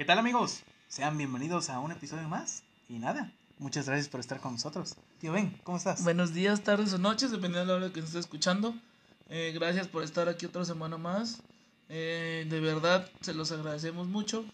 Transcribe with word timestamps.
¿Qué 0.00 0.06
tal 0.06 0.18
amigos? 0.18 0.62
Sean 0.88 1.18
bienvenidos 1.18 1.68
a 1.68 1.78
un 1.78 1.92
episodio 1.92 2.26
más. 2.26 2.62
Y 2.88 2.98
nada, 2.98 3.30
muchas 3.58 3.84
gracias 3.84 4.08
por 4.08 4.20
estar 4.20 4.40
con 4.40 4.54
nosotros. 4.54 4.96
Tío 5.18 5.30
Ben, 5.30 5.60
¿cómo 5.62 5.76
estás? 5.76 6.02
Buenos 6.02 6.32
días, 6.32 6.62
tardes 6.62 6.94
o 6.94 6.98
noches, 6.98 7.30
dependiendo 7.30 7.60
de 7.60 7.66
la 7.66 7.84
hora 7.84 7.92
que 7.92 8.00
nos 8.00 8.08
esté 8.08 8.20
escuchando. 8.20 8.74
Eh, 9.28 9.52
gracias 9.54 9.88
por 9.88 10.02
estar 10.02 10.26
aquí 10.30 10.46
otra 10.46 10.64
semana 10.64 10.96
más. 10.96 11.42
Eh, 11.90 12.46
de 12.48 12.60
verdad, 12.60 13.10
se 13.20 13.34
los 13.34 13.52
agradecemos 13.52 14.08
mucho. 14.08 14.46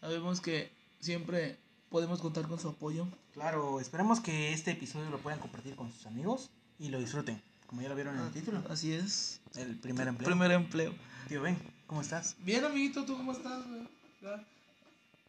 Sabemos 0.00 0.40
que 0.40 0.70
siempre 1.00 1.58
podemos 1.88 2.20
contar 2.20 2.46
con 2.46 2.60
su 2.60 2.68
apoyo. 2.68 3.08
Claro, 3.32 3.80
esperemos 3.80 4.20
que 4.20 4.52
este 4.52 4.70
episodio 4.70 5.10
lo 5.10 5.18
puedan 5.18 5.40
compartir 5.40 5.74
con 5.74 5.90
sus 5.90 6.06
amigos 6.06 6.50
y 6.78 6.90
lo 6.90 7.00
disfruten, 7.00 7.42
como 7.66 7.82
ya 7.82 7.88
lo 7.88 7.96
vieron 7.96 8.16
en 8.16 8.26
el 8.26 8.30
título. 8.30 8.62
Así 8.70 8.92
es. 8.92 9.40
El 9.56 9.74
primer 9.80 10.06
empleo. 10.06 10.28
Primer 10.28 10.52
empleo. 10.52 10.94
Tío 11.26 11.42
Ben, 11.42 11.58
¿cómo 11.88 12.00
estás? 12.00 12.36
Bien, 12.44 12.64
amiguito, 12.64 13.04
¿tú 13.04 13.16
cómo 13.16 13.32
estás? 13.32 13.66
güey? 13.66 14.01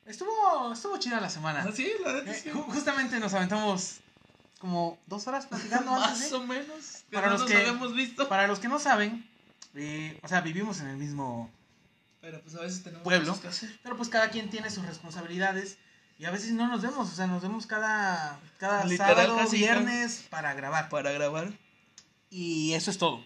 Estuvo, 0.06 0.74
estuvo 0.74 0.98
chida 0.98 1.20
la 1.22 1.30
semana. 1.30 1.66
Ah, 1.68 1.72
sí, 1.74 1.90
la 2.04 2.20
Eh, 2.20 2.52
justamente 2.68 3.20
nos 3.20 3.34
aventamos 3.34 4.00
como 4.60 4.98
dos 5.08 5.26
horas 5.28 5.46
platicando 5.46 5.92
antes. 5.96 6.20
Más 6.20 6.32
¿eh? 6.32 6.36
o 6.36 6.44
menos. 6.44 7.04
Para 7.12 7.28
no 7.28 7.34
los 7.38 7.44
que- 7.44 7.56
habíamos 7.56 7.94
visto. 7.96 8.28
Para 8.28 8.48
los 8.48 8.60
que 8.60 8.68
no 8.68 8.80
saben, 8.80 9.26
eh, 9.76 10.20
o 10.22 10.28
sea, 10.28 10.42
vivimos 10.42 10.80
en 10.82 10.88
el 10.88 10.98
mismo 10.98 11.50
Pero 12.22 12.42
pues 12.42 12.56
a 12.56 12.62
veces 12.62 12.84
tenemos 12.84 13.04
Pueblo. 13.04 13.28
cosas 13.28 13.42
que 13.42 13.48
hacer. 13.48 13.80
Pero 13.82 13.96
pues 13.98 14.10
cada 14.10 14.30
quien 14.30 14.50
tiene 14.50 14.70
sus 14.70 14.86
responsabilidades 14.86 15.78
y 16.20 16.26
a 16.26 16.32
veces 16.32 16.52
no 16.52 16.68
nos 16.68 16.82
vemos, 16.82 17.10
o 17.12 17.16
sea, 17.16 17.28
nos 17.28 17.42
vemos 17.42 17.66
cada, 17.66 18.40
cada 18.60 18.86
Literal, 18.86 19.16
sábado, 19.28 19.50
viernes 19.52 20.26
para 20.30 20.54
grabar. 20.54 20.90
Para 20.90 21.12
grabar. 21.12 21.52
Y 22.30 22.74
eso 22.74 22.92
es 22.92 22.98
todo. 22.98 23.26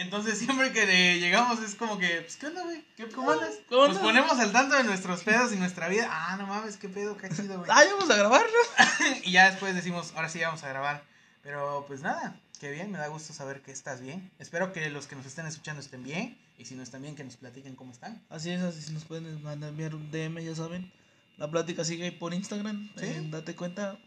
Entonces 0.00 0.38
siempre 0.44 0.72
que 0.72 0.86
le 0.86 1.20
llegamos 1.20 1.60
es 1.60 1.74
como 1.74 1.98
que, 1.98 2.22
pues, 2.22 2.36
¿qué 2.36 2.46
onda, 2.46 2.62
güey? 2.64 2.84
¿Qué, 2.96 3.08
¿Cómo 3.08 3.30
andas? 3.30 3.54
¿Cómo 3.68 3.86
Nos 3.86 3.96
andas? 3.98 4.02
ponemos 4.02 4.38
al 4.38 4.52
tanto 4.52 4.76
de 4.76 4.84
nuestros 4.84 5.22
pedos 5.22 5.52
y 5.52 5.56
nuestra 5.56 5.88
vida. 5.88 6.08
Ah, 6.10 6.36
no 6.38 6.46
mames, 6.46 6.76
qué 6.76 6.88
pedo, 6.88 7.16
qué 7.16 7.28
chido, 7.28 7.58
güey. 7.58 7.70
Ah, 7.72 7.84
ya 7.84 7.92
vamos 7.94 8.10
a 8.10 8.16
grabar, 8.16 8.42
¿no? 8.42 9.06
y 9.24 9.32
ya 9.32 9.50
después 9.50 9.74
decimos, 9.74 10.12
ahora 10.16 10.28
sí 10.28 10.40
vamos 10.40 10.62
a 10.64 10.68
grabar. 10.68 11.04
Pero 11.42 11.84
pues 11.86 12.02
nada, 12.02 12.38
qué 12.60 12.70
bien, 12.70 12.90
me 12.90 12.98
da 12.98 13.08
gusto 13.08 13.32
saber 13.32 13.62
que 13.62 13.72
estás 13.72 14.00
bien. 14.00 14.30
Espero 14.38 14.72
que 14.72 14.88
los 14.90 15.06
que 15.06 15.16
nos 15.16 15.26
estén 15.26 15.46
escuchando 15.46 15.80
estén 15.80 16.02
bien. 16.02 16.38
Y 16.58 16.66
si 16.66 16.74
no 16.74 16.82
están 16.82 17.00
bien, 17.00 17.16
que 17.16 17.24
nos 17.24 17.36
platiquen 17.36 17.74
cómo 17.76 17.92
están. 17.92 18.22
Así 18.28 18.50
es, 18.50 18.60
así 18.60 18.92
nos 18.92 19.04
pueden 19.04 19.42
mandar 19.42 19.70
enviar 19.70 19.94
un 19.94 20.10
DM, 20.10 20.42
ya 20.44 20.54
saben. 20.54 20.92
La 21.38 21.50
plática 21.50 21.84
sigue 21.84 22.12
por 22.12 22.34
Instagram. 22.34 22.90
Sí. 22.96 23.06
eh, 23.06 23.26
date 23.30 23.56
cuenta. 23.56 23.98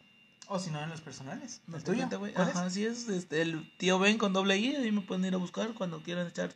O 0.47 0.59
si 0.59 0.71
no, 0.71 0.81
en 0.83 0.89
los 0.89 1.01
personales. 1.01 1.61
¿El 1.73 1.83
tuyo? 1.83 2.07
cuenta. 2.19 2.41
Ajá, 2.41 2.65
así 2.65 2.85
es. 2.85 3.07
Este, 3.09 3.41
el 3.41 3.71
tío 3.77 3.97
Ben 3.99 4.17
con 4.17 4.33
doble 4.33 4.57
I. 4.57 4.75
Ahí 4.75 4.91
me 4.91 5.01
pueden 5.01 5.25
ir 5.25 5.33
a 5.33 5.37
buscar 5.37 5.73
cuando 5.73 6.01
quieran 6.03 6.27
echar 6.27 6.53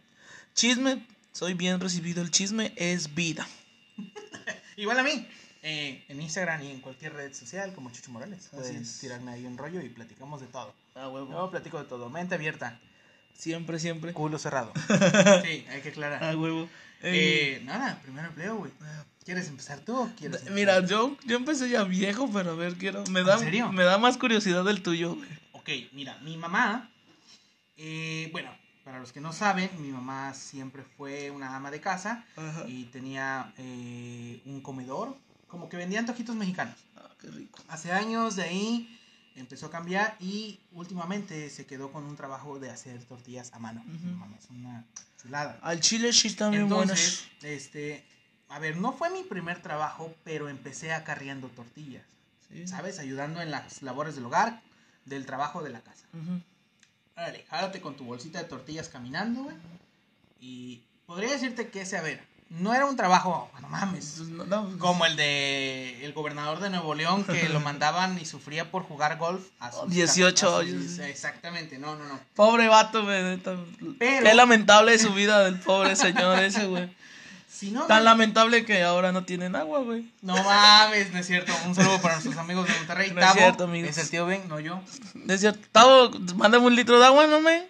chisme. 0.53 1.05
Soy 1.31 1.53
bien 1.53 1.79
recibido. 1.79 2.21
El 2.21 2.31
chisme 2.31 2.73
es 2.75 3.13
vida. 3.15 3.47
Igual 4.75 4.99
a 4.99 5.03
mí. 5.03 5.27
eh, 5.63 6.03
en 6.07 6.21
Instagram 6.21 6.61
y 6.63 6.71
en 6.71 6.81
cualquier 6.81 7.13
red 7.13 7.33
social 7.33 7.73
como 7.73 7.91
Chucho 7.91 8.11
Morales. 8.11 8.49
Puedes 8.51 8.75
es. 8.75 8.99
tirarme 8.99 9.31
ahí 9.31 9.45
un 9.45 9.57
rollo 9.57 9.81
y 9.81 9.89
platicamos 9.89 10.41
de 10.41 10.47
todo. 10.47 10.73
Ah, 10.95 11.09
huevo. 11.09 11.31
Yo 11.31 11.49
platico 11.49 11.79
de 11.79 11.85
todo. 11.85 12.09
Mente 12.09 12.35
abierta. 12.35 12.79
Siempre, 13.37 13.79
siempre. 13.79 14.13
Culo 14.13 14.37
cerrado. 14.39 14.73
sí, 15.45 15.65
hay 15.69 15.81
que 15.81 15.89
aclarar. 15.89 16.23
Ah, 16.23 16.35
huevo. 16.35 16.63
Eh, 17.03 17.59
Eh, 17.59 17.61
nada, 17.63 17.99
primer 18.01 18.25
empleo, 18.25 18.55
güey. 18.57 18.71
¿Quieres 19.23 19.47
empezar 19.47 19.79
tú 19.79 19.95
o 19.95 20.05
quieres 20.17 20.37
empezar? 20.37 20.53
Mira, 20.53 20.85
yo, 20.85 21.15
yo 21.25 21.37
empecé 21.37 21.69
ya 21.69 21.83
viejo, 21.83 22.29
pero 22.33 22.51
a 22.51 22.55
ver, 22.55 22.75
quiero. 22.75 23.03
Me 23.11 23.23
da, 23.23 23.35
¿En 23.35 23.39
serio? 23.39 23.71
Me 23.71 23.83
da 23.83 23.97
más 23.97 24.17
curiosidad 24.17 24.63
del 24.65 24.81
tuyo, 24.81 25.15
güey. 25.15 25.29
Ok, 25.53 25.69
mira, 25.93 26.17
mi 26.19 26.37
mamá, 26.37 26.89
eh, 27.77 28.29
bueno, 28.31 28.49
para 28.83 28.99
los 28.99 29.11
que 29.11 29.19
no 29.21 29.33
saben, 29.33 29.69
mi 29.79 29.89
mamá 29.89 30.33
siempre 30.33 30.83
fue 30.95 31.29
una 31.29 31.55
ama 31.55 31.69
de 31.71 31.81
casa 31.81 32.25
Ajá. 32.37 32.63
y 32.67 32.85
tenía 32.85 33.53
eh, 33.57 34.41
un 34.45 34.61
comedor, 34.61 35.15
como 35.47 35.67
que 35.69 35.77
vendían 35.77 36.05
toquitos 36.05 36.35
mexicanos. 36.35 36.75
Ah, 36.95 37.09
qué 37.21 37.27
rico. 37.29 37.59
Hace 37.67 37.91
años 37.91 38.35
de 38.37 38.43
ahí 38.43 38.96
empezó 39.39 39.67
a 39.67 39.71
cambiar 39.71 40.15
y 40.19 40.59
últimamente 40.71 41.49
se 41.49 41.65
quedó 41.65 41.91
con 41.91 42.03
un 42.03 42.15
trabajo 42.15 42.59
de 42.59 42.69
hacer 42.69 43.03
tortillas 43.05 43.53
a 43.53 43.59
mano. 43.59 43.83
Es 44.37 44.49
una 44.49 44.85
chulada. 45.21 45.59
Al 45.61 45.79
chile 45.79 46.11
sí 46.13 46.35
bien 46.37 46.63
Entonces, 46.63 47.27
este, 47.41 48.03
a 48.49 48.59
ver, 48.59 48.77
no 48.77 48.93
fue 48.93 49.09
mi 49.09 49.23
primer 49.23 49.61
trabajo, 49.61 50.13
pero 50.23 50.49
empecé 50.49 50.91
acarreando 50.91 51.47
tortillas, 51.49 52.05
buenas. 52.49 52.69
Sí. 52.69 52.75
¿sabes? 52.75 52.99
Ayudando 52.99 53.41
en 53.41 53.51
las 53.51 53.81
labores 53.81 54.15
del 54.15 54.25
hogar, 54.25 54.61
del 55.05 55.25
trabajo 55.25 55.63
de 55.63 55.69
la 55.69 55.81
casa. 55.81 56.05
Órale, 57.15 57.45
jálate 57.49 57.81
con 57.81 57.95
tu 57.95 58.05
bolsita 58.05 58.39
de 58.41 58.45
tortillas 58.45 58.89
caminando, 58.89 59.43
güey. 59.43 59.55
Y 60.39 60.83
podría 61.05 61.31
decirte 61.31 61.69
que 61.69 61.81
ese, 61.81 61.97
a 61.97 62.01
ver, 62.01 62.23
no 62.49 62.73
era 62.73 62.85
un 62.85 62.95
trabajo, 62.95 63.49
no 63.61 63.67
mames, 63.69 64.15
Pues, 64.17 64.29
no, 64.29 64.45
no, 64.45 64.77
como 64.79 65.05
el 65.05 65.15
de 65.15 66.03
el 66.05 66.13
gobernador 66.13 66.59
de 66.59 66.69
Nuevo 66.69 66.95
León 66.95 67.23
que 67.25 67.49
lo 67.49 67.59
mandaban 67.59 68.17
y 68.19 68.25
sufría 68.25 68.71
por 68.71 68.83
jugar 68.83 69.17
golf 69.17 69.43
a 69.59 69.71
sus 69.71 69.89
18 69.89 70.47
a 70.47 70.61
sus- 70.61 70.69
años. 70.69 70.99
Exactamente, 70.99 71.77
no, 71.77 71.95
no, 71.95 72.05
no. 72.05 72.19
Pobre 72.35 72.67
vato, 72.67 73.03
güey. 73.03 73.37
Pero- 73.37 73.65
Qué 73.99 74.33
lamentable 74.33 74.97
su 74.99 75.13
vida 75.13 75.43
del 75.43 75.59
pobre 75.59 75.95
señor 75.95 76.39
ese, 76.39 76.65
güey. 76.67 76.95
Si 77.49 77.71
no, 77.71 77.87
Tan 77.87 78.03
lamentable 78.03 78.65
que 78.65 78.83
ahora 78.83 79.11
no 79.11 79.23
tienen 79.23 79.55
agua, 79.55 79.79
güey. 79.79 80.11
no 80.21 80.35
mames, 80.43 81.11
no 81.11 81.17
es 81.17 81.25
cierto. 81.25 81.51
Un 81.65 81.73
saludo 81.73 81.99
para 82.01 82.13
nuestros 82.15 82.37
amigos 82.37 82.67
de 82.67 82.73
Monterrey. 82.75 83.09
No 83.15 83.19
es 83.19 83.25
Tavo, 83.25 83.39
cierto, 83.39 83.63
amigos. 83.63 83.89
Es 83.89 83.97
el 83.97 84.09
tío 84.11 84.27
Ben, 84.27 84.47
no 84.47 84.59
yo. 84.59 84.79
Es 85.27 85.39
cierto, 85.41 85.67
Tavo, 85.71 86.11
mándame 86.35 86.67
un 86.67 86.75
litro 86.75 86.99
de 86.99 87.07
agua, 87.07 87.25
¿no, 87.25 87.41
me? 87.41 87.67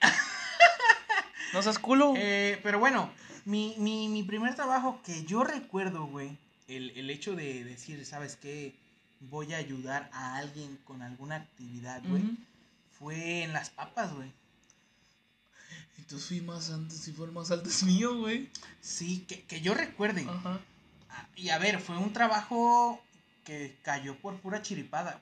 No 1.53 1.61
seas 1.61 1.79
culo. 1.79 2.13
Eh, 2.17 2.59
pero 2.63 2.79
bueno, 2.79 3.09
mi, 3.47 3.75
mi, 3.77 4.09
mi 4.09 4.23
primer 4.23 4.55
trabajo 4.55 4.99
que 5.03 5.23
yo 5.25 5.43
recuerdo, 5.43 6.05
güey, 6.05 6.37
el, 6.67 6.89
el 6.91 7.09
hecho 7.09 7.35
de 7.35 7.63
decir, 7.63 8.05
¿sabes 8.05 8.35
qué? 8.35 8.75
Voy 9.21 9.53
a 9.53 9.57
ayudar 9.57 10.09
a 10.13 10.35
alguien 10.37 10.77
con 10.85 11.01
alguna 11.01 11.35
actividad, 11.37 12.01
güey, 12.07 12.23
fue 12.99 13.43
en 13.43 13.53
las 13.53 13.69
papas, 13.69 14.13
güey. 14.13 14.31
Y 15.97 16.01
tú 16.03 16.19
fui 16.19 16.41
más 16.41 16.69
antes, 16.69 16.99
si 16.99 17.11
fue 17.11 17.25
el 17.27 17.31
más 17.31 17.49
alto 17.51 17.69
es 17.69 17.83
mío, 17.91 18.17
güey. 18.17 18.49
Sí, 18.81 19.25
que, 19.27 19.43
que 19.43 19.61
yo 19.61 19.73
recuerde. 19.73 20.25
Ajá. 20.29 20.59
Ah, 21.09 21.27
Y 21.35 21.49
a 21.49 21.57
ver, 21.57 21.79
fue 21.79 21.97
un 21.97 22.13
trabajo 22.13 23.01
que 23.43 23.77
cayó 23.81 24.17
por 24.19 24.35
pura 24.39 24.61
chiripada. 24.61 25.21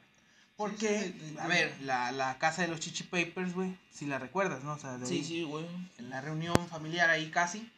Porque, 0.57 0.99
Sí, 0.99 1.19
sí, 1.19 1.29
sí, 1.31 1.35
a 1.39 1.47
ver, 1.47 1.75
la, 1.81 2.11
la 2.13 2.37
casa 2.39 2.61
de 2.61 2.69
los 2.69 2.79
Chichi 2.79 3.03
Papers, 3.03 3.53
güey, 3.53 3.77
si 3.91 4.05
la 4.05 4.19
recuerdas, 4.19 4.63
¿no? 4.63 4.73
O 4.73 4.79
sea, 4.79 4.97
de 4.97 5.05
Sí, 5.05 5.21
sí, 5.23 5.43
güey. 5.43 5.65
en 5.97 6.09
la 6.09 6.21
reunión 6.21 6.55
familiar 6.69 7.09
ahí 7.09 7.29
casi. 7.29 7.69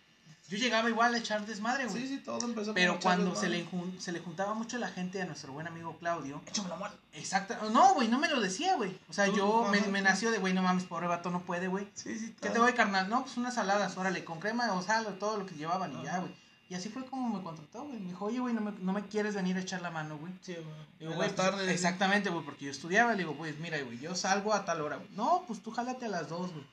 Yo 0.50 0.58
llegaba 0.58 0.90
igual 0.90 1.13
a 1.13 1.18
echar 1.18 1.46
desmadre, 1.46 1.88
güey. 1.88 2.03
Sí, 2.03 2.08
sí, 2.08 2.18
todo 2.19 2.46
empezó 2.46 2.74
Pero 2.74 2.94
con 2.94 3.02
cuando 3.02 3.35
se 3.35 3.50
le, 3.50 3.68
se 4.00 4.13
le 4.13 4.19
juntaba 4.19 4.53
mucho 4.53 4.78
la 4.78 4.88
gente 4.88 5.22
a 5.22 5.25
nuestro 5.25 5.52
buen 5.52 5.68
amigo 5.68 5.97
Claudio. 5.97 6.41
Échame 6.47 6.69
la 6.69 6.78
mano. 6.78 6.96
Exacto. 7.12 7.69
No, 7.72 7.94
güey, 7.96 8.08
no 8.08 8.18
me 8.18 8.30
lo 8.30 8.40
decía, 8.40 8.75
güey. 8.75 8.97
O 9.09 9.13
sea, 9.13 9.25
Tú, 9.25 9.35
yo 9.35 9.68
me, 9.69 9.80
ajá. 9.80 9.88
me 9.90 10.02
nació 10.02 10.31
de, 10.31 10.38
güey, 10.38 10.53
no 10.53 10.62
mames, 10.62 10.85
pobre 10.85 11.08
vato, 11.08 11.31
no 11.31 11.41
puede, 11.41 11.68
güey. 11.68 11.85
Sí, 11.96 12.18
sí. 12.18 12.34
¿Qué 12.41 12.50
te 12.50 12.59
voy, 12.59 12.72
carnal? 12.72 13.09
No, 13.09 13.24
pues 13.24 13.35
unas 13.35 13.56
saladas, 13.56 13.97
órale, 13.97 14.24
con 14.24 14.40
crema 14.40 14.72
o 14.74 14.81
sal 14.81 15.06
o 15.08 15.13
todo 15.16 15.38
lo 15.38 15.46
que 15.46 15.56
llevaban 15.56 15.91
y 16.00 16.03
ya, 16.03 16.12
Ajá. 16.12 16.19
güey. 16.22 16.34
Y 16.69 16.75
así 16.75 16.90
fue 16.90 17.06
como 17.06 17.38
me 17.38 17.44
contrató, 17.44 17.84
güey. 17.84 18.00
Me 18.00 18.08
dijo, 18.09 18.25
oye, 18.25 18.40
güey, 18.40 18.53
no 18.53 18.62
me, 18.62 18.72
no 18.72 18.94
me 18.94 19.06
quieres 19.06 19.35
venir 19.35 19.58
a 19.58 19.62
echar 19.62 19.81
la 19.81 19.91
mano, 19.91 20.18
güey. 20.18 20.31
Sí, 20.41 20.53
güey. 20.53 20.66
Digo, 21.00 21.14
güey, 21.14 21.29
pues. 21.34 21.68
Exactamente, 21.69 22.29
güey, 22.29 22.44
porque 22.46 22.66
yo 22.66 22.72
estudiaba. 22.72 23.12
Le 23.14 23.19
digo, 23.19 23.35
pues, 23.35 23.58
mira, 23.59 23.81
güey, 23.81 24.00
yo 24.00 24.16
salgo 24.16 24.53
a 24.53 24.64
tal 24.64 24.79
hora, 24.81 24.96
güey. 24.97 25.09
No, 25.14 25.44
pues 25.46 25.62
tú 25.62 25.72
jálate 25.72 26.06
a 26.06 26.09
las 26.09 26.29
dos, 26.29 26.52
güey. 26.53 26.66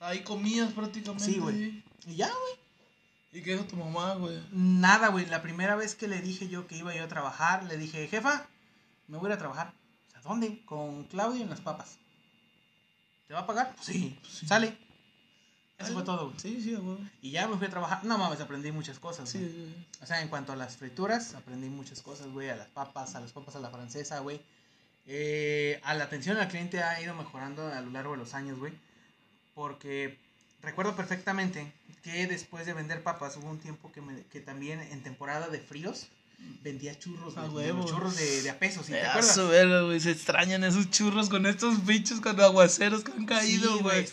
Ahí 0.00 0.20
comías 0.20 0.72
prácticamente. 0.72 1.24
Sí, 1.26 1.38
güey. 1.38 1.82
Y 2.06 2.16
ya, 2.16 2.26
güey. 2.28 2.54
¿Y 3.32 3.42
qué 3.44 3.52
dijo 3.52 3.64
tu 3.64 3.76
mamá, 3.76 4.14
güey? 4.14 4.42
Nada, 4.52 5.08
güey. 5.08 5.26
La 5.26 5.42
primera 5.42 5.76
vez 5.76 5.94
que 5.94 6.08
le 6.08 6.20
dije 6.20 6.48
yo 6.48 6.66
que 6.66 6.76
iba 6.76 6.94
yo 6.94 7.04
a 7.04 7.08
trabajar, 7.08 7.64
le 7.64 7.76
dije, 7.76 8.08
jefa, 8.08 8.46
me 9.06 9.18
voy 9.18 9.26
a 9.26 9.30
ir 9.30 9.34
a 9.34 9.38
trabajar. 9.38 9.72
¿A 10.16 10.20
dónde? 10.22 10.64
Con 10.64 11.04
Claudio 11.04 11.42
en 11.42 11.50
las 11.50 11.60
papas. 11.60 11.98
¿Te 13.28 13.34
va 13.34 13.40
a 13.40 13.46
pagar? 13.46 13.74
Pues 13.74 13.86
sí. 13.86 14.18
Sí. 14.28 14.46
Sale. 14.46 14.76
Eso 15.78 15.94
fue 15.94 16.02
todo, 16.02 16.26
güey. 16.26 16.40
Sí, 16.40 16.60
sí, 16.60 16.74
güey. 16.74 16.98
Y 17.22 17.30
ya 17.30 17.46
me 17.48 17.56
fui 17.56 17.66
a 17.66 17.70
trabajar. 17.70 18.04
No 18.04 18.18
mames, 18.18 18.40
aprendí 18.40 18.70
muchas 18.72 18.98
cosas, 18.98 19.30
Sí, 19.30 19.38
güey. 19.38 19.52
güey. 19.52 19.86
O 20.02 20.06
sea, 20.06 20.20
en 20.20 20.28
cuanto 20.28 20.52
a 20.52 20.56
las 20.56 20.76
frituras, 20.76 21.34
aprendí 21.34 21.68
muchas 21.70 22.02
cosas, 22.02 22.26
güey. 22.28 22.50
A 22.50 22.56
las 22.56 22.68
papas, 22.68 23.14
a 23.14 23.20
las 23.20 23.32
papas 23.32 23.56
a 23.56 23.60
la 23.60 23.70
francesa, 23.70 24.18
güey. 24.18 24.40
Eh, 25.06 25.80
a 25.84 25.94
la 25.94 26.04
atención 26.04 26.36
al 26.36 26.48
cliente 26.48 26.82
ha 26.82 27.00
ido 27.00 27.14
mejorando 27.14 27.66
a 27.66 27.80
lo 27.80 27.90
largo 27.90 28.12
de 28.12 28.18
los 28.18 28.34
años, 28.34 28.58
güey. 28.58 28.74
Porque 29.54 30.18
recuerdo 30.62 30.94
perfectamente 30.96 31.72
que 32.02 32.26
después 32.26 32.66
de 32.66 32.72
vender 32.74 33.02
papas 33.02 33.36
hubo 33.36 33.50
un 33.50 33.58
tiempo 33.58 33.90
que, 33.92 34.00
me- 34.00 34.22
que 34.24 34.40
también 34.40 34.80
en 34.80 35.02
temporada 35.02 35.48
de 35.48 35.58
fríos 35.60 36.06
vendía 36.62 36.98
churros, 36.98 37.34
de 37.34 37.72
los. 37.74 37.84
Churros 37.90 38.16
de, 38.16 38.42
de 38.42 38.48
a 38.50 38.58
pesos, 38.58 38.86
¿sí? 38.86 38.92
¿te 38.92 39.02
acuerdas? 39.06 39.38
güey. 39.84 40.00
Se 40.00 40.10
extrañan 40.10 40.64
esos 40.64 40.90
churros 40.90 41.28
con 41.28 41.44
estos 41.44 41.84
bichos 41.84 42.20
con 42.22 42.40
aguaceros 42.40 43.04
que 43.04 43.12
han 43.12 43.26
caído, 43.26 43.78
güey. 43.80 44.06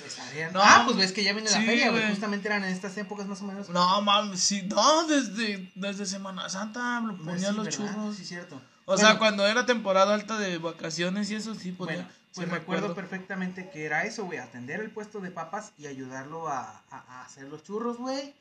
No, 0.54 0.60
ah, 0.62 0.84
pues 0.86 0.98
ves 0.98 1.12
que 1.14 1.24
ya 1.24 1.32
viene 1.32 1.50
la 1.50 1.62
feria, 1.62 1.90
güey. 1.92 2.10
Justamente 2.10 2.50
eran 2.50 2.66
en 2.66 2.74
estas 2.74 2.98
épocas 2.98 3.28
más 3.28 3.42
o 3.42 3.46
menos. 3.46 3.70
No, 3.70 4.02
mames, 4.02 4.42
sí. 4.42 4.64
No, 4.64 5.08
desde, 5.08 5.72
desde 5.76 6.06
Semana 6.06 6.50
Santa 6.50 7.00
lo 7.00 7.16
Pues 7.16 7.30
ponían 7.30 7.56
los 7.56 7.66
¿verdad? 7.68 7.78
churros. 7.96 8.18
Sí, 8.18 8.26
cierto. 8.26 8.62
O 8.90 8.96
sea, 8.98 9.08
Bueno, 9.08 9.20
cuando 9.20 9.46
era 9.48 9.66
temporada 9.66 10.14
alta 10.14 10.38
de 10.40 10.58
vacaciones 10.60 11.30
y 11.30 11.36
eso, 11.36 11.54
sí 11.56 11.72
ponían. 11.74 11.98
Bueno, 11.98 12.10
sí 12.32 12.36
pues 12.36 12.48
me 12.48 12.54
recuerdo 12.58 12.86
acuerdo. 12.86 12.96
perfectamente 13.10 13.70
que 13.70 13.86
era 13.86 14.06
eso, 14.06 14.24
güey, 14.26 14.40
atender 14.40 14.80
el 14.80 14.90
puesto 14.92 15.20
de 15.20 15.30
papas 15.30 15.74
y 15.78 15.88
ayudarlo 15.88 16.48
a, 16.48 16.82
a- 16.90 17.04
a 17.10 17.26
hacer 17.26 17.44
los 17.50 17.64
churros, 17.64 17.98
güey, 17.98 18.34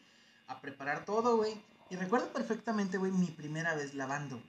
a 0.47 0.61
preparar 0.61 1.05
todo, 1.05 1.37
güey. 1.37 1.61
Y 1.91 1.97
recuerdo 1.97 2.29
perfectamente, 2.33 2.97
güey, 2.97 3.11
mi 3.13 3.27
primera 3.27 3.75
vez 3.75 3.95
lavando. 3.95 4.41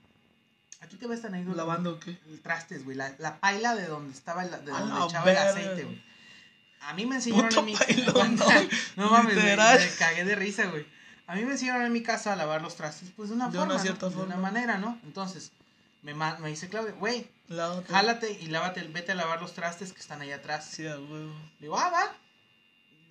Aquí 0.80 0.96
te 0.96 1.08
ves 1.08 1.22
tan 1.22 1.34
ahí, 1.34 1.44
¿Lavando 1.44 1.98
qué? 1.98 2.16
Trastes, 2.44 2.84
güey. 2.84 2.96
La, 2.96 3.12
la 3.18 3.40
paila 3.40 3.74
de 3.74 3.86
donde 3.88 4.12
estaba 4.14 4.44
el, 4.44 4.50
de 4.52 4.70
donde 4.70 5.04
echaba 5.06 5.28
el 5.30 5.34
verga. 5.36 5.50
aceite, 5.50 5.82
güey. 5.84 6.02
A 6.82 6.94
mí 6.94 7.06
me 7.06 7.16
enseñaron 7.16 7.48
Puto 7.48 7.60
en 7.60 7.66
mi 7.66 7.74
pailón, 7.74 8.36
no, 8.36 8.46
no 8.96 9.10
mames, 9.10 9.34
güey, 9.34 9.56
me 9.56 9.88
cagué 9.98 10.24
de 10.24 10.36
risa, 10.36 10.66
güey. 10.66 10.86
A 11.26 11.34
mí 11.34 11.44
me 11.44 11.52
enseñaron 11.52 11.82
en 11.82 11.92
mi 11.92 12.04
casa 12.04 12.32
a 12.32 12.36
lavar 12.36 12.62
los 12.62 12.76
trastes, 12.76 13.10
pues 13.16 13.30
de 13.30 13.34
una 13.34 13.46
De 13.48 13.58
forma, 13.58 13.64
una 13.66 13.74
¿no? 13.74 13.80
cierta 13.82 14.08
de 14.08 14.14
una 14.14 14.24
forma. 14.36 14.40
manera, 14.40 14.78
¿no? 14.78 14.96
Entonces, 15.02 15.50
me, 16.02 16.14
me 16.14 16.48
dice 16.48 16.68
Claudia, 16.68 16.92
güey, 16.92 17.26
Lávate. 17.48 17.92
jálate 17.92 18.32
y 18.40 18.46
lávate, 18.46 18.82
vete 18.84 19.12
a 19.12 19.14
lavar 19.14 19.40
los 19.40 19.52
trastes 19.54 19.92
que 19.92 20.00
están 20.00 20.20
ahí 20.20 20.30
atrás. 20.32 20.68
Sí, 20.70 20.84
huevo. 20.84 21.34
Le 21.58 21.66
digo, 21.66 21.78
ah, 21.78 21.90
va. 21.90 22.16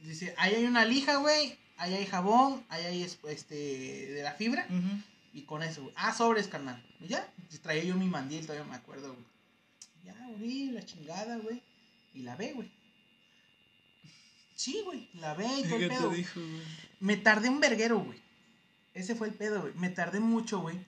Dice, 0.03 0.33
ahí 0.37 0.55
hay 0.55 0.65
una 0.65 0.85
lija, 0.85 1.17
güey, 1.17 1.57
ahí 1.77 1.93
hay 1.95 2.05
jabón, 2.05 2.65
ahí 2.69 2.85
hay 2.85 3.03
es- 3.03 3.19
este, 3.27 3.55
de 3.55 4.21
la 4.23 4.33
fibra, 4.33 4.67
y 5.33 5.41
con 5.43 5.63
eso, 5.63 5.81
güey. 5.83 5.93
Ah, 5.97 6.13
sobres, 6.13 6.47
carnal. 6.47 6.81
Y 7.01 7.07
ya, 7.07 7.27
traía 7.61 7.83
yo 7.83 7.95
mi 7.95 8.07
mandil, 8.07 8.45
todavía 8.45 8.65
me 8.69 8.75
acuerdo, 8.75 9.13
güey. 9.13 9.25
Ya, 10.05 10.15
abrí 10.25 10.71
la 10.71 10.85
chingada, 10.85 11.37
güey, 11.37 11.61
y 12.13 12.21
la 12.21 12.35
ve, 12.35 12.53
güey. 12.53 12.71
Sí, 14.55 14.81
güey, 14.85 15.09
la 15.15 15.33
ve 15.35 15.45
y 15.45 15.63
todo 15.63 15.75
el 15.75 15.81
¿Qué 15.81 15.87
pedo. 15.89 15.99
te 16.01 16.05
güey. 16.07 16.17
dijo, 16.17 16.39
güey? 16.39 16.61
Me 16.99 17.17
tardé 17.17 17.49
un 17.49 17.59
verguero, 17.59 17.99
güey. 17.99 18.19
Ese 18.93 19.13
fue 19.15 19.27
el 19.27 19.33
pedo, 19.35 19.61
güey. 19.61 19.73
Me 19.75 19.89
tardé 19.89 20.19
mucho, 20.19 20.59
güey. 20.61 20.79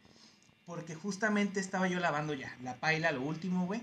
Porque 0.70 0.94
justamente 0.94 1.60
estaba 1.60 1.88
yo 1.88 2.00
lavando 2.00 2.36
ya 2.36 2.56
la 2.62 2.76
paila, 2.76 3.12
lo 3.12 3.24
último, 3.24 3.66
güey. 3.66 3.82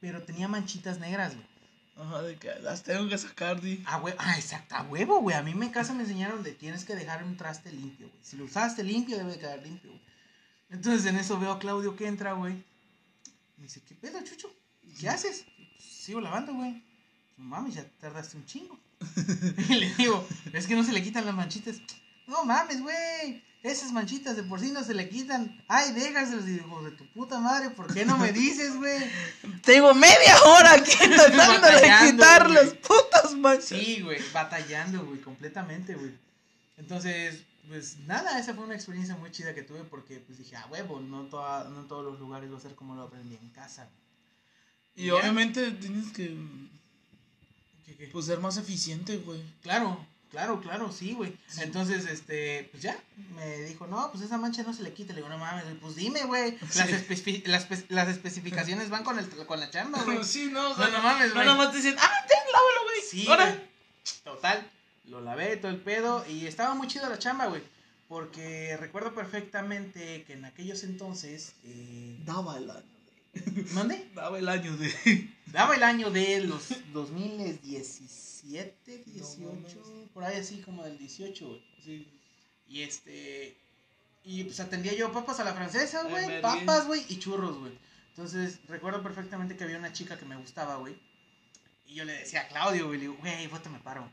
Pero 0.00 0.22
tenía 0.22 0.48
manchitas 0.48 0.98
negras, 0.98 1.34
güey. 1.34 1.46
Ajá, 1.94 2.22
de 2.22 2.36
que 2.36 2.48
las 2.60 2.82
tengo 2.84 3.06
que 3.06 3.18
sacar, 3.18 3.60
di. 3.60 3.82
Ah, 3.84 3.98
güey. 3.98 4.14
Ah, 4.16 4.36
exacto, 4.38 4.74
a 4.74 4.82
huevo, 4.82 5.20
güey. 5.20 5.36
A 5.36 5.42
mí 5.42 5.50
en 5.50 5.68
casa 5.68 5.92
me 5.92 6.04
enseñaron 6.04 6.42
de 6.42 6.52
tienes 6.52 6.86
que 6.86 6.96
dejar 6.96 7.22
un 7.22 7.36
traste 7.36 7.70
limpio, 7.70 8.08
güey. 8.08 8.18
Si 8.24 8.38
lo 8.38 8.46
usaste 8.46 8.82
limpio, 8.82 9.18
debe 9.18 9.32
de 9.32 9.38
quedar 9.40 9.62
limpio, 9.62 9.90
güey. 9.90 10.02
Entonces 10.70 11.04
en 11.04 11.16
eso 11.18 11.38
veo 11.38 11.52
a 11.52 11.58
Claudio 11.58 11.96
que 11.96 12.06
entra, 12.06 12.32
güey. 12.32 12.54
Me 13.58 13.64
dice, 13.64 13.82
¿qué 13.86 13.94
pedo, 13.94 14.18
Chucho? 14.24 14.50
¿Qué 14.98 15.10
haces? 15.10 15.44
"Pues, 15.54 15.84
sigo 15.84 16.22
lavando, 16.22 16.54
güey. 16.54 16.82
No 17.36 17.44
mames, 17.44 17.74
ya 17.74 17.84
tardaste 18.00 18.38
un 18.38 18.46
chingo. 18.46 18.80
y 19.68 19.74
le 19.74 19.94
digo, 19.96 20.26
es 20.54 20.66
que 20.66 20.76
no 20.76 20.82
se 20.82 20.92
le 20.92 21.02
quitan 21.02 21.26
las 21.26 21.34
manchitas. 21.34 21.76
No 22.26 22.44
mames, 22.44 22.80
güey. 22.80 23.42
Esas 23.62 23.92
manchitas 23.92 24.34
de 24.34 24.42
por 24.42 24.58
sí 24.58 24.72
no 24.72 24.82
se 24.82 24.92
le 24.92 25.08
quitan. 25.08 25.62
Ay, 25.68 25.92
déjaselas. 25.92 26.44
Digo, 26.46 26.82
de 26.82 26.90
tu 26.92 27.06
puta 27.12 27.38
madre, 27.38 27.70
¿por 27.70 27.92
qué 27.94 28.04
no 28.04 28.18
me 28.18 28.32
dices, 28.32 28.74
güey? 28.76 28.98
Tengo 29.62 29.94
media 29.94 30.42
hora 30.44 30.72
aquí 30.74 30.96
tratando 30.98 31.68
de 31.68 32.10
quitar 32.10 32.42
güey. 32.44 32.54
las 32.54 32.74
putas 32.74 33.34
manchas. 33.36 33.66
Sí, 33.78 34.00
güey, 34.02 34.20
batallando, 34.32 35.04
güey, 35.04 35.20
completamente, 35.20 35.94
güey. 35.94 36.12
Entonces, 36.76 37.42
pues 37.68 37.98
nada, 38.00 38.38
esa 38.40 38.52
fue 38.54 38.64
una 38.64 38.74
experiencia 38.74 39.14
muy 39.16 39.30
chida 39.30 39.54
que 39.54 39.62
tuve 39.62 39.84
porque 39.84 40.16
pues 40.18 40.38
dije, 40.38 40.56
ah, 40.56 40.66
huevo, 40.68 40.98
no, 40.98 41.22
toda- 41.26 41.68
no 41.68 41.84
todos 41.86 42.04
los 42.04 42.18
lugares 42.18 42.52
va 42.52 42.56
a 42.58 42.60
ser 42.60 42.74
como 42.74 42.96
lo 42.96 43.02
aprendí 43.02 43.36
en 43.36 43.50
casa. 43.50 43.88
Y 44.96 45.10
obviamente 45.10 45.70
tienes 45.72 46.10
que 46.12 46.36
¿Qué, 47.86 47.96
qué? 47.96 48.08
pues, 48.08 48.26
ser 48.26 48.40
más 48.40 48.56
eficiente, 48.56 49.18
güey. 49.18 49.40
Claro, 49.62 50.04
claro, 50.32 50.60
claro, 50.60 50.90
sí, 50.90 51.12
güey. 51.12 51.36
Entonces, 51.58 52.06
este, 52.06 52.68
pues 52.72 52.82
ya, 52.82 52.98
me 53.36 53.60
dijo, 53.60 53.86
no, 53.86 54.10
pues 54.10 54.24
esa 54.24 54.36
mancha 54.38 54.64
no 54.64 54.72
se 54.74 54.82
le 54.82 54.92
quita. 54.92 55.12
Le 55.12 55.18
digo, 55.20 55.28
no 55.28 55.38
mames, 55.38 55.64
pues 55.80 55.94
dime, 55.94 56.24
güey. 56.24 56.58
Las, 56.60 56.72
Sí. 56.72 56.78
las, 57.46 57.68
espe- 57.70 57.84
las 57.90 58.08
especificaciones 58.08 58.90
van 58.90 59.04
con, 59.04 59.18
el, 59.18 59.28
con 59.46 59.60
la 59.60 59.70
chamba, 59.70 60.02
güey. 60.02 60.18
Sí, 60.24 60.48
no, 60.50 60.66
o 60.72 60.76
No, 60.76 60.76
sea, 60.76 60.88
no 60.88 61.02
mames, 61.02 61.28
no 61.28 61.34
güey. 61.34 61.46
nomás 61.46 61.70
te 61.70 61.76
dicen, 61.76 61.94
ah, 62.00 62.10
ten, 62.26 62.38
lávalo, 62.52 62.82
güey. 62.84 63.00
Sí, 63.08 63.26
Ahora. 63.28 63.62
Total, 64.24 64.68
lo 65.08 65.20
lavé 65.20 65.56
todo 65.58 65.70
el 65.70 65.80
pedo 65.80 66.24
y 66.28 66.46
estaba 66.46 66.74
muy 66.74 66.88
chido 66.88 67.08
la 67.08 67.18
chamba, 67.20 67.46
güey. 67.46 67.62
Porque 68.08 68.76
recuerdo 68.78 69.14
perfectamente 69.14 70.24
que 70.26 70.32
en 70.34 70.44
aquellos 70.44 70.82
entonces, 70.84 71.52
eh, 71.64 72.16
Daba 72.26 72.58
el 72.58 72.70
año. 72.70 72.82
¿dónde? 73.74 74.10
Daba 74.14 74.38
el 74.38 74.48
año 74.48 74.76
de. 74.76 75.30
Daba 75.46 75.74
el 75.74 75.82
año 75.82 76.10
de 76.10 76.40
los 76.40 76.68
2017, 76.92 79.04
18, 79.06 79.40
mames. 79.40 79.76
por 80.12 80.24
ahí 80.24 80.38
así 80.38 80.60
como 80.60 80.84
del 80.84 80.98
18, 80.98 81.46
güey. 81.46 81.62
Sí. 81.82 82.06
Y 82.68 82.82
este. 82.82 83.56
Y 84.24 84.44
pues 84.44 84.60
atendía 84.60 84.94
yo 84.94 85.12
papas 85.12 85.40
a 85.40 85.44
la 85.44 85.54
francesa, 85.54 86.04
güey. 86.04 86.40
Papas, 86.40 86.86
güey, 86.86 87.04
y 87.08 87.18
churros, 87.18 87.58
güey. 87.58 87.72
Entonces, 88.10 88.60
recuerdo 88.68 89.02
perfectamente 89.02 89.56
que 89.56 89.64
había 89.64 89.78
una 89.78 89.92
chica 89.92 90.18
que 90.18 90.26
me 90.26 90.36
gustaba, 90.36 90.76
güey. 90.76 90.96
Y 91.86 91.94
yo 91.94 92.04
le 92.04 92.12
decía 92.12 92.42
a 92.42 92.48
Claudio, 92.48 92.86
güey, 92.86 92.98
le 92.98 93.06
digo, 93.06 93.16
güey, 93.18 93.46
vos 93.48 93.62
te 93.62 93.68
me 93.68 93.80
paro. 93.80 94.08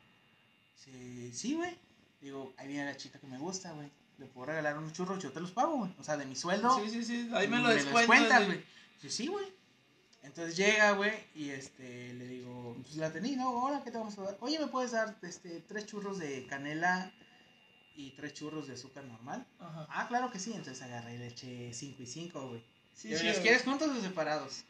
Sí, 0.76 1.32
sí, 1.34 1.54
güey. 1.54 1.78
Digo, 2.22 2.54
ahí 2.58 2.68
viene 2.68 2.86
la 2.86 2.98
chica 2.98 3.20
que 3.20 3.28
me 3.28 3.38
gusta, 3.38 3.72
güey. 3.74 3.90
Le 4.18 4.26
puedo 4.26 4.48
regalar 4.48 4.78
unos 4.78 4.94
churros, 4.94 5.22
yo 5.22 5.32
te 5.32 5.40
los 5.40 5.52
pago, 5.52 5.78
güey. 5.78 5.92
O 6.00 6.04
sea, 6.04 6.18
de 6.18 6.26
mi 6.26 6.36
sueldo. 6.36 6.76
Sí, 6.84 6.90
sí, 6.90 7.04
sí. 7.04 7.30
Ahí 7.34 7.48
me 7.48 7.60
lo 7.60 7.70
descuentas, 7.70 8.46
güey. 8.46 8.64
Sí, 9.02 9.10
sí, 9.10 9.28
güey. 9.28 9.46
Entonces 10.24 10.58
llega, 10.58 10.92
güey, 10.92 11.14
y 11.34 11.50
este, 11.50 12.14
le 12.14 12.28
digo, 12.28 12.76
pues 12.82 12.96
la 12.98 13.08
atendí, 13.08 13.36
¿no? 13.38 13.50
Hola, 13.52 13.82
¿qué 13.84 13.92
te 13.92 13.98
vamos 13.98 14.18
a 14.18 14.24
dar? 14.24 14.38
Oye, 14.42 14.60
¿me 14.60 14.68
puedes 14.68 14.92
dar 14.92 15.16
este, 15.22 15.62
tres 15.68 15.86
churros 15.86 16.20
de 16.20 16.46
canela 16.48 17.12
y 17.96 18.12
tres 18.12 18.34
churros 18.34 18.68
de 18.68 18.74
azúcar 18.74 19.06
normal? 19.06 19.46
Ajá. 19.60 19.88
Ah, 19.90 20.08
claro 20.10 20.30
que 20.30 20.40
sí. 20.40 20.52
Entonces 20.54 20.82
agarré 20.84 21.16
y 21.16 21.18
le 21.20 21.28
eché 21.28 21.74
cinco 21.74 22.04
y 22.04 22.06
cinco, 22.06 22.48
güey. 22.50 22.62
Sí, 22.94 23.14
¿Y 23.14 23.18
sí, 23.18 23.28
¿Los 23.28 23.38
quieres 23.38 23.64
juntos 23.64 23.90
o 23.98 24.02
separados? 24.02 24.64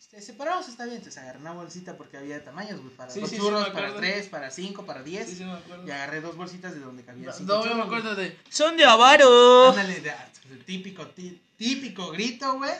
Este, 0.00 0.20
separados 0.20 0.68
está 0.68 0.84
bien. 0.84 0.96
Entonces 0.96 1.22
agarré 1.22 1.38
una 1.38 1.52
bolsita 1.52 1.96
porque 1.96 2.16
había 2.16 2.34
de 2.34 2.40
tamaños, 2.40 2.80
güey. 2.82 2.92
Para 2.96 3.12
Sí, 3.12 3.20
dos 3.20 3.30
sí, 3.30 3.36
churros, 3.36 3.68
para 3.70 3.94
tres, 3.94 4.26
para 4.28 4.50
cinco, 4.50 4.84
para 4.84 5.04
diez. 5.04 5.28
Sí, 5.28 5.36
sí, 5.36 5.44
me 5.44 5.52
acuerdo. 5.52 5.86
Y 5.86 5.90
agarré 5.92 6.20
dos 6.20 6.36
bolsitas 6.36 6.74
de 6.74 6.80
donde 6.80 7.04
cabía 7.04 7.28
No, 7.28 7.32
cinco 7.32 7.52
yo 7.52 7.60
me 7.62 7.70
churros, 7.70 7.86
acuerdo 7.86 8.14
de. 8.16 8.36
¡Son 8.50 8.76
de 8.76 8.84
avaro! 8.84 9.68
Ándale, 9.70 10.00
de- 10.00 10.12
el 10.50 10.64
típico, 10.64 11.06
tí- 11.06 11.40
típico 11.56 12.10
grito, 12.10 12.54
güey, 12.54 12.72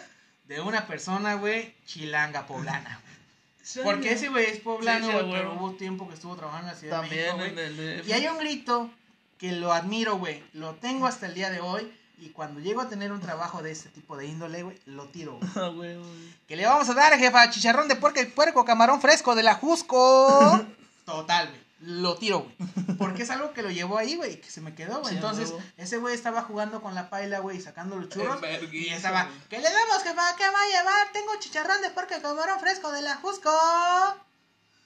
de 0.53 0.61
una 0.61 0.87
persona, 0.87 1.35
güey, 1.35 1.75
chilanga 1.87 2.47
poblana. 2.47 3.01
Porque 3.85 4.13
ese 4.13 4.29
güey 4.29 4.47
es 4.47 4.59
poblano, 4.59 5.07
Sí, 5.07 5.13
sí, 5.13 5.19
güey, 5.19 5.33
pero 5.33 5.55
hubo 5.55 5.73
tiempo 5.73 6.09
que 6.09 6.15
estuvo 6.15 6.35
trabajando 6.37 6.69
en 6.69 6.75
la 6.75 6.81
Ciudad 6.81 7.03
de 7.03 7.09
También 7.09 7.37
México, 7.39 7.61
en 7.61 7.77
güey. 7.77 7.89
el. 8.01 8.09
Y 8.09 8.13
hay 8.13 8.27
un 8.27 8.39
grito 8.39 8.91
que 9.39 9.53
lo 9.53 9.73
admiro, 9.73 10.17
güey, 10.19 10.43
lo 10.53 10.75
tengo 10.75 11.07
hasta 11.07 11.27
el 11.27 11.35
día 11.35 11.51
de 11.51 11.61
hoy. 11.61 11.91
Y 12.19 12.29
cuando 12.29 12.61
llego 12.61 12.81
a 12.81 12.89
tener 12.89 13.11
un 13.11 13.21
trabajo 13.21 13.63
de 13.63 13.73
este 13.73 13.89
tipo 13.89 14.17
de 14.17 14.27
índole, 14.27 14.63
güey, 14.63 14.79
lo 14.87 15.07
tiro. 15.07 15.39
güey. 15.39 15.51
Ah, 15.57 15.69
güey, 15.69 15.97
güey. 15.97 16.35
¿Qué 16.47 16.57
le 16.57 16.67
vamos 16.67 16.89
a 16.89 16.95
dar, 16.95 17.17
jefa? 17.19 17.51
Chicharrón 17.51 17.89
de 17.89 17.97
puerco 17.97 18.21
y 18.21 18.27
puerco, 18.27 18.65
camarón 18.65 19.01
fresco 19.01 19.35
de 19.35 19.43
la 19.43 19.55
Jusco. 19.55 20.65
Total, 21.05 21.49
güey. 21.49 21.62
Lo 21.83 22.17
tiro, 22.17 22.41
güey. 22.41 22.55
Porque 22.99 23.25
es 23.25 23.31
algo 23.31 23.53
que 23.53 23.63
lo 23.63 23.71
llevó 23.71 23.99
ahí, 23.99 24.15
güey, 24.15 24.41
que 24.41 24.49
se 24.51 24.61
me 24.61 24.75
quedó, 24.75 25.01
güey. 25.01 25.11
Sí, 25.11 25.17
Entonces, 25.17 25.53
ese 25.77 25.97
güey 25.99 26.15
estaba 26.15 26.43
jugando 26.43 26.81
con 26.81 26.95
la 26.95 27.11
paila, 27.11 27.41
güey, 27.41 27.61
sacando 27.61 27.97
los 27.97 28.09
churros. 28.09 28.41
Y 28.73 28.89
estaba. 28.89 29.29
¿qué 29.51 29.59
le 29.59 29.65
damos, 29.71 30.03
jefa? 30.05 30.37
¿Qué 30.37 30.45
va 30.49 30.63
a 30.63 30.79
llevar? 30.79 31.13
Tengo 31.13 31.33
chicharrón 31.41 31.83
de 31.83 31.89
y 31.89 32.21
camarón 32.23 32.61
fresco 32.61 32.93
de 32.93 33.03
la 33.03 33.17
Jusco. 33.17 33.51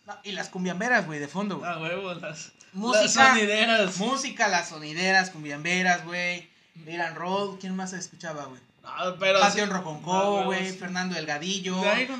No, 0.06 0.16
y 0.22 0.32
las 0.32 0.48
cumbiamberas, 0.48 1.04
güey, 1.06 1.18
de 1.18 1.28
fondo, 1.28 1.58
güey. 1.58 1.70
Ah, 1.70 1.78
huevo, 1.78 2.14
las. 2.14 2.52
Música. 2.72 3.02
Las 3.02 3.12
sonideras. 3.12 3.96
Música, 3.98 4.48
las 4.48 4.68
sonideras, 4.68 5.30
cumbiamberas, 5.30 6.04
güey. 6.04 6.48
Miran 6.76 7.14
Roll, 7.14 7.58
¿quién 7.58 7.74
más 7.74 7.90
se 7.90 7.98
escuchaba, 7.98 8.44
güey? 8.44 8.60
Ah, 8.84 9.14
pero. 9.18 9.40
Panteón 9.40 9.68
sí. 9.68 9.74
Roconcó, 9.74 10.40
Ah, 10.40 10.44
güey. 10.44 10.70
Fernando 10.72 11.14
Delgadillo, 11.14 11.76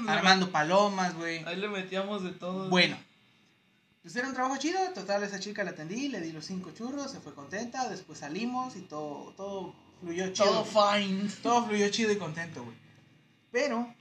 Armando 0.09 0.51
Palomas, 0.51 1.15
güey. 1.15 1.45
Ahí 1.45 1.57
le 1.57 1.69
metíamos 1.69 2.25
de 2.25 2.33
todo. 2.33 2.69
Bueno, 2.69 2.99
pues 4.07 4.15
era 4.15 4.29
un 4.29 4.35
trabajo 4.35 4.57
chido, 4.57 4.79
total 4.95 5.25
esa 5.25 5.41
chica 5.41 5.65
la 5.65 5.73
atendí, 5.73 6.07
le 6.07 6.21
di 6.21 6.31
los 6.31 6.45
cinco 6.45 6.71
churros, 6.71 7.11
se 7.11 7.19
fue 7.19 7.35
contenta, 7.35 7.89
después 7.89 8.21
salimos 8.21 8.77
y 8.77 8.83
todo, 8.83 9.35
todo 9.37 9.75
fluyó 10.01 10.29
chido. 10.33 10.49
Todo 10.49 10.65
fine. 10.65 11.29
Todo 11.43 11.67
fluyó 11.67 11.89
chido 11.89 12.13
y 12.13 12.17
contento, 12.17 12.63
güey. 12.63 12.77
Pero, 13.51 13.93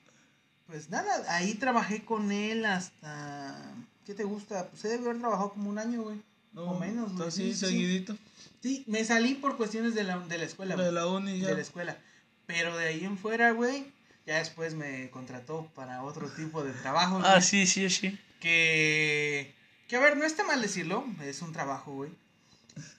pues 0.68 0.92
nada, 0.92 1.26
ahí 1.36 1.56
trabajé 1.56 2.06
con 2.06 2.32
él 2.32 2.66
hasta... 2.66 3.74
¿Qué 4.06 4.14
te 4.14 4.26
gusta? 4.26 4.70
Pues 4.70 4.86
he 4.86 4.90
de 4.90 4.98
haber 4.98 5.18
trabajado 5.18 5.54
como 5.54 5.72
un 5.72 5.80
año, 5.80 6.04
güey. 6.04 6.22
No, 6.54 6.66
O 6.66 6.80
menos, 6.80 7.12
güey. 7.14 7.32
Sí, 7.32 7.56
sí. 7.56 7.66
seguidito. 7.66 8.16
Sí, 8.62 8.84
me 8.86 9.04
salí 9.04 9.34
por 9.34 9.58
cuestiones 9.58 9.96
de 9.96 10.04
la, 10.04 10.20
de 10.20 10.38
la 10.38 10.46
escuela, 10.46 10.76
güey. 10.76 10.86
De 10.86 10.92
la 10.92 11.08
uni 11.08 11.40
ya. 11.40 11.48
de 11.48 11.56
la 11.56 11.62
escuela. 11.62 11.98
Pero 12.46 12.78
de 12.78 12.90
ahí 12.90 13.06
en 13.06 13.18
fuera, 13.18 13.54
güey, 13.54 13.92
ya 14.28 14.38
después 14.38 14.76
me 14.76 15.10
contrató 15.10 15.68
para 15.74 16.04
otro 16.04 16.30
tipo 16.30 16.64
de 16.64 16.74
trabajo. 16.74 17.20
Ah, 17.24 17.42
sí, 17.42 17.66
sí, 17.66 17.90
sí. 17.90 18.20
Que, 18.40 19.56
que 19.88 19.96
a 19.96 20.00
ver, 20.00 20.18
no 20.18 20.26
está 20.26 20.44
mal 20.44 20.62
decirlo, 20.62 21.06
es 21.24 21.42
un 21.42 21.52
trabajo, 21.54 21.92
güey. 21.94 22.12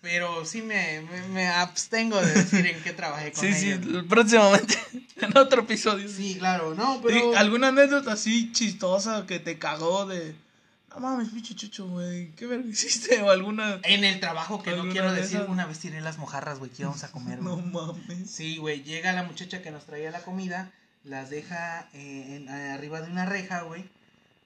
Pero 0.00 0.46
sí 0.46 0.62
me, 0.62 1.02
me, 1.02 1.28
me 1.28 1.48
abstengo 1.48 2.18
de 2.20 2.32
decir 2.32 2.64
en 2.66 2.82
qué 2.82 2.92
trabajé 2.92 3.32
con 3.32 3.44
Sí, 3.44 3.52
sí, 3.52 3.72
ellos. 3.72 4.04
próximamente. 4.08 4.78
en 5.20 5.36
otro 5.36 5.62
episodio. 5.62 6.08
Sí, 6.08 6.36
claro, 6.38 6.74
no, 6.74 6.96
¿Y 6.96 7.00
pero... 7.02 7.36
¿Alguna 7.36 7.68
anécdota 7.68 8.12
así 8.12 8.52
chistosa 8.52 9.26
que 9.26 9.38
te 9.38 9.58
cagó 9.58 10.06
de. 10.06 10.34
No 10.90 11.00
mames, 11.00 11.28
pinche 11.28 11.54
chucho, 11.54 11.86
güey. 11.88 12.30
¿Qué 12.36 12.46
verga 12.46 12.66
hiciste? 12.70 13.20
O 13.20 13.28
alguna. 13.30 13.78
En 13.82 14.02
el 14.04 14.18
trabajo 14.18 14.62
que 14.62 14.70
no 14.70 14.76
¿Alguna 14.76 14.92
quiero 14.92 15.12
de 15.12 15.20
decir, 15.20 15.36
esas? 15.38 15.48
una 15.50 15.66
vez 15.66 15.78
tiré 15.78 16.00
las 16.00 16.16
mojarras, 16.16 16.58
güey, 16.58 16.70
que 16.70 16.82
íbamos 16.82 17.04
a 17.04 17.10
comer, 17.12 17.38
No 17.42 17.56
güey. 17.58 17.66
mames. 17.66 18.30
Sí, 18.30 18.56
güey, 18.56 18.82
llega 18.82 19.12
la 19.12 19.24
muchacha 19.24 19.60
que 19.60 19.70
nos 19.70 19.84
traía 19.84 20.10
la 20.10 20.22
comida, 20.22 20.72
las 21.04 21.28
deja 21.28 21.90
eh, 21.92 22.36
en- 22.36 22.48
arriba 22.48 23.02
de 23.02 23.10
una 23.12 23.26
reja, 23.26 23.60
güey, 23.60 23.84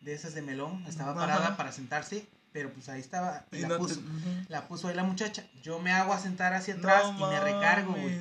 de 0.00 0.14
esas 0.14 0.35
de 0.35 0.42
melón, 0.42 0.85
estaba 0.88 1.11
Ajá. 1.12 1.21
parada 1.21 1.57
para 1.57 1.73
sentarse 1.73 2.26
Pero 2.52 2.73
pues 2.73 2.88
ahí 2.88 3.00
estaba. 3.00 3.45
Y 3.52 3.59
Y 3.59 3.61
la, 3.61 3.69
no 3.69 3.78
puso, 3.78 4.00
la 4.49 4.66
puso 4.66 4.88
ahí 4.88 4.95
la 4.95 5.04
muchacha. 5.04 5.45
Yo 5.62 5.78
me 5.78 5.92
hago 5.92 6.12
a 6.12 6.19
sentar 6.19 6.52
hacia 6.54 6.75
atrás 6.75 7.12
No 7.19 7.26
y 7.28 7.30
me 7.30 7.40
recargo, 7.40 7.92
güey. 7.92 8.19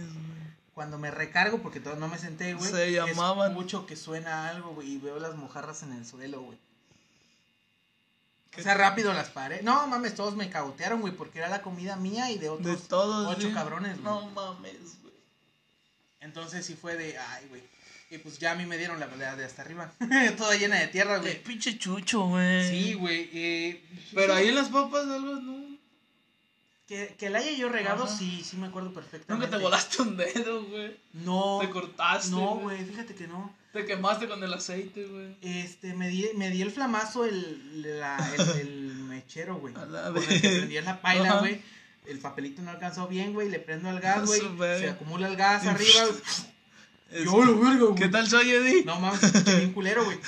Cuando 0.73 0.97
me 0.97 1.11
recargo, 1.11 1.61
porque 1.61 1.79
todavía 1.79 2.05
no 2.05 2.11
me 2.11 2.17
senté, 2.19 2.53
güey. 2.53 2.71
Se 2.71 2.91
llamaban. 2.91 3.51
Escucho 3.51 3.85
que 3.85 3.95
suena 3.95 4.47
algo, 4.49 4.75
güey, 4.75 4.93
y 4.93 4.97
veo 4.97 5.19
las 5.19 5.35
mojarras 5.35 5.83
en 5.83 5.93
el 5.93 6.05
suelo, 6.05 6.41
güey. 6.41 6.57
O 8.57 8.61
sea, 8.61 8.73
rápido 8.73 9.13
las 9.13 9.29
paré. 9.29 9.61
No, 9.63 9.87
mames, 9.87 10.15
todos 10.15 10.35
me 10.35 10.49
cagotearon, 10.49 11.01
güey, 11.01 11.13
porque 11.13 11.39
era 11.39 11.49
la 11.49 11.61
comida 11.61 11.95
mía 11.95 12.29
y 12.31 12.35
de 12.35 12.41
De 12.41 12.49
otros. 12.49 12.87
todos. 12.87 13.27
ocho 13.35 13.47
sí. 13.47 13.53
cabrones, 13.53 13.93
güey. 14.01 14.03
No 14.03 14.29
mames, 14.31 15.01
güey. 15.01 15.13
Entonces 16.19 16.65
sí 16.65 16.75
fue 16.75 16.95
de, 16.97 17.17
ay, 17.17 17.47
güey. 17.47 17.63
Y 18.11 18.17
pues 18.17 18.39
ya 18.39 18.53
a 18.53 18.55
mí 18.55 18.65
me 18.65 18.77
dieron 18.77 18.99
la 18.99 19.07
pelea 19.07 19.35
de 19.35 19.45
hasta 19.45 19.61
arriba. 19.61 19.91
Toda 20.37 20.55
llena 20.55 20.79
de 20.79 20.87
tierra, 20.87 21.19
güey. 21.19 21.41
pinche 21.43 21.77
chucho, 21.77 22.21
güey. 22.25 22.67
Sí, 22.67 22.93
güey. 22.93 23.29
eh, 23.33 23.83
Pero 24.15 24.33
ahí 24.33 24.47
en 24.49 24.55
las 24.55 24.69
papas 24.69 25.07
algo, 25.07 25.35
¿no? 25.35 25.69
Que, 26.87 27.15
que 27.19 27.29
la 27.29 27.37
haya 27.37 27.51
yo 27.51 27.69
regado, 27.69 28.05
Ajá. 28.05 28.15
sí, 28.17 28.41
sí 28.43 28.57
me 28.57 28.65
acuerdo 28.65 28.91
perfectamente. 28.91 29.45
Nunca 29.45 29.57
te 29.57 29.61
volaste 29.63 30.01
un 30.01 30.17
dedo, 30.17 30.63
güey. 30.65 30.97
No, 31.13 31.59
Te 31.61 31.69
cortaste. 31.69 32.31
no, 32.31 32.55
güey, 32.55 32.83
fíjate 32.83 33.13
que 33.13 33.27
no. 33.27 33.53
Te 33.73 33.85
quemaste 33.85 34.27
con 34.27 34.43
el 34.43 34.51
aceite, 34.51 35.05
güey. 35.05 35.35
Este, 35.43 35.93
me 35.93 36.07
di, 36.09 36.27
me 36.35 36.49
di 36.49 36.63
el 36.63 36.71
flamazo 36.71 37.25
el, 37.25 37.99
la, 37.99 38.17
el, 38.35 38.59
el 38.61 38.93
mechero, 39.03 39.57
güey. 39.59 39.75
A 39.75 39.85
la 39.85 40.03
Con 40.11 40.17
el 40.23 40.41
que 40.41 40.47
vez. 40.47 40.57
prendía 40.57 40.81
la 40.81 40.99
paila, 40.99 41.37
güey. 41.41 41.61
El 42.07 42.17
papelito 42.17 42.63
no 42.63 42.71
alcanzó 42.71 43.07
bien, 43.07 43.33
güey. 43.35 43.49
Le 43.49 43.59
prendo 43.59 43.87
al 43.89 43.99
gas, 43.99 44.25
güey. 44.25 44.41
Se 44.79 44.89
acumula 44.89 45.27
el 45.27 45.35
gas 45.35 45.67
arriba. 45.67 46.05
Yo 47.11 47.43
lo 47.43 47.59
verga, 47.59 47.85
güey. 47.85 47.95
¿Qué 47.95 48.07
tal 48.09 48.27
soy, 48.27 48.51
Eddie? 48.51 48.83
No 48.85 48.99
mames, 48.99 49.43
bien 49.57 49.73
culero, 49.73 50.03
güey. 50.05 50.19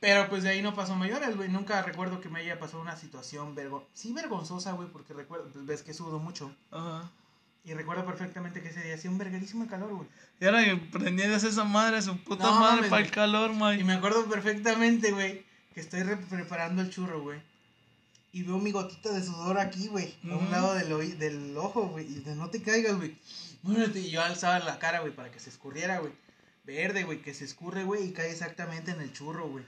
Pero 0.00 0.28
pues 0.28 0.42
de 0.42 0.50
ahí 0.50 0.62
no 0.62 0.74
pasó 0.74 0.94
mayores, 0.96 1.36
güey. 1.36 1.48
Nunca 1.48 1.82
recuerdo 1.82 2.20
que 2.20 2.28
me 2.28 2.40
haya 2.40 2.58
pasado 2.58 2.82
una 2.82 2.96
situación 2.96 3.54
vergo 3.54 3.86
sí 3.94 4.12
vergonzosa, 4.12 4.72
güey, 4.72 4.88
porque 4.88 5.14
recuerdo, 5.14 5.48
pues 5.52 5.64
ves 5.66 5.82
que 5.82 5.94
sudo 5.94 6.18
mucho. 6.18 6.54
Ajá. 6.70 7.10
Y 7.64 7.72
recuerdo 7.72 8.04
perfectamente 8.04 8.60
que 8.60 8.68
ese 8.68 8.82
día 8.82 8.94
hacía 8.94 9.10
un 9.10 9.16
verguerísimo 9.16 9.66
calor, 9.66 9.94
güey. 9.94 10.08
Y 10.40 10.44
ahora 10.44 10.62
que 10.64 10.76
prendías 10.76 11.42
esa 11.44 11.64
madre, 11.64 12.02
su 12.02 12.18
puta 12.18 12.44
No, 12.44 12.60
madre 12.60 12.88
para 12.90 12.98
el 13.00 13.04
güey. 13.04 13.10
calor, 13.10 13.50
Y 13.52 13.54
man. 13.54 13.86
me 13.86 13.94
acuerdo 13.94 14.26
perfectamente, 14.26 15.12
güey, 15.12 15.42
que 15.72 15.80
estoy 15.80 16.02
re- 16.02 16.18
preparando 16.18 16.82
el 16.82 16.90
churro, 16.90 17.22
güey. 17.22 17.40
Y 18.34 18.42
veo 18.42 18.58
mi 18.58 18.72
gotita 18.72 19.10
de 19.12 19.22
sudor 19.24 19.58
aquí, 19.58 19.86
güey. 19.88 20.14
A 20.30 20.36
un 20.36 20.50
lado 20.50 20.74
del, 20.74 21.18
del 21.18 21.56
ojo, 21.56 21.86
güey. 21.86 22.04
Y 22.04 22.16
de 22.20 22.34
no 22.34 22.50
te 22.50 22.60
caigas, 22.60 22.96
güey. 22.96 23.16
Muérete. 23.64 24.00
Y 24.00 24.10
yo 24.10 24.22
alzaba 24.22 24.58
la 24.60 24.78
cara, 24.78 25.00
güey, 25.00 25.14
para 25.14 25.30
que 25.30 25.40
se 25.40 25.50
escurriera, 25.50 25.98
güey. 25.98 26.12
Verde, 26.64 27.04
güey, 27.04 27.20
que 27.20 27.34
se 27.34 27.44
escurre, 27.44 27.84
güey, 27.84 28.04
y 28.08 28.12
cae 28.12 28.30
exactamente 28.30 28.90
en 28.92 29.00
el 29.00 29.12
churro, 29.12 29.48
güey. 29.48 29.64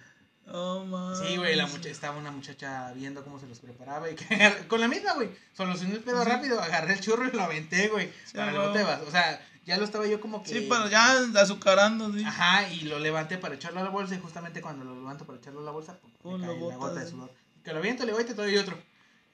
Oh, 0.48 0.84
man. 0.84 1.16
Sí, 1.16 1.36
güey, 1.36 1.56
la 1.56 1.66
mucha- 1.66 1.88
estaba 1.88 2.16
una 2.18 2.30
muchacha 2.30 2.92
viendo 2.92 3.24
cómo 3.24 3.40
se 3.40 3.46
los 3.48 3.58
preparaba 3.58 4.08
y 4.08 4.14
que 4.14 4.24
con 4.68 4.80
la 4.80 4.86
misma, 4.88 5.12
güey. 5.14 5.30
Solucioné 5.54 5.94
el 5.96 6.02
pedo 6.04 6.24
rápido, 6.24 6.60
agarré 6.60 6.94
el 6.94 7.00
churro 7.00 7.26
y 7.26 7.32
lo 7.32 7.42
aventé, 7.42 7.88
güey. 7.88 8.12
Sí, 8.24 8.36
para 8.36 8.52
bote 8.56 8.78
de 8.78 8.84
bas- 8.84 9.02
O 9.06 9.10
sea, 9.10 9.44
ya 9.64 9.76
lo 9.76 9.84
estaba 9.84 10.06
yo 10.06 10.20
como 10.20 10.42
que. 10.44 10.50
Sí, 10.50 10.66
pero 10.70 10.88
ya 10.88 11.18
azucarando, 11.40 12.12
sí. 12.12 12.22
Ajá, 12.24 12.68
y 12.68 12.82
lo 12.82 12.98
levanté 13.00 13.38
para 13.38 13.56
echarlo 13.56 13.80
a 13.80 13.84
la 13.84 13.90
bolsa 13.90 14.14
y 14.14 14.20
justamente 14.20 14.60
cuando 14.62 14.84
lo 14.84 14.94
levanto 14.94 15.24
para 15.26 15.38
echarlo 15.38 15.60
a 15.60 15.64
la 15.64 15.72
bolsa, 15.72 15.98
pues, 16.22 16.38
me 16.38 16.46
cae 16.46 16.60
la 16.60 16.76
gota 16.76 17.00
de 17.00 17.10
sudor. 17.10 17.32
Que 17.64 17.72
lo 17.72 17.78
aviento, 17.80 18.06
le 18.06 18.12
voy 18.12 18.22
y 18.22 18.26
te 18.26 18.34
doy 18.34 18.56
otro. 18.56 18.78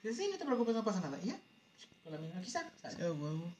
Dice, 0.01 0.15
sí, 0.15 0.29
no 0.31 0.37
te 0.39 0.45
preocupes, 0.45 0.73
no 0.73 0.83
pasa 0.83 0.99
nada. 1.01 1.19
Y 1.23 1.27
ya, 1.27 1.35
con 2.03 2.11
la 2.13 2.17
misma, 2.17 2.41
sale. 2.81 2.95
Sí, 2.95 3.01
huevo. 3.03 3.53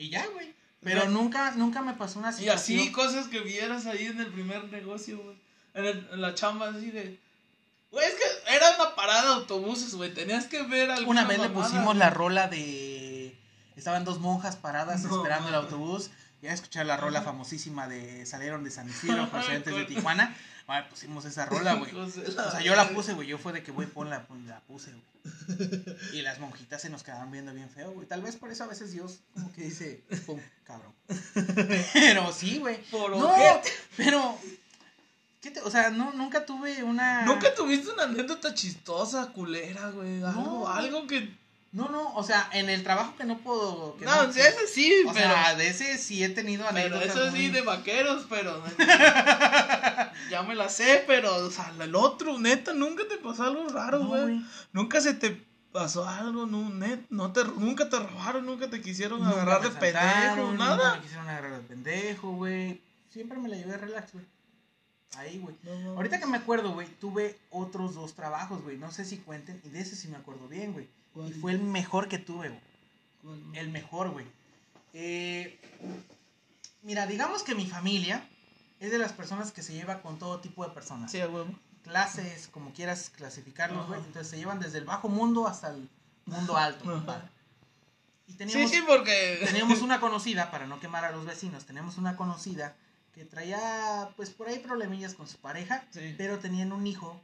Y 0.00 0.08
ya, 0.10 0.26
güey. 0.28 0.54
Pero 0.82 1.08
nunca, 1.10 1.52
nunca 1.52 1.82
me 1.82 1.92
pasó 1.92 2.18
una 2.18 2.30
Y 2.30 2.34
situación. 2.34 2.80
así, 2.80 2.90
cosas 2.92 3.28
que 3.28 3.40
vieras 3.40 3.84
ahí 3.86 4.06
en 4.06 4.18
el 4.20 4.28
primer 4.32 4.64
negocio, 4.72 5.18
güey. 5.22 5.36
En, 5.74 5.84
el- 5.84 6.08
en 6.12 6.20
la 6.22 6.34
chamba, 6.34 6.70
así 6.70 6.90
de. 6.90 7.18
Güey, 7.90 8.06
es 8.06 8.14
que 8.14 8.54
era 8.56 8.74
una 8.76 8.94
parada 8.94 9.22
de 9.22 9.34
autobuses, 9.34 9.94
güey. 9.94 10.14
Tenías 10.14 10.46
que 10.46 10.62
ver 10.62 10.90
alguna 10.90 11.20
Una 11.20 11.28
vez 11.28 11.38
le 11.40 11.48
pusimos 11.50 11.84
güey. 11.84 11.98
la 11.98 12.08
rola 12.10 12.48
de. 12.48 13.36
Estaban 13.76 14.04
dos 14.04 14.20
monjas 14.20 14.56
paradas 14.56 15.02
No, 15.02 15.16
esperando 15.16 15.48
el 15.50 15.54
autobús. 15.54 16.10
Ya 16.42 16.52
escuchar 16.52 16.86
la 16.86 16.96
rola 16.96 17.20
famosísima 17.22 17.86
de 17.88 18.24
Salieron 18.26 18.64
de 18.64 18.70
San 18.70 18.88
Isidro, 18.88 19.28
procedentes 19.30 19.74
de. 19.74 19.84
Tijuana. 19.84 20.34
Bueno, 20.66 20.86
pusimos 20.88 21.24
esa 21.24 21.46
rola, 21.46 21.74
güey. 21.74 21.92
O 21.96 22.08
sea, 22.08 22.60
yo 22.62 22.74
la 22.76 22.88
puse, 22.90 23.12
güey. 23.14 23.26
Yo 23.28 23.38
fue 23.38 23.52
de 23.52 23.62
que, 23.62 23.72
güey, 23.72 23.88
ponla, 23.88 24.26
pon- 24.26 24.46
la 24.46 24.60
puse, 24.60 24.92
güey. 24.92 25.96
Y 26.14 26.22
las 26.22 26.38
monjitas 26.38 26.80
se 26.80 26.88
nos 26.90 27.02
quedaban 27.02 27.30
viendo 27.30 27.52
bien 27.52 27.68
feo, 27.68 27.90
güey. 27.90 28.06
Tal 28.06 28.22
vez 28.22 28.36
por 28.36 28.50
eso 28.50 28.64
a 28.64 28.68
veces 28.68 28.92
Dios 28.92 29.18
como 29.34 29.52
que 29.52 29.62
dice, 29.64 30.02
pum, 30.26 30.40
cabrón. 30.64 30.92
Pero 31.92 32.32
sí, 32.32 32.58
güey. 32.58 32.80
Por 32.84 33.10
No, 33.16 33.28
ojete. 33.28 33.68
pero. 33.96 34.38
¿qué 35.42 35.50
te- 35.50 35.60
o 35.60 35.70
sea, 35.70 35.90
no, 35.90 36.12
nunca 36.12 36.46
tuve 36.46 36.82
una. 36.84 37.22
Nunca 37.26 37.54
tuviste 37.54 37.90
una 37.90 38.04
anécdota 38.04 38.54
chistosa, 38.54 39.26
culera, 39.32 39.90
güey. 39.90 40.22
Algo, 40.22 40.40
No. 40.42 40.68
algo 40.68 41.06
que. 41.06 41.34
No, 41.72 41.88
no, 41.88 42.14
o 42.14 42.22
sea, 42.24 42.48
en 42.52 42.68
el 42.68 42.82
trabajo 42.82 43.14
que 43.16 43.22
no 43.24 43.38
puedo. 43.38 43.96
que 43.96 44.04
No, 44.04 44.32
sí, 44.32 44.40
ese 44.40 44.66
sí, 44.66 44.92
O 45.06 45.12
pero. 45.12 45.26
sea, 45.26 45.54
de 45.54 45.68
ese 45.68 45.98
sí 45.98 46.24
he 46.24 46.28
tenido 46.28 46.64
pero 46.72 46.96
anécdotas. 46.96 47.16
eso 47.16 47.30
sí, 47.32 47.48
de 47.48 47.60
vaqueros, 47.62 48.26
pero. 48.28 48.60
ya 50.30 50.42
me 50.42 50.54
la 50.54 50.68
sé, 50.68 51.04
pero. 51.06 51.34
O 51.36 51.50
sea, 51.50 51.72
el 51.80 51.94
otro, 51.94 52.38
neta, 52.38 52.72
nunca 52.74 53.04
te 53.08 53.18
pasó 53.18 53.44
algo 53.44 53.68
raro, 53.68 54.00
No, 54.00 54.08
güey. 54.08 54.40
Nunca 54.72 55.00
se 55.00 55.14
te 55.14 55.40
pasó 55.72 56.08
algo, 56.08 56.46
no, 56.46 56.68
net, 56.70 57.00
no 57.10 57.32
te, 57.32 57.44
nunca 57.44 57.88
te 57.88 57.98
robaron, 58.00 58.44
nunca 58.46 58.68
te 58.68 58.80
quisieron 58.80 59.20
Nunca 59.20 59.36
agarrar 59.42 59.62
de 59.62 59.70
pendejo, 59.70 59.98
asaltaron, 59.98 60.50
Nunca 60.50 60.64
nada. 60.64 60.94
me 60.96 61.02
quisieron 61.02 61.28
agarrar 61.28 61.52
de 61.52 61.60
pendejo, 61.68 62.32
güey. 62.32 62.80
Siempre 63.12 63.38
me 63.38 63.48
la 63.48 63.56
llevé 63.56 63.76
relax, 63.76 64.12
güey. 64.12 64.24
Ahí, 65.16 65.38
güey. 65.38 65.54
No, 65.62 65.78
no, 65.78 65.90
Ahorita 65.92 66.18
que 66.20 66.26
me 66.26 66.36
acuerdo, 66.38 66.72
güey, 66.72 66.88
tuve 67.00 67.38
otros 67.50 67.94
dos 67.94 68.14
trabajos, 68.14 68.62
güey. 68.62 68.76
No 68.76 68.90
sé 68.92 69.04
si 69.04 69.18
cuenten. 69.18 69.60
Y 69.64 69.68
de 69.70 69.80
ese 69.80 69.94
sí 69.96 70.08
me 70.08 70.16
acuerdo 70.16 70.48
bien, 70.48 70.72
güey. 70.72 70.88
¿Cuál? 71.14 71.28
Y 71.28 71.32
fue 71.32 71.52
el 71.52 71.60
mejor 71.62 72.08
que 72.08 72.18
tuve, 72.18 72.48
güey. 72.48 72.60
¿Cuál? 73.22 73.40
El 73.56 73.70
mejor, 73.70 74.10
güey. 74.10 74.26
Eh, 74.92 75.58
mira, 76.82 77.06
digamos 77.06 77.42
que 77.42 77.54
mi 77.54 77.66
familia 77.66 78.26
es 78.80 78.90
de 78.90 78.98
las 78.98 79.12
personas 79.12 79.52
que 79.52 79.62
se 79.62 79.72
lleva 79.74 80.02
con 80.02 80.18
todo 80.18 80.40
tipo 80.40 80.64
de 80.66 80.72
personas. 80.72 81.10
Sí. 81.12 81.20
Clases, 81.82 82.48
como 82.48 82.72
quieras 82.72 83.10
clasificarlos, 83.10 83.86
güey. 83.88 84.00
Entonces 84.00 84.28
se 84.28 84.36
llevan 84.36 84.60
desde 84.60 84.78
el 84.78 84.84
bajo 84.84 85.08
mundo 85.08 85.46
hasta 85.46 85.68
el 85.70 85.88
mundo 86.26 86.56
alto, 86.56 86.84
compadre. 86.84 87.28
Y 88.26 88.32
Sí, 88.32 88.38
teníamos, 88.38 88.70
sí, 88.70 88.80
porque. 88.86 89.40
teníamos 89.46 89.80
una 89.82 89.98
conocida, 90.00 90.50
para 90.50 90.66
no 90.66 90.78
quemar 90.78 91.04
a 91.04 91.10
los 91.10 91.24
vecinos, 91.24 91.64
teníamos 91.64 91.96
una 91.98 92.16
conocida 92.16 92.76
que 93.12 93.24
traía, 93.24 94.10
pues 94.16 94.30
por 94.30 94.48
ahí 94.48 94.60
problemillas 94.60 95.14
con 95.14 95.26
su 95.26 95.38
pareja, 95.38 95.84
Sí. 95.90 96.14
pero 96.16 96.38
tenían 96.38 96.72
un 96.72 96.86
hijo, 96.86 97.20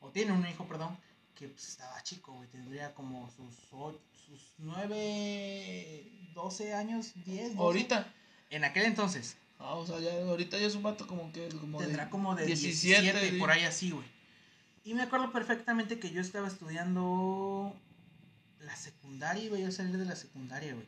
o 0.00 0.08
tiene 0.10 0.32
un 0.32 0.46
hijo, 0.46 0.64
perdón, 0.66 0.96
que 1.36 1.48
pues, 1.48 1.68
estaba 1.68 2.02
chico, 2.02 2.32
güey, 2.32 2.48
tendría 2.48 2.92
como 2.94 3.30
sus, 3.30 3.54
o- 3.72 4.00
sus 4.26 4.54
9, 4.58 6.10
12 6.34 6.74
años, 6.74 7.12
10, 7.24 7.50
12. 7.50 7.58
Ahorita. 7.58 8.12
En 8.50 8.64
aquel 8.64 8.84
entonces, 8.86 9.36
Ah, 9.58 9.74
o 9.74 9.86
sea, 9.86 9.98
ya, 10.00 10.12
ahorita 10.28 10.58
ya 10.58 10.66
es 10.66 10.74
un 10.74 10.82
vato 10.82 11.06
como 11.06 11.32
que. 11.32 11.48
Como 11.48 11.78
tendrá 11.78 12.04
de 12.04 12.10
como 12.10 12.34
de 12.34 12.44
17, 12.46 13.00
17, 13.02 13.30
sí. 13.30 13.38
por 13.38 13.50
ahí 13.50 13.62
así, 13.64 13.90
güey. 13.90 14.04
Y 14.84 14.92
me 14.94 15.02
acuerdo 15.02 15.32
perfectamente 15.32 15.98
que 15.98 16.10
yo 16.10 16.20
estaba 16.20 16.46
estudiando 16.46 17.74
la 18.60 18.76
secundaria, 18.76 19.42
iba 19.44 19.58
yo 19.58 19.68
a 19.68 19.72
salir 19.72 19.96
de 19.96 20.04
la 20.04 20.14
secundaria, 20.14 20.74
güey. 20.74 20.86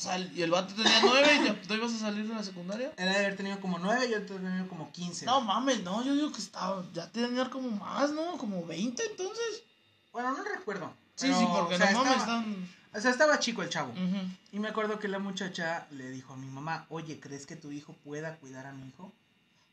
Y, 0.00 0.02
sea, 0.02 0.18
y 0.18 0.42
el 0.42 0.50
vato 0.50 0.72
tenía 0.74 0.98
nueve 1.02 1.28
y 1.62 1.66
tú 1.66 1.74
ibas 1.74 1.92
a 1.92 1.98
salir 1.98 2.26
de 2.26 2.34
la 2.34 2.42
secundaria. 2.42 2.90
Él 2.96 3.04
debe 3.04 3.16
haber 3.18 3.36
tenido 3.36 3.60
como 3.60 3.78
9, 3.78 4.08
yo 4.08 4.20
debe 4.20 4.34
haber 4.34 4.42
tenido 4.42 4.68
como 4.68 4.90
15. 4.90 5.26
No 5.26 5.42
mames, 5.42 5.82
no, 5.82 6.02
yo 6.02 6.14
digo 6.14 6.32
que 6.32 6.38
estaba. 6.38 6.82
Ya 6.94 7.10
tenía 7.12 7.50
como 7.50 7.70
más, 7.70 8.10
¿no? 8.12 8.38
Como 8.38 8.64
20 8.64 9.02
entonces. 9.10 9.62
Bueno, 10.10 10.32
no 10.32 10.42
recuerdo. 10.42 10.90
Sí, 11.16 11.26
pero, 11.26 11.38
sí, 11.38 11.46
porque 11.52 11.74
o 11.74 11.78
sea, 11.78 11.92
no 11.92 11.98
mames, 11.98 12.16
estaba, 12.16 12.38
están. 12.38 12.68
O 12.94 13.00
sea, 13.00 13.10
estaba 13.10 13.38
chico 13.40 13.62
el 13.62 13.68
chavo. 13.68 13.92
Ujú. 13.92 14.30
Y 14.52 14.58
me 14.58 14.68
acuerdo 14.68 14.98
que 14.98 15.06
la 15.06 15.18
muchacha 15.18 15.86
le 15.90 16.10
dijo 16.10 16.32
a 16.32 16.36
mi 16.36 16.46
mamá, 16.46 16.86
oye, 16.88 17.20
¿crees 17.20 17.44
que 17.44 17.56
tu 17.56 17.70
hijo 17.70 17.92
pueda 18.02 18.36
cuidar 18.36 18.66
a 18.66 18.72
mi 18.72 18.88
hijo? 18.88 19.12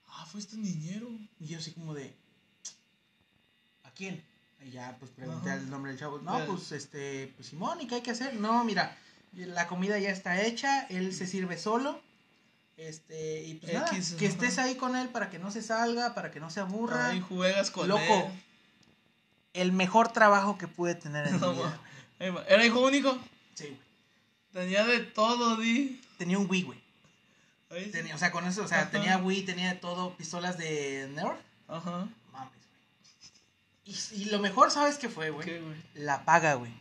Ah, 0.09 0.25
fuiste 0.25 0.57
niñero. 0.57 1.07
Y 1.39 1.47
yo 1.47 1.59
así 1.59 1.71
como 1.71 1.93
de, 1.93 2.13
¿a 3.85 3.91
quién? 3.91 4.21
Y 4.61 4.71
ya 4.71 4.97
pues 4.99 5.11
pregunté 5.11 5.51
Ajá. 5.51 5.59
el 5.59 5.69
nombre 5.69 5.91
del 5.91 5.99
chavo. 6.01 6.19
No, 6.19 6.45
pues 6.47 6.73
este, 6.73 7.31
pues 7.37 7.47
Simón, 7.47 7.79
¿y 7.79 7.87
qué 7.87 7.95
hay 7.95 8.01
que 8.01 8.11
hacer? 8.11 8.35
No, 8.35 8.63
mira, 8.65 8.97
la 9.33 9.67
comida 9.67 9.99
ya 9.99 10.09
está 10.09 10.41
hecha, 10.41 10.87
él 10.87 11.13
se 11.13 11.27
sirve 11.27 11.57
solo. 11.57 12.01
Este, 12.77 13.43
y 13.43 13.55
pues 13.55 13.73
nada, 13.73 13.87
X, 13.87 14.15
que 14.19 14.27
ajá. 14.27 14.33
estés 14.35 14.57
ahí 14.59 14.75
con 14.75 14.95
él 14.95 15.09
para 15.09 15.29
que 15.31 15.39
no 15.39 15.49
se 15.51 15.63
salga, 15.63 16.13
para 16.13 16.29
que 16.31 16.39
no 16.39 16.49
se 16.51 16.59
aburra. 16.59 17.09
Ahí 17.09 17.21
juegas 17.21 17.71
con 17.71 17.87
Loco, 17.87 18.01
él. 18.01 18.43
El 19.53 19.71
mejor 19.71 20.09
trabajo 20.09 20.57
que 20.59 20.67
pude 20.67 20.93
tener 20.93 21.27
en 21.27 21.39
No, 21.39 21.53
mi 21.53 21.57
vida. 21.59 22.45
Era 22.47 22.65
hijo 22.65 22.79
único. 22.81 23.17
Sí, 23.55 23.65
güey. 23.65 23.79
Tenía 24.53 24.85
de 24.85 24.99
todo, 24.99 25.55
di. 25.57 26.01
Tenía 26.17 26.37
un 26.37 26.47
Wii, 26.49 26.63
güey. 26.63 26.79
Ahí 27.71 27.85
sí. 27.85 27.91
Tenía, 27.91 28.15
o 28.15 28.17
sea, 28.17 28.31
con 28.31 28.45
eso, 28.47 28.63
o 28.63 28.67
sea, 28.67 28.81
Ajá. 28.81 28.91
tenía 28.91 29.17
Wii, 29.17 29.43
tenía 29.43 29.69
de 29.73 29.79
todo, 29.79 30.15
pistolas 30.15 30.57
de 30.57 31.09
Nerf. 31.13 31.37
Ajá. 31.67 32.07
Mames, 32.31 32.51
güey. 32.51 33.97
Y, 34.15 34.21
y 34.21 34.25
lo 34.25 34.39
mejor, 34.39 34.69
¿sabes 34.71 34.97
qué 34.97 35.09
fue, 35.09 35.31
güey? 35.31 35.45
¿Qué, 35.47 35.59
güey? 35.59 35.75
La 35.95 36.23
paga, 36.25 36.53
güey. 36.53 36.71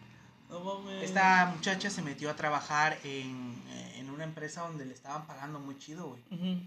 No 0.49 0.61
mames. 0.61 1.03
Esta 1.03 1.47
muchacha 1.55 1.91
se 1.91 2.03
metió 2.03 2.31
a 2.31 2.37
trabajar 2.37 2.99
en, 3.05 3.55
eh, 3.69 3.97
en 3.99 4.11
una 4.11 4.25
empresa 4.25 4.63
donde 4.63 4.85
le 4.85 4.95
estaban 4.95 5.27
pagando 5.27 5.59
muy 5.61 5.79
chido, 5.79 6.09
güey. 6.09 6.23
Ujú. 6.31 6.61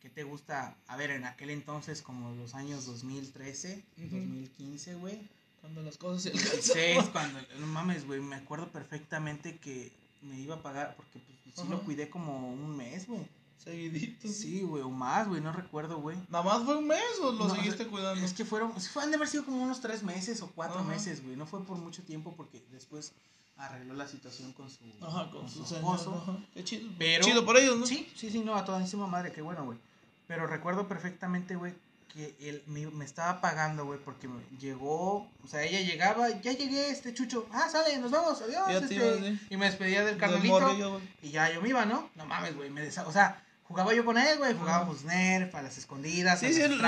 ¿Qué 0.00 0.08
te 0.08 0.24
gusta? 0.24 0.76
A 0.86 0.96
ver, 0.96 1.10
en 1.10 1.24
aquel 1.24 1.50
entonces, 1.50 2.02
como 2.02 2.34
los 2.34 2.54
años 2.54 2.86
2013, 2.86 3.84
Ujú. 3.98 4.16
2015, 4.16 4.94
güey. 4.94 5.28
Cuando 5.60 5.82
las 5.82 5.98
cosas 5.98 6.22
se 6.22 6.30
16, 6.30 7.04
cuando, 7.12 7.38
no 7.58 7.66
mames, 7.66 8.06
güey, 8.06 8.20
me 8.20 8.36
acuerdo 8.36 8.68
perfectamente 8.68 9.58
que 9.58 9.92
me 10.22 10.38
iba 10.40 10.56
a 10.56 10.62
pagar, 10.62 10.94
porque 10.96 11.18
pues, 11.18 11.54
sí 11.54 11.68
lo 11.68 11.82
cuidé 11.82 12.08
como 12.08 12.50
un 12.50 12.76
mes, 12.76 13.06
güey. 13.06 13.20
Seguidito. 13.62 14.26
Sí, 14.28 14.62
güey, 14.62 14.82
o 14.82 14.88
más, 14.90 15.28
güey, 15.28 15.40
no 15.40 15.52
recuerdo, 15.52 16.00
güey. 16.00 16.16
¿Nada 16.30 16.42
más 16.44 16.64
fue 16.64 16.76
un 16.78 16.86
mes 16.86 17.02
o 17.22 17.32
lo 17.32 17.46
No, 17.46 17.54
seguiste 17.54 17.86
cuidando? 17.86 18.24
Es 18.24 18.32
que 18.32 18.44
fueron, 18.44 18.72
han 19.02 19.10
de 19.10 19.16
haber 19.16 19.28
sido 19.28 19.44
como 19.44 19.62
unos 19.62 19.80
tres 19.80 20.02
meses 20.02 20.40
o 20.40 20.48
cuatro 20.54 20.78
Ajá. 20.80 20.88
meses, 20.88 21.22
güey. 21.22 21.36
No 21.36 21.46
fue 21.46 21.62
por 21.64 21.76
mucho 21.76 22.02
tiempo 22.02 22.32
porque 22.36 22.62
después 22.72 23.12
arregló 23.58 23.92
la 23.92 24.08
situación 24.08 24.52
con 24.54 24.70
su, 24.70 24.78
Ajá, 25.02 25.30
con 25.30 25.46
su 25.48 25.62
esposo. 25.62 26.04
señor, 26.04 26.22
ajá. 26.22 26.38
Qué 26.54 26.64
chido. 26.64 26.88
Pero- 26.98 27.24
chido 27.24 27.44
por 27.44 27.58
ellos, 27.58 27.78
¿no? 27.78 27.86
Sí, 27.86 28.10
sí, 28.16 28.30
sí, 28.30 28.40
no, 28.40 28.54
a 28.54 28.64
toda 28.64 28.80
encima 28.80 29.06
madre, 29.06 29.30
qué 29.32 29.42
bueno, 29.42 29.66
güey. 29.66 29.78
Pero 30.26 30.46
recuerdo 30.46 30.88
perfectamente, 30.88 31.56
güey, 31.56 31.74
que 32.14 32.34
él 32.40 32.62
me, 32.66 32.86
me 32.86 33.04
estaba 33.04 33.40
pagando, 33.42 33.84
güey, 33.84 33.98
porque 34.02 34.26
me 34.26 34.40
llegó, 34.58 35.28
o 35.44 35.46
sea, 35.48 35.62
ella 35.64 35.80
llegaba, 35.82 36.28
ya 36.40 36.52
llegué, 36.52 36.88
este 36.90 37.12
chucho, 37.12 37.46
ah, 37.52 37.68
sale, 37.70 37.98
nos 37.98 38.10
vamos, 38.10 38.40
adiós, 38.40 38.82
este, 38.82 38.94
ibas, 38.94 39.18
¿sí? 39.18 39.40
y 39.50 39.56
me 39.58 39.66
despedía 39.66 40.04
del 40.04 40.16
carnalito, 40.16 41.00
y 41.22 41.30
ya 41.30 41.52
yo 41.52 41.60
me 41.60 41.68
iba, 41.68 41.84
¿no? 41.84 42.08
No 42.16 42.24
mames, 42.26 42.56
güey, 42.56 42.70
me 42.70 42.82
desa- 42.82 43.06
o 43.06 43.12
sea, 43.12 43.44
jugaba 43.70 43.94
yo 43.94 44.04
con 44.04 44.18
él, 44.18 44.36
güey, 44.38 44.52
jugábamos 44.54 45.04
Nerf, 45.04 45.54
a 45.54 45.62
las 45.62 45.78
escondidas, 45.78 46.40
Sí, 46.40 46.46
a 46.46 46.52
sí, 46.52 46.60
el- 46.60 46.80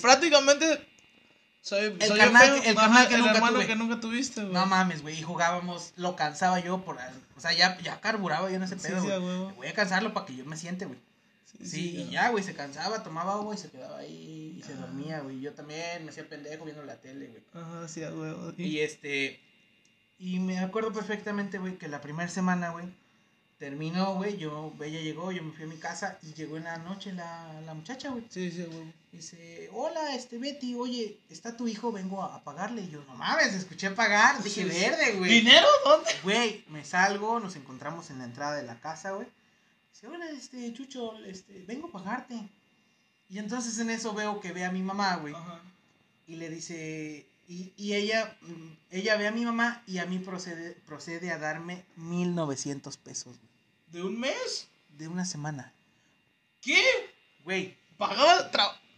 prácticamente 0.00 0.86
soy, 1.62 1.96
El 1.98 2.02
soy 2.02 2.18
carnal 2.18 2.42
feo, 2.48 2.62
que- 2.62 2.68
el 2.70 2.78
ajá, 2.78 2.86
carnal 2.86 3.08
que 3.08 3.14
el 3.14 3.20
nunca 3.20 3.34
hermano 3.34 3.56
tuve. 3.56 3.66
que 3.66 3.74
nunca 3.76 4.00
tuviste, 4.00 4.40
güey. 4.42 4.52
No 4.52 4.64
mames, 4.66 5.02
güey, 5.02 5.18
y 5.18 5.22
jugábamos, 5.22 5.92
lo 5.96 6.14
cansaba 6.14 6.60
yo 6.60 6.84
por, 6.84 6.96
o 7.36 7.40
sea, 7.40 7.52
ya, 7.52 7.76
ya 7.80 8.00
carburaba 8.00 8.48
yo 8.50 8.56
en 8.56 8.62
ese 8.62 8.78
Sí, 8.78 8.86
pedo, 8.86 9.00
sí, 9.00 9.06
güey. 9.08 9.18
huevo. 9.18 9.52
Voy 9.56 9.66
a 9.66 9.74
cansarlo 9.74 10.14
para 10.14 10.26
que 10.26 10.36
yo 10.36 10.44
me 10.44 10.56
siente, 10.56 10.86
güey. 10.86 11.00
Sí, 11.64 11.96
y 12.06 12.10
ya, 12.10 12.28
güey, 12.30 12.44
se 12.44 12.54
cansaba, 12.54 13.02
tomaba 13.02 13.32
agua 13.32 13.52
y 13.54 13.58
se 13.58 13.68
quedaba 13.70 13.98
ahí 13.98 14.54
y 14.58 14.62
se 14.62 14.74
Ah. 14.74 14.76
dormía, 14.76 15.20
güey. 15.20 15.40
Yo 15.40 15.52
también 15.54 16.04
me 16.04 16.10
hacía 16.10 16.28
pendejo 16.28 16.64
viendo 16.64 16.84
la 16.84 16.96
tele, 17.00 17.26
güey. 17.26 17.42
Ajá, 17.52 17.88
sí, 17.88 18.00
huevo. 18.02 18.52
Y 18.56 18.78
este, 18.78 19.40
y 20.20 20.38
me 20.38 20.60
acuerdo 20.60 20.92
perfectamente, 20.92 21.58
güey, 21.58 21.76
que 21.76 21.88
la 21.88 22.00
primera 22.00 22.28
semana, 22.30 22.70
güey, 22.70 22.86
terminó, 23.58 24.14
güey, 24.14 24.36
yo, 24.36 24.72
ella 24.80 25.00
llegó, 25.00 25.32
yo 25.32 25.42
me 25.42 25.52
fui 25.52 25.64
a 25.64 25.66
mi 25.66 25.76
casa 25.76 26.18
y 26.22 26.32
llegó 26.34 26.56
en 26.56 26.64
la 26.64 26.78
noche 26.78 27.12
la, 27.12 27.60
la 27.66 27.74
muchacha, 27.74 28.10
güey. 28.10 28.24
Sí, 28.30 28.50
sí, 28.50 28.62
huevo. 28.62 28.92
Dice, 29.10 29.68
hola, 29.72 30.14
este, 30.14 30.38
Betty, 30.38 30.76
oye, 30.76 31.18
¿está 31.28 31.56
tu 31.56 31.66
hijo? 31.66 31.90
Vengo 31.90 32.22
a, 32.22 32.36
a 32.36 32.44
pagarle. 32.44 32.82
Y 32.82 32.90
yo, 32.90 33.04
no 33.04 33.14
mames, 33.14 33.54
escuché 33.54 33.90
pagar, 33.90 34.42
dije, 34.42 34.62
Sí, 34.62 34.68
verde, 34.68 35.14
güey. 35.16 35.30
¿Dinero? 35.30 35.66
¿Dónde? 35.84 36.10
Güey, 36.22 36.64
me 36.68 36.84
salgo, 36.84 37.40
nos 37.40 37.56
encontramos 37.56 38.10
en 38.10 38.18
la 38.18 38.24
entrada 38.24 38.56
de 38.56 38.62
la 38.62 38.80
casa, 38.80 39.12
güey. 39.12 39.26
Dice, 39.92 40.06
hola, 40.06 40.30
este, 40.30 40.72
Chucho, 40.72 41.16
este, 41.24 41.64
vengo 41.66 41.88
a 41.88 41.92
pagarte. 41.92 42.48
Y 43.28 43.38
entonces 43.38 43.78
en 43.78 43.90
eso 43.90 44.14
veo 44.14 44.40
que 44.40 44.52
ve 44.52 44.64
a 44.64 44.70
mi 44.70 44.82
mamá, 44.82 45.16
güey. 45.16 45.34
Ajá. 45.34 45.60
Y 46.28 46.36
le 46.36 46.48
dice, 46.48 47.26
y, 47.48 47.72
y 47.76 47.94
ella, 47.94 48.36
mm, 48.42 48.72
ella 48.90 49.16
ve 49.16 49.26
a 49.26 49.32
mi 49.32 49.44
mamá 49.44 49.82
y 49.86 49.98
a 49.98 50.06
mí 50.06 50.18
procede, 50.18 50.72
procede 50.86 51.32
a 51.32 51.38
darme 51.38 51.84
1900 51.96 52.96
pesos 52.98 53.38
güey, 53.38 53.47
¿De 53.90 54.02
un 54.02 54.18
mes? 54.18 54.68
de 54.98 55.08
una 55.08 55.24
semana. 55.24 55.72
¿Qué? 56.60 56.82
Güey, 57.44 57.76
Pagaba, 57.96 58.50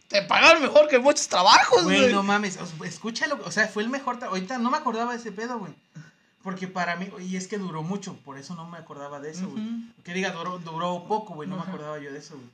te 0.07 0.21
pagaban 0.23 0.61
mejor 0.61 0.87
que 0.87 0.99
muchos 0.99 1.27
trabajos, 1.27 1.83
güey, 1.83 2.01
güey. 2.01 2.13
no 2.13 2.21
mames, 2.23 2.59
escúchalo, 2.83 3.39
o 3.45 3.51
sea, 3.51 3.67
fue 3.67 3.83
el 3.83 3.89
mejor, 3.89 4.21
ahorita 4.23 4.57
no 4.57 4.69
me 4.69 4.77
acordaba 4.77 5.13
de 5.13 5.19
ese 5.19 5.31
pedo, 5.31 5.59
güey. 5.59 5.73
Porque 6.43 6.67
para 6.67 6.95
mí, 6.95 7.07
y 7.19 7.35
es 7.35 7.47
que 7.47 7.59
duró 7.59 7.83
mucho, 7.83 8.15
por 8.17 8.37
eso 8.37 8.55
no 8.55 8.67
me 8.67 8.77
acordaba 8.77 9.19
de 9.19 9.29
eso, 9.29 9.47
güey. 9.47 9.63
Ujú. 9.63 10.03
Que 10.03 10.13
diga, 10.13 10.31
duró, 10.31 10.57
duró 10.57 11.05
poco, 11.07 11.35
güey, 11.35 11.47
no 11.47 11.55
me 11.55 11.61
acordaba 11.61 11.99
yo 11.99 12.11
de 12.11 12.19
eso, 12.19 12.35
güey. 12.35 12.49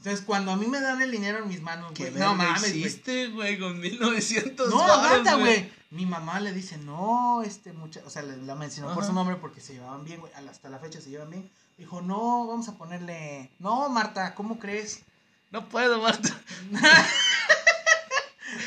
Entonces, 0.00 0.24
cuando 0.24 0.50
a 0.52 0.56
mí 0.56 0.66
me 0.66 0.80
dan 0.80 1.02
el 1.02 1.10
dinero 1.10 1.42
en 1.42 1.48
mis 1.48 1.60
manos, 1.60 1.92
¿Qué 1.94 2.08
güey, 2.08 2.22
no 2.22 2.34
mames, 2.34 2.74
hiciste, 2.74 3.26
güey, 3.28 3.58
con 3.58 3.78
1900 3.78 4.70
No, 4.70 4.82
aguanta, 4.82 5.34
güey. 5.34 5.70
Mi 5.90 6.06
mamá 6.06 6.40
le 6.40 6.54
dice, 6.54 6.78
no, 6.78 7.42
este 7.42 7.74
muchacho, 7.74 8.06
o 8.06 8.10
sea, 8.10 8.22
le- 8.22 8.38
la 8.38 8.54
mencionó 8.54 8.94
por 8.94 9.04
su 9.04 9.12
nombre 9.12 9.36
porque 9.36 9.60
se 9.60 9.74
llevaban 9.74 10.04
bien, 10.04 10.20
güey. 10.20 10.32
Hasta 10.32 10.70
la 10.70 10.78
fecha 10.78 11.02
se 11.02 11.10
llevan 11.10 11.28
bien. 11.28 11.50
Dijo, 11.76 12.00
no, 12.00 12.46
vamos 12.46 12.66
a 12.68 12.78
ponerle. 12.78 13.50
No, 13.58 13.90
Marta, 13.90 14.34
¿cómo 14.34 14.58
crees? 14.58 15.00
No 15.50 15.68
puedo, 15.68 16.00
Marta. 16.00 16.30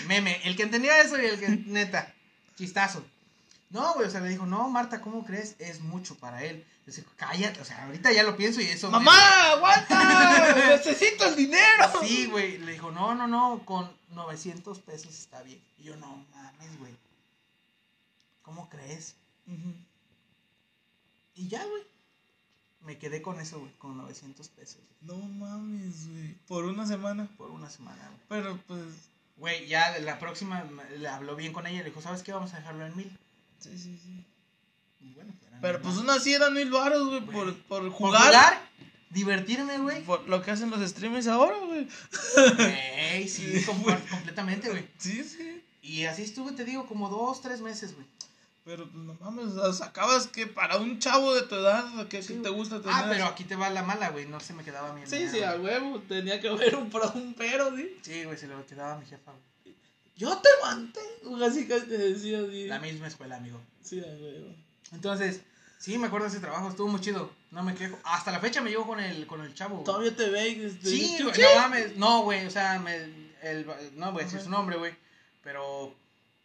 Meme, 0.08 0.40
el 0.44 0.56
que 0.56 0.64
entendía 0.64 1.02
eso 1.02 1.22
y 1.22 1.26
el 1.26 1.40
que, 1.40 1.50
neta, 1.66 2.14
chistazo. 2.58 3.04
No, 3.74 3.94
güey, 3.96 4.08
o 4.08 4.10
sea, 4.12 4.22
le 4.22 4.30
dijo, 4.30 4.46
no, 4.46 4.70
Marta, 4.70 5.02
¿cómo 5.02 5.26
crees? 5.26 5.56
Es 5.60 5.82
mucho 5.82 6.16
para 6.16 6.44
él. 6.44 6.64
Yo 6.86 6.94
dije, 6.94 7.04
cállate, 7.18 7.60
o 7.60 7.66
sea, 7.66 7.84
ahorita 7.86 8.12
ya 8.14 8.24
lo 8.24 8.38
pienso 8.38 8.62
y 8.62 8.66
eso. 8.66 8.88
me- 8.88 9.00
¡Mamá, 9.00 9.52
aguanta! 9.54 10.56
¡Necesito 10.70 11.26
el 11.26 11.36
dinero! 11.36 11.92
Sí, 12.02 12.28
güey, 12.28 12.60
le 12.60 12.74
dijo, 12.74 12.92
no, 12.92 13.16
no, 13.16 13.28
no, 13.28 13.62
con 13.66 13.92
900 14.12 14.80
pesos 14.80 15.14
está 15.18 15.42
bien. 15.42 15.60
Y 15.80 15.84
yo, 15.86 15.96
no 15.98 16.24
mames, 16.34 16.80
güey. 16.80 16.94
¿Cómo 18.44 18.70
crees? 18.70 19.16
Y 21.36 21.48
ya, 21.48 21.66
güey. 21.66 21.84
Me 22.82 22.98
quedé 22.98 23.22
con 23.22 23.40
eso, 23.40 23.60
güey, 23.60 23.72
con 23.78 23.96
900 23.98 24.50
pesos 24.50 24.78
No 25.02 25.16
mames, 25.16 26.08
güey. 26.10 26.34
Por 26.48 26.66
una 26.66 26.86
semana. 26.86 27.28
por 27.38 27.50
una 27.50 27.70
semana, 27.70 28.02
güey. 28.08 28.20
Pero 28.28 28.60
pues. 28.68 28.84
Güey, 29.38 29.68
ya 29.68 29.98
la 30.00 30.20
próxima 30.20 30.64
me- 30.66 30.98
le 30.98 31.08
habló 31.08 31.36
bien 31.36 31.54
con 31.54 31.66
ella 31.66 31.78
y 31.78 31.84
le 31.84 31.90
dijo, 31.90 32.02
¿sabes 32.02 32.22
qué? 32.24 32.34
Vamos 32.34 32.54
a 32.54 32.58
dejarlo 32.58 32.86
en 32.86 32.96
mil. 32.96 33.20
Sí, 33.72 33.78
sí, 33.78 34.00
sí. 34.04 34.26
Y 35.00 35.14
bueno, 35.14 35.34
eran 35.48 35.62
Pero 35.62 35.82
pues 35.82 35.96
más. 35.96 36.04
unas 36.04 36.24
sí 36.24 36.34
eran 36.34 36.54
mil 36.54 36.70
baros, 36.72 37.08
güey. 37.08 37.22
Por, 37.22 37.54
por 37.64 37.82
Por 37.84 37.90
jugar. 37.92 38.26
jugar, 38.26 38.62
divertirme, 39.10 39.78
güey. 39.80 40.04
Por 40.04 40.28
lo 40.28 40.42
que 40.42 40.52
hacen 40.52 40.70
los 40.70 40.88
streamers 40.90 41.28
ahora, 41.28 41.58
güey. 41.66 41.88
Güey, 42.56 43.28
sí, 43.28 43.64
com- 43.66 43.84
completamente, 44.10 44.70
güey. 44.70 44.88
Sí, 44.98 45.24
sí. 45.24 45.64
Y 45.82 46.06
así 46.06 46.24
estuve, 46.24 46.54
te 46.54 46.64
digo, 46.66 46.86
como 46.88 47.10
dos, 47.10 47.42
tres 47.42 47.62
meses, 47.62 47.94
güey. 47.96 48.08
Pero 48.66 48.90
pues 48.90 49.04
no 49.04 49.14
mames, 49.16 49.76
sacabas 49.78 50.28
que 50.28 50.48
para 50.48 50.78
un 50.78 50.98
chavo 50.98 51.36
de 51.36 51.42
tu 51.42 51.56
edad, 51.56 52.08
que, 52.08 52.24
Sí, 52.24 52.36
te 52.42 52.48
gusta 52.48 52.80
tener. 52.80 52.96
Ah, 52.96 53.06
pero 53.10 53.26
aquí 53.26 53.44
te 53.44 53.58
va 53.58 53.70
la 53.70 53.84
mala, 53.84 54.10
güey. 54.12 54.26
No 54.26 54.40
se 54.40 54.54
me 54.54 54.64
quedaba 54.64 54.94
mi 54.94 55.06
Sí, 55.06 55.28
sí, 55.28 55.44
a 55.44 55.56
huevo. 55.58 56.00
Tenía 56.08 56.40
que 56.40 56.48
haber 56.48 56.78
un, 56.78 56.90
pro, 56.90 57.12
un 57.16 57.34
pero, 57.34 57.76
¿sí? 57.76 57.98
Sí, 58.02 58.24
güey, 58.24 58.38
se 58.38 58.48
lo 58.48 58.66
quedaba 58.66 58.94
a 58.94 58.98
mi 59.00 59.06
jefa, 59.06 59.32
güey. 59.32 59.44
Yo 60.16 60.38
te 60.38 60.50
mantengo, 60.62 61.44
así 61.44 61.68
que 61.68 61.80
te 61.82 61.98
decía, 61.98 62.40
sí. 62.50 62.68
La 62.68 62.80
misma 62.80 63.08
escuela, 63.08 63.38
amigo. 63.38 63.60
Sí, 63.82 64.00
a 64.00 64.04
huevo. 64.04 64.54
Entonces, 64.92 65.42
sí, 65.80 65.98
me 65.98 66.08
acuerdo 66.08 66.26
de 66.28 66.32
ese 66.34 66.40
trabajo, 66.40 66.70
estuvo 66.70 66.88
muy 66.88 67.02
chido. 67.02 67.32
No 67.52 67.64
me 67.64 67.74
quejo. 67.76 67.98
Hasta 68.04 68.32
la 68.32 68.40
fecha 68.40 68.62
me 68.62 68.70
llevo 68.70 68.86
con 68.88 69.00
el, 69.00 69.26
con 69.28 69.42
el 69.42 69.54
chavo. 69.54 69.76
güey. 69.76 69.86
Todavía 69.86 70.16
te 70.16 70.30
ve. 70.30 70.66
Este, 70.68 70.88
Sí, 70.90 71.16
¿tú 71.18 71.24
güey, 71.26 71.36
qué? 71.36 71.44
no 71.44 71.62
mames. 71.62 71.98
No, 71.98 72.22
güey, 72.24 72.46
o 72.46 72.52
sea, 72.52 72.80
me, 72.80 72.96
el, 73.42 73.66
no 73.96 74.12
voy 74.12 74.22
a 74.22 74.26
decir 74.26 74.40
su 74.42 74.50
nombre, 74.50 74.78
güey. 74.78 74.94
Pero, 75.44 75.94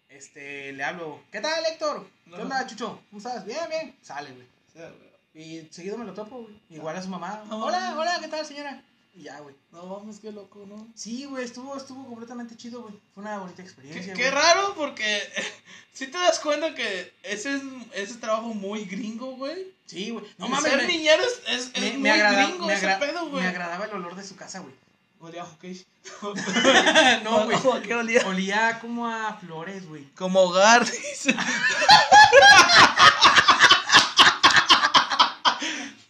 este, 0.09 0.73
le 0.73 0.83
hablo. 0.85 1.21
¿Qué 1.31 1.41
tal, 1.41 1.65
Héctor? 1.67 2.07
¿Qué 2.27 2.35
Ajá. 2.35 2.43
onda, 2.43 2.67
Chucho? 2.67 3.01
¿Cómo 3.11 3.19
estás? 3.19 3.45
Bien, 3.45 3.69
bien. 3.69 3.95
Sale, 4.03 4.33
güey. 4.33 4.47
Sí, 4.73 4.79
huevo. 4.81 4.95
Y 5.35 5.69
seguido 5.71 5.97
me 5.99 6.05
lo 6.05 6.15
topo, 6.15 6.43
güey. 6.43 6.59
Igual 6.71 6.97
a 6.97 7.03
su 7.03 7.09
mamá. 7.09 7.45
No 7.49 7.65
Hola, 7.67 7.95
hola, 7.97 8.19
¿qué 8.21 8.29
tal, 8.29 8.45
señora? 8.45 8.83
Y 9.19 9.23
ya, 9.25 9.41
güey. 9.41 9.55
No 9.73 9.85
mames, 9.85 10.21
qué 10.21 10.31
loco, 10.31 10.65
¿no? 10.69 10.87
Sí, 10.95 11.25
güey, 11.25 11.45
estuvo, 11.45 11.77
estuvo 11.77 12.07
completamente 12.07 12.57
chido, 12.57 12.83
güey. 12.83 12.95
Fue 13.15 13.23
una 13.25 13.39
bonita 13.39 13.57
Qué, 13.57 13.63
experiencia, 13.69 14.15
qué 14.15 14.31
raro, 14.31 14.75
porque 14.77 15.21
si 15.93 16.07
te 16.07 16.17
das 16.17 16.39
cuenta 16.39 16.73
que 16.75 17.13
ese 17.25 17.55
es, 17.57 17.63
ese 17.95 18.13
es 18.13 18.21
trabajo 18.21 18.55
muy 18.55 18.85
gringo, 18.85 19.33
güey. 19.37 19.67
Sí, 19.87 20.11
güey. 20.11 20.25
No 20.39 20.49
mames, 20.49 20.71
ser 20.71 20.83
me- 20.83 20.87
niñero 20.87 21.23
es, 21.25 21.41
es, 21.49 21.71
es 21.75 21.81
me, 21.95 21.99
muy 21.99 22.11
agrada- 22.11 22.47
gringo 22.47 22.67
me 22.67 22.75
ese 22.75 22.87
agra- 22.87 22.99
pedo, 23.01 23.29
güey. 23.29 23.43
me 23.43 23.49
agradaba 23.49 23.87
el 23.87 23.93
olor 23.93 24.15
de 24.15 24.23
su 24.25 24.37
casa, 24.37 24.61
güey. 24.61 24.73
Olía 25.21 25.43
a 25.43 25.47
hockey. 25.47 25.85
no, 27.25 27.45
güey. 27.47 27.59
¿Cómo 27.59 27.81
que 27.83 27.95
olía? 27.97 28.25
Olía 28.25 28.79
como 28.81 29.09
a 29.09 29.35
flores, 29.35 29.89
güey. 29.89 30.05
Como 30.15 30.41
hogar, 30.43 30.85
dice. 30.89 31.35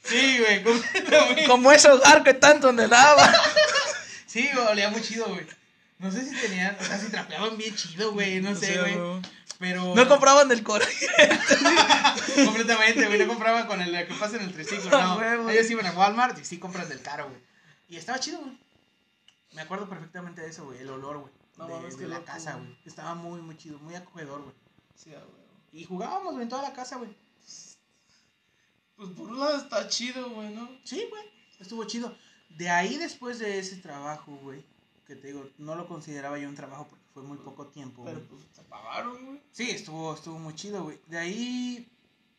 Sí, 0.08 0.38
güey. 0.38 0.62
completamente. 0.62 1.44
Como 1.46 1.72
ese 1.72 1.90
hogar 1.90 2.22
que 2.24 2.34
tanto 2.34 2.68
anhelaba. 2.70 3.32
Sí, 4.26 4.48
güey, 4.54 4.66
olía 4.66 4.90
muy 4.90 5.02
chido, 5.02 5.26
güey. 5.28 5.46
No 5.98 6.10
sé 6.12 6.24
si 6.28 6.34
tenían, 6.36 6.76
o 6.80 6.84
sea, 6.84 6.98
si 6.98 7.08
trapeaban 7.10 7.56
bien 7.56 7.74
chido, 7.74 8.12
güey, 8.12 8.40
no 8.40 8.54
sé, 8.54 8.78
güey. 8.78 8.96
Pero. 9.58 9.94
No 9.96 10.08
compraban 10.08 10.50
el 10.52 10.62
core. 10.62 10.86
Completamente, 12.44 13.06
güey. 13.06 13.18
No 13.18 13.28
compraban 13.28 13.66
con 13.66 13.80
el 13.80 14.06
que 14.06 14.14
pasa 14.14 14.36
en 14.36 14.42
el 14.42 14.52
triciclo, 14.52 14.90
Ah, 14.96 15.02
no. 15.02 15.16
huevo. 15.18 15.50
Ellos 15.50 15.68
iban 15.70 15.86
a 15.86 15.92
Walmart 15.92 16.38
y 16.38 16.44
sí 16.44 16.58
compran 16.58 16.88
del 16.88 17.02
caro, 17.02 17.28
güey. 17.28 17.40
Y 17.88 17.96
estaba 17.96 18.20
chido, 18.20 18.38
güey. 18.40 18.56
Me 19.52 19.62
acuerdo 19.62 19.88
perfectamente 19.88 20.42
de 20.42 20.50
eso, 20.50 20.64
güey. 20.66 20.78
El 20.78 20.90
olor, 20.90 21.18
güey. 21.18 21.32
No 21.56 21.66
de, 21.66 21.74
mames, 21.74 21.96
de 21.98 22.04
qué 22.04 22.08
la 22.08 22.16
loco, 22.16 22.26
casa, 22.26 22.52
güey. 22.52 22.64
güey. 22.66 22.78
Estaba 22.86 23.14
muy, 23.14 23.40
muy 23.40 23.56
chido, 23.56 23.78
muy 23.80 23.94
acogedor, 23.96 24.42
güey. 24.42 24.54
Sí, 24.94 25.10
huevo. 25.10 25.26
Y 25.72 25.84
jugábamos, 25.84 26.32
güey, 26.34 26.44
en 26.44 26.48
toda 26.48 26.62
la 26.62 26.72
casa, 26.72 26.96
güey. 26.96 27.10
Pues 28.98 29.10
por 29.10 29.28
un 29.28 29.38
lado 29.38 29.56
está 29.56 29.86
chido, 29.88 30.28
güey, 30.30 30.52
¿no? 30.52 30.68
Sí, 30.82 31.06
güey. 31.08 31.22
Estuvo 31.60 31.84
chido. 31.84 32.16
De 32.48 32.68
ahí, 32.68 32.96
después 32.96 33.38
de 33.38 33.60
ese 33.60 33.76
trabajo, 33.76 34.36
güey, 34.42 34.64
que 35.06 35.14
te 35.14 35.28
digo, 35.28 35.48
no 35.56 35.76
lo 35.76 35.86
consideraba 35.86 36.36
yo 36.36 36.48
un 36.48 36.56
trabajo 36.56 36.88
porque 36.88 37.04
fue 37.14 37.22
muy 37.22 37.38
poco 37.38 37.68
tiempo, 37.68 38.02
güey. 38.02 38.14
Pero 38.14 38.26
pues 38.26 38.44
te 38.48 38.62
pagaron, 38.62 39.24
güey. 39.24 39.40
Sí, 39.52 39.70
estuvo, 39.70 40.14
estuvo 40.14 40.40
muy 40.40 40.52
chido, 40.56 40.82
güey. 40.82 41.00
De 41.06 41.16
ahí, 41.16 41.88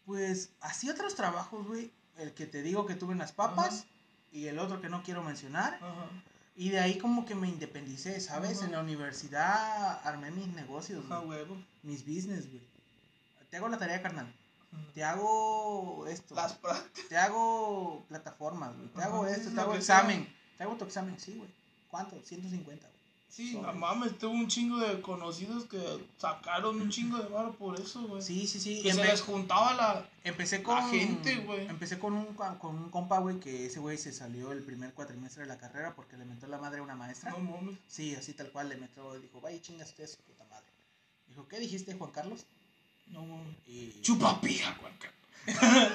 pues, 0.06 0.52
así 0.60 0.90
otros 0.90 1.16
trabajos, 1.16 1.66
güey. 1.66 1.94
El 2.18 2.34
que 2.34 2.46
te 2.46 2.62
digo 2.62 2.86
que 2.86 2.96
tuve 2.96 3.14
en 3.14 3.20
las 3.20 3.32
papas 3.32 3.74
Ajá. 3.74 3.88
y 4.34 4.48
el 4.48 4.60
otro 4.60 4.82
que 4.82 4.90
no 4.90 5.02
quiero 5.02 5.24
mencionar. 5.24 5.76
Ajá. 5.76 6.10
Y 6.58 6.72
de 6.72 6.82
ahí 6.82 6.98
como 6.98 7.26
que 7.26 7.36
me 7.36 7.48
independicé, 7.48 8.20
¿sabes? 8.20 8.58
Ajá. 8.58 8.66
En 8.66 8.72
la 8.74 8.82
universidad 8.82 10.06
armé 10.06 10.30
mis 10.32 10.50
negocios, 10.50 11.08
güey. 11.08 11.26
huevo. 11.26 11.56
mis 11.84 12.06
business, 12.06 12.50
güey. 12.50 12.68
Te 13.50 13.56
hago 13.56 13.70
la 13.70 13.78
tarea, 13.78 14.02
carnal. 14.02 14.36
Te 14.94 15.04
hago 15.04 16.06
esto. 16.08 16.36
Las 16.36 16.54
prácticas. 16.54 17.10
Te 17.10 17.18
hago 17.18 18.06
plataformas, 18.08 18.76
güey. 18.76 18.90
Te 18.90 19.02
hago 19.04 19.26
esto, 19.26 19.50
te 19.52 19.62
hago 19.62 19.76
examen. 19.76 20.28
Te 20.58 20.64
hago 20.64 20.76
tu 20.76 20.86
examen, 20.86 21.20
sí, 21.20 21.36
güey. 21.38 21.50
¿Cuánto? 21.90 22.22
150, 22.24 22.88
güey. 22.88 23.00
Sí, 23.30 23.60
no 23.62 23.72
mames, 23.74 24.18
tuvo 24.18 24.32
un 24.32 24.48
chingo 24.48 24.80
de 24.80 25.02
conocidos 25.02 25.66
que 25.66 25.80
sacaron 26.18 26.82
un 26.82 26.90
chingo 26.90 27.20
de 27.20 27.30
varo 27.30 27.54
por 27.54 27.80
eso, 27.80 28.02
güey. 28.08 28.24
Sí, 28.24 28.48
sí, 28.48 28.60
sí. 28.60 28.82
Que 28.82 28.90
Y 28.90 28.92
se 28.92 29.04
les 29.04 29.22
juntaba 29.22 29.74
la. 29.76 30.10
empecé 30.24 30.64
con. 30.64 30.76
la 30.76 30.88
gente, 30.88 31.38
güey. 31.38 31.68
Empecé 31.68 32.00
con 32.00 32.14
un, 32.14 32.34
con 32.34 32.76
un 32.76 32.90
compa, 32.90 33.20
güey, 33.20 33.40
que 33.40 33.68
ese 33.68 33.80
güey 33.80 34.00
se 34.00 34.12
salió 34.14 34.52
el 34.52 34.64
primer 34.64 34.94
cuatrimestre 34.96 35.44
de 35.44 35.48
la 35.48 35.60
carrera 35.60 35.96
porque 35.96 36.18
le 36.18 36.26
metió 36.26 36.48
la 36.48 36.58
madre 36.58 36.80
a 36.80 36.84
una 36.84 36.96
maestra. 36.96 37.30
No 37.32 37.40
mames. 37.40 37.78
Sí, 37.88 38.16
así 38.16 38.34
tal 38.34 38.52
cual 38.52 38.68
le 38.70 38.78
metió. 38.78 39.14
Dijo, 39.20 39.40
vaya 39.42 39.62
chingas 39.62 39.90
usted 39.90 40.08
su 40.08 40.18
puta 40.24 40.44
madre. 40.46 40.66
Dijo, 41.28 41.48
¿qué 41.48 41.60
dijiste, 41.60 41.94
Juan 41.94 42.12
Carlos? 42.12 42.46
No. 43.10 43.44
Y. 43.68 44.00
Chupapija, 44.02 44.76
Juan 44.80 44.94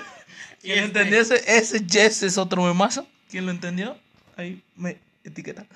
Y 0.62 0.68
¿Quién 0.68 0.78
este- 0.84 1.00
entendió 1.00 1.20
ese? 1.20 1.56
Ese 1.58 1.84
Jess 1.88 2.22
es 2.22 2.38
otro 2.38 2.62
memazo. 2.62 3.06
¿Quién 3.30 3.44
lo 3.46 3.52
entendió? 3.52 3.96
Ahí 4.36 4.62
me 4.76 4.98
etiqueta. 5.22 5.66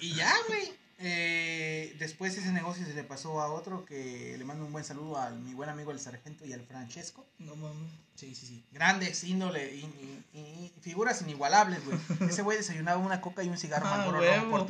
Y 0.00 0.14
ya, 0.14 0.32
güey. 0.48 0.72
Eh, 1.06 1.94
después 1.98 2.36
ese 2.38 2.52
negocio 2.52 2.86
se 2.86 2.94
le 2.94 3.02
pasó 3.04 3.40
a 3.40 3.52
otro 3.52 3.84
que 3.84 4.36
le 4.38 4.44
mando 4.44 4.64
un 4.64 4.72
buen 4.72 4.84
saludo 4.84 5.18
a 5.18 5.30
mi 5.30 5.52
buen 5.52 5.68
amigo 5.68 5.90
el 5.90 5.98
sargento 6.00 6.46
y 6.46 6.52
al 6.52 6.62
Francesco. 6.62 7.26
No 7.38 7.56
mames. 7.56 7.90
Sí, 8.14 8.34
sí, 8.34 8.46
sí. 8.46 8.64
Grandes, 8.70 9.22
índole 9.24 9.74
y, 9.74 9.80
y- 9.80 10.24
y- 10.38 10.72
y 10.76 10.80
figuras 10.80 11.20
inigualables, 11.22 11.84
güey. 11.84 11.98
Ese 12.30 12.42
güey 12.42 12.56
desayunaba 12.58 12.98
una 12.98 13.20
coca 13.20 13.42
y 13.42 13.48
un 13.48 13.58
cigarro 13.58 13.86
Ah, 13.86 13.96
Marlboro 13.98 14.20
huevo, 14.20 14.44
Rojo. 14.58 14.66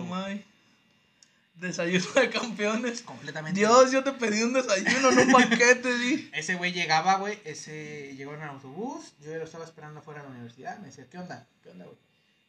Desayuno 1.55 2.07
de 2.15 2.31
campeones. 2.31 3.03
Completamente. 3.03 3.59
Dios, 3.59 3.93
yo 3.93 4.03
te 4.03 4.13
pedí 4.13 4.43
un 4.43 4.53
desayuno, 4.53 5.13
no 5.13 5.23
un 5.23 5.33
banquete, 5.33 5.97
di. 5.99 6.31
Ese 6.35 6.57
güey 6.57 6.73
llegaba, 6.73 7.17
güey, 7.19 7.39
ese 7.45 8.15
llegó 8.17 8.35
en 8.35 8.43
el 8.43 8.49
autobús, 8.49 9.13
yo 9.21 9.35
lo 9.37 9.45
estaba 9.45 9.65
esperando 9.65 10.01
afuera 10.01 10.21
de 10.23 10.29
la 10.29 10.35
universidad, 10.35 10.79
me 10.79 10.87
decía, 10.89 11.07
¿qué 11.09 11.19
onda? 11.19 11.47
¿Qué 11.63 11.71
onda, 11.71 11.85
güey? 11.85 11.97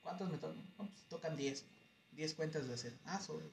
¿Cuántos 0.02 0.30
me 0.32 0.38
tocan? 0.38 0.58
No, 0.78 0.86
pues 0.88 1.04
tocan 1.08 1.36
10, 1.38 1.66
10 2.14 2.34
cuentas 2.34 2.68
de 2.68 2.74
hacer. 2.74 2.94
Ah, 3.06 3.20
sobre. 3.20 3.46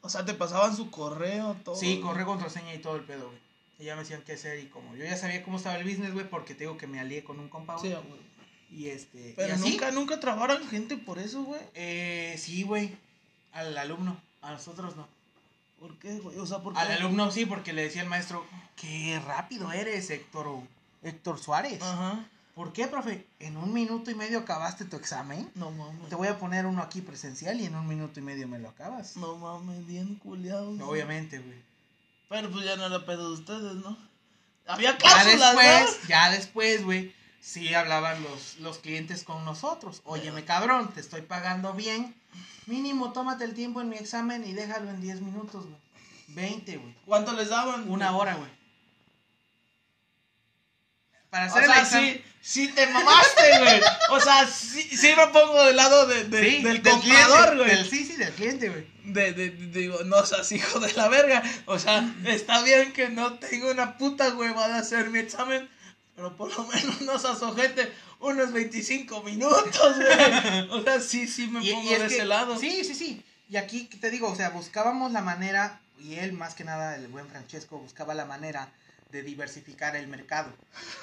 O 0.00 0.08
sea, 0.08 0.24
te 0.24 0.34
pasaban 0.34 0.76
su 0.76 0.90
correo, 0.90 1.56
todo. 1.64 1.74
Sí, 1.76 2.00
correo 2.00 2.26
contraseña 2.26 2.72
y 2.74 2.78
todo 2.78 2.96
el 2.96 3.02
pedo, 3.04 3.26
güey. 3.28 3.40
Y 3.80 3.84
ya 3.84 3.96
me 3.96 4.02
decían 4.02 4.22
qué 4.24 4.34
hacer 4.34 4.60
y 4.60 4.66
como 4.68 4.94
yo 4.94 5.04
ya 5.04 5.16
sabía 5.16 5.42
cómo 5.42 5.56
estaba 5.56 5.76
el 5.76 5.84
business, 5.84 6.12
güey, 6.12 6.28
porque 6.30 6.54
te 6.54 6.60
digo 6.60 6.76
que 6.78 6.86
me 6.86 7.00
alié 7.00 7.24
con 7.24 7.40
un 7.40 7.48
compa, 7.48 7.76
Sí, 7.78 7.88
güey. 7.88 8.00
güey. 8.06 8.20
y 8.70 8.86
este, 8.90 9.30
y 9.30 9.32
Pero 9.34 9.54
así, 9.54 9.70
nunca, 9.70 9.90
nunca 9.90 10.20
trabaron 10.20 10.66
gente 10.68 10.96
por 10.96 11.18
eso, 11.18 11.42
güey. 11.42 11.60
eh, 11.74 12.36
sí, 12.38 12.62
güey, 12.62 12.96
al 13.52 13.76
alumno, 13.76 14.20
a 14.44 14.52
nosotros 14.52 14.96
no. 14.96 15.06
¿Por 15.80 15.98
qué, 15.98 16.18
güey? 16.18 16.38
O 16.38 16.46
sea, 16.46 16.60
¿por 16.60 16.72
qué? 16.72 16.80
Al 16.80 16.92
alumno 16.92 17.30
sí, 17.30 17.46
porque 17.46 17.72
le 17.72 17.82
decía 17.82 18.02
el 18.02 18.08
maestro, 18.08 18.46
qué 18.76 19.20
rápido 19.26 19.72
eres, 19.72 20.08
Héctor, 20.10 20.60
Héctor 21.02 21.38
Suárez. 21.38 21.82
Ajá. 21.82 22.24
¿Por 22.54 22.72
qué, 22.72 22.86
profe? 22.86 23.26
En 23.40 23.56
un 23.56 23.72
minuto 23.72 24.10
y 24.10 24.14
medio 24.14 24.38
acabaste 24.38 24.84
tu 24.84 24.96
examen. 24.96 25.50
No 25.56 25.72
mames. 25.72 26.08
Te 26.08 26.14
voy 26.14 26.28
a 26.28 26.38
poner 26.38 26.66
uno 26.66 26.82
aquí 26.82 27.00
presencial 27.00 27.60
y 27.60 27.66
en 27.66 27.74
un 27.74 27.86
minuto 27.88 28.20
y 28.20 28.22
medio 28.22 28.46
me 28.46 28.60
lo 28.60 28.68
acabas. 28.68 29.16
No 29.16 29.36
mames, 29.36 29.84
bien 29.86 30.14
culiado. 30.16 30.70
Obviamente, 30.86 31.38
güey. 31.40 31.58
Pero 32.28 32.50
pues 32.50 32.64
ya 32.64 32.76
no 32.76 32.86
era 32.86 33.04
pedo 33.04 33.28
de 33.28 33.34
ustedes, 33.34 33.74
¿no? 33.74 33.96
Había 34.66 34.92
Ya 34.92 34.98
cláusulas, 34.98 35.56
después, 35.56 35.98
¿no? 36.02 36.08
ya 36.08 36.30
después, 36.30 36.84
güey, 36.84 37.14
sí 37.44 37.74
hablaban 37.74 38.22
los, 38.22 38.56
los 38.60 38.78
clientes 38.78 39.22
con 39.22 39.44
nosotros. 39.44 40.00
Óyeme, 40.04 40.44
cabrón, 40.44 40.92
te 40.94 41.00
estoy 41.00 41.20
pagando 41.22 41.74
bien. 41.74 42.14
Mínimo, 42.66 43.12
tómate 43.12 43.44
el 43.44 43.52
tiempo 43.54 43.82
en 43.82 43.90
mi 43.90 43.96
examen 43.96 44.46
y 44.46 44.52
déjalo 44.54 44.88
en 44.88 45.00
10 45.02 45.20
minutos, 45.20 45.64
güey. 45.66 45.76
20, 46.28 46.76
güey. 46.78 46.94
¿Cuánto 47.04 47.32
les 47.34 47.50
daban? 47.50 47.88
Una 47.90 48.16
hora, 48.16 48.34
güey. 48.34 48.50
Para 51.30 51.46
O 51.46 51.48
hacer 51.48 51.64
el 51.64 51.70
sea, 51.70 51.84
sí, 51.84 52.24
sí 52.40 52.68
te 52.68 52.86
mamaste, 52.86 53.58
güey. 53.58 53.80
O 54.10 54.20
sea, 54.20 54.46
sí, 54.46 54.82
sí 54.82 55.12
me 55.16 55.26
pongo 55.28 55.64
del 55.64 55.76
lado 55.76 56.06
de, 56.06 56.24
de- 56.24 56.38
Sí, 56.50 56.62
del, 56.62 56.80
cliente, 56.80 56.90
comprador, 56.90 57.56
güey. 57.56 57.68
del- 57.70 57.90
sí, 57.90 58.04
sí, 58.04 58.16
del 58.16 58.32
cliente, 58.32 58.68
güey. 58.70 58.86
De, 59.04 59.32
de, 59.32 59.50
de- 59.50 59.66
digo, 59.80 59.98
no 60.04 60.24
seas 60.24 60.50
hijo 60.52 60.78
de 60.80 60.92
la 60.94 61.08
verga. 61.08 61.42
O 61.66 61.78
sea, 61.78 62.08
está 62.24 62.62
bien 62.62 62.92
que 62.92 63.08
no 63.10 63.34
tengo 63.34 63.70
una 63.70 63.98
puta 63.98 64.34
hueva 64.34 64.68
de 64.68 64.74
hacer 64.74 65.10
mi 65.10 65.18
examen, 65.18 65.68
pero 66.16 66.36
por 66.36 66.56
lo 66.56 66.64
menos 66.68 67.00
no 67.02 67.18
seas 67.18 67.42
ojete 67.42 67.92
unos 68.20 68.52
25 68.52 69.22
minutos, 69.22 69.96
güey. 69.96 70.68
O 70.70 70.82
sea, 70.82 71.00
sí, 71.00 71.26
sí 71.26 71.46
me 71.48 71.62
Y- 71.64 71.72
pongo 71.72 71.90
y 71.90 71.92
es 71.94 72.00
de 72.02 72.08
que- 72.08 72.14
ese 72.16 72.24
lado. 72.24 72.58
Sí, 72.58 72.84
sí, 72.84 72.94
sí. 72.94 73.22
Y 73.48 73.56
aquí 73.56 73.84
te 73.84 74.10
digo, 74.10 74.30
o 74.30 74.36
sea, 74.36 74.48
buscábamos 74.50 75.12
la 75.12 75.20
manera, 75.20 75.80
y 76.00 76.14
él 76.16 76.32
más 76.32 76.54
que 76.54 76.64
nada, 76.64 76.96
el 76.96 77.08
buen 77.08 77.28
Francesco, 77.28 77.78
buscaba 77.78 78.14
la 78.14 78.24
manera 78.24 78.68
de 79.10 79.22
diversificar 79.22 79.94
el 79.96 80.06
mercado. 80.08 80.50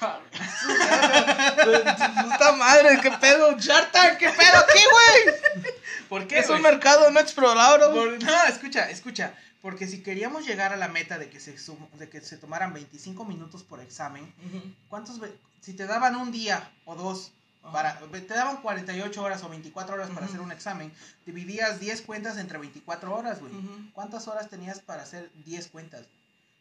Puta 1.62 2.52
madre, 2.52 2.98
qué 3.02 3.10
pedo. 3.12 3.56
Shark 3.58 3.92
Tank, 3.92 4.18
qué 4.18 4.28
pedo 4.28 4.58
aquí, 4.58 4.82
güey. 4.90 5.64
¿Por 6.08 6.26
qué? 6.26 6.38
Es 6.40 6.46
un 6.50 6.60
güey? 6.60 6.72
mercado 6.72 7.10
no 7.10 7.20
explorado, 7.20 7.92
no, 7.94 8.44
escucha, 8.48 8.90
escucha. 8.90 9.34
Porque 9.62 9.86
si 9.86 10.02
queríamos 10.02 10.44
llegar 10.44 10.72
a 10.72 10.76
la 10.76 10.88
meta 10.88 11.18
de 11.18 11.30
que 11.30 11.38
se, 11.40 11.56
sum- 11.58 11.88
de 11.98 12.08
que 12.10 12.20
se 12.20 12.36
tomaran 12.36 12.74
25 12.74 13.24
minutos 13.24 13.62
por 13.62 13.80
examen, 13.80 14.24
Ujú. 14.46 14.60
¿cuántos? 14.88 15.18
ve- 15.20 15.34
Si 15.60 15.72
te 15.72 15.86
daban 15.86 16.16
un 16.16 16.32
día 16.32 16.70
o 16.84 16.96
dos, 16.96 17.30
para, 17.70 17.96
te 18.00 18.34
daban 18.34 18.60
48 18.60 19.22
horas 19.22 19.44
o 19.44 19.48
24 19.48 19.94
horas 19.94 20.10
para 20.10 20.26
hacer 20.26 20.40
un 20.40 20.50
examen, 20.50 20.92
dividías 21.24 21.78
10 21.78 22.02
cuentas 22.02 22.36
entre 22.38 22.58
24 22.58 23.14
horas, 23.14 23.38
güey. 23.38 23.52
¿Cuántas 23.92 24.26
horas 24.26 24.50
tenías 24.50 24.80
para 24.80 25.04
hacer 25.04 25.30
10 25.44 25.68
cuentas? 25.68 26.06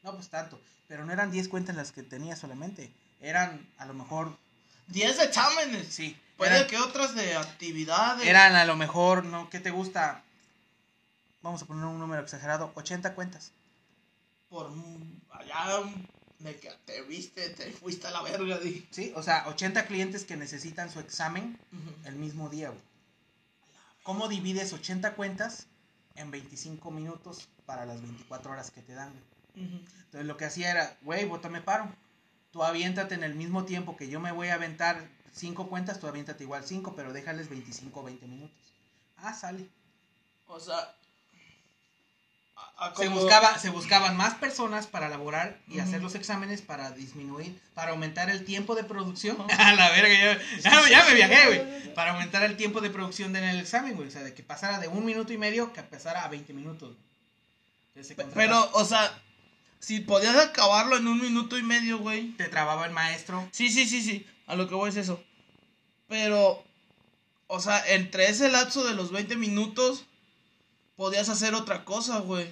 No, 0.03 0.13
pues 0.13 0.29
tanto. 0.29 0.61
Pero 0.87 1.03
no 1.03 1.11
eran 1.11 1.31
10 1.31 1.47
cuentas 1.47 1.75
las 1.75 1.91
que 1.91 2.03
tenías 2.03 2.37
solamente. 2.37 2.91
Eran 3.19 3.67
a 3.79 3.85
lo 3.87 3.95
mejor, 3.95 4.37
10 4.89 5.19
exámenes. 5.19 5.87
sí. 5.87 6.15
Puede 6.37 6.55
Eran, 6.55 6.67
que 6.67 6.77
otras 6.77 7.13
de 7.15 7.35
actividades. 7.35 8.27
eran 8.27 8.55
a 8.55 8.65
lo 8.65 8.75
mejor, 8.75 9.23
¿no? 9.25 9.49
¿Qué 9.49 9.59
te 9.59 9.69
gusta? 9.71 10.23
Vamos 11.41 11.63
a 11.63 11.65
poner 11.65 11.85
un 11.85 11.99
número 11.99 12.21
exagerado, 12.21 12.71
80 12.75 13.15
cuentas. 13.15 13.51
Por 14.49 14.71
allá 15.31 15.83
de 16.39 16.55
que 16.59 16.71
te 16.85 17.01
viste, 17.03 17.49
te 17.49 17.71
fuiste 17.71 18.07
a 18.07 18.11
la 18.11 18.21
verga, 18.21 18.57
di. 18.59 18.87
¿Sí? 18.91 19.13
O 19.15 19.23
sea, 19.23 19.47
80 19.47 19.85
clientes 19.85 20.25
que 20.25 20.35
necesitan 20.35 20.91
su 20.91 20.99
examen 20.99 21.57
el 22.05 22.15
mismo 22.15 22.49
día, 22.49 22.69
güey. 22.69 22.81
¿Cómo 24.03 24.27
divides 24.27 24.73
80 24.73 25.13
cuentas 25.15 25.67
en 26.15 26.31
25 26.31 26.91
minutos 26.91 27.49
para 27.65 27.85
las 27.85 28.01
24 28.01 28.51
horas 28.51 28.71
que 28.71 28.81
te 28.81 28.93
dan, 28.93 29.11
güey? 29.11 29.65
Ujú. 29.67 29.75
Entonces 30.05 30.25
lo 30.25 30.37
que 30.37 30.45
hacía 30.45 30.71
era, 30.71 30.97
güey, 31.03 31.29
me 31.49 31.61
paro. 31.61 31.93
Tú 32.51 32.63
aviéntate 32.63 33.15
en 33.15 33.23
el 33.23 33.35
mismo 33.35 33.63
tiempo 33.65 33.95
que 33.95 34.09
yo 34.09 34.19
me 34.19 34.31
voy 34.31 34.49
a 34.49 34.55
aventar 34.55 35.07
cinco 35.31 35.69
cuentas, 35.69 35.99
tú 35.99 36.07
aviéntate 36.07 36.43
igual 36.43 36.65
cinco, 36.65 36.95
pero 36.95 37.13
déjales 37.13 37.49
25 37.49 37.99
o 37.99 38.03
20 38.03 38.27
minutos. 38.27 38.57
Ah, 39.17 39.33
sale. 39.33 39.69
O 40.47 40.59
sea, 40.59 40.95
Se, 42.97 43.07
buscaba, 43.09 43.57
se 43.59 43.69
buscaban 43.71 44.17
más 44.17 44.35
personas 44.35 44.87
para 44.87 45.07
elaborar 45.07 45.59
y 45.67 45.79
hacer 45.79 46.01
los 46.01 46.15
exámenes 46.15 46.61
para 46.61 46.91
disminuir, 46.91 47.59
para 47.73 47.91
aumentar 47.91 48.29
el 48.29 48.43
tiempo 48.43 48.75
de 48.75 48.83
producción. 48.83 49.37
A 49.57 49.73
la 49.73 49.89
verga, 49.91 50.13
ya, 50.13 50.39
ya, 50.59 50.89
ya 50.89 51.05
me 51.05 51.13
viajé, 51.13 51.47
güey. 51.47 51.93
Para 51.93 52.11
aumentar 52.11 52.43
el 52.43 52.57
tiempo 52.57 52.81
de 52.81 52.89
producción 52.89 53.35
en 53.35 53.43
el 53.43 53.59
examen, 53.59 53.95
güey. 53.95 54.07
O 54.07 54.11
sea, 54.11 54.23
de 54.23 54.33
que 54.33 54.43
pasara 54.43 54.79
de 54.79 54.87
un 54.87 55.05
minuto 55.05 55.33
y 55.33 55.37
medio 55.37 55.73
que 55.73 55.83
pasara 55.83 56.23
a 56.23 56.27
20 56.29 56.53
minutos. 56.53 56.95
Entonces. 57.95 58.17
Pero, 58.33 58.69
o 58.73 58.85
sea, 58.85 59.13
si 59.79 59.99
podías 59.99 60.35
acabarlo 60.35 60.97
en 60.97 61.07
un 61.07 61.19
minuto 61.19 61.57
y 61.57 61.63
medio, 61.63 61.99
güey. 61.99 62.31
te 62.37 62.47
trababa 62.47 62.85
el 62.85 62.91
maestro. 62.91 63.47
Sí, 63.51 63.69
sí, 63.69 63.87
sí, 63.87 64.01
sí. 64.01 64.25
A 64.47 64.55
lo 64.55 64.67
que 64.67 64.75
voy 64.75 64.89
es 64.89 64.95
eso. 64.95 65.23
Pero, 66.07 66.63
o 67.47 67.59
sea, 67.59 67.83
entre 67.93 68.29
ese 68.29 68.49
lapso 68.49 68.83
de 68.83 68.93
los 68.93 69.11
20 69.11 69.35
minutos, 69.37 70.05
podías 71.01 71.29
hacer 71.29 71.55
otra 71.55 71.83
cosa, 71.83 72.19
güey. 72.19 72.45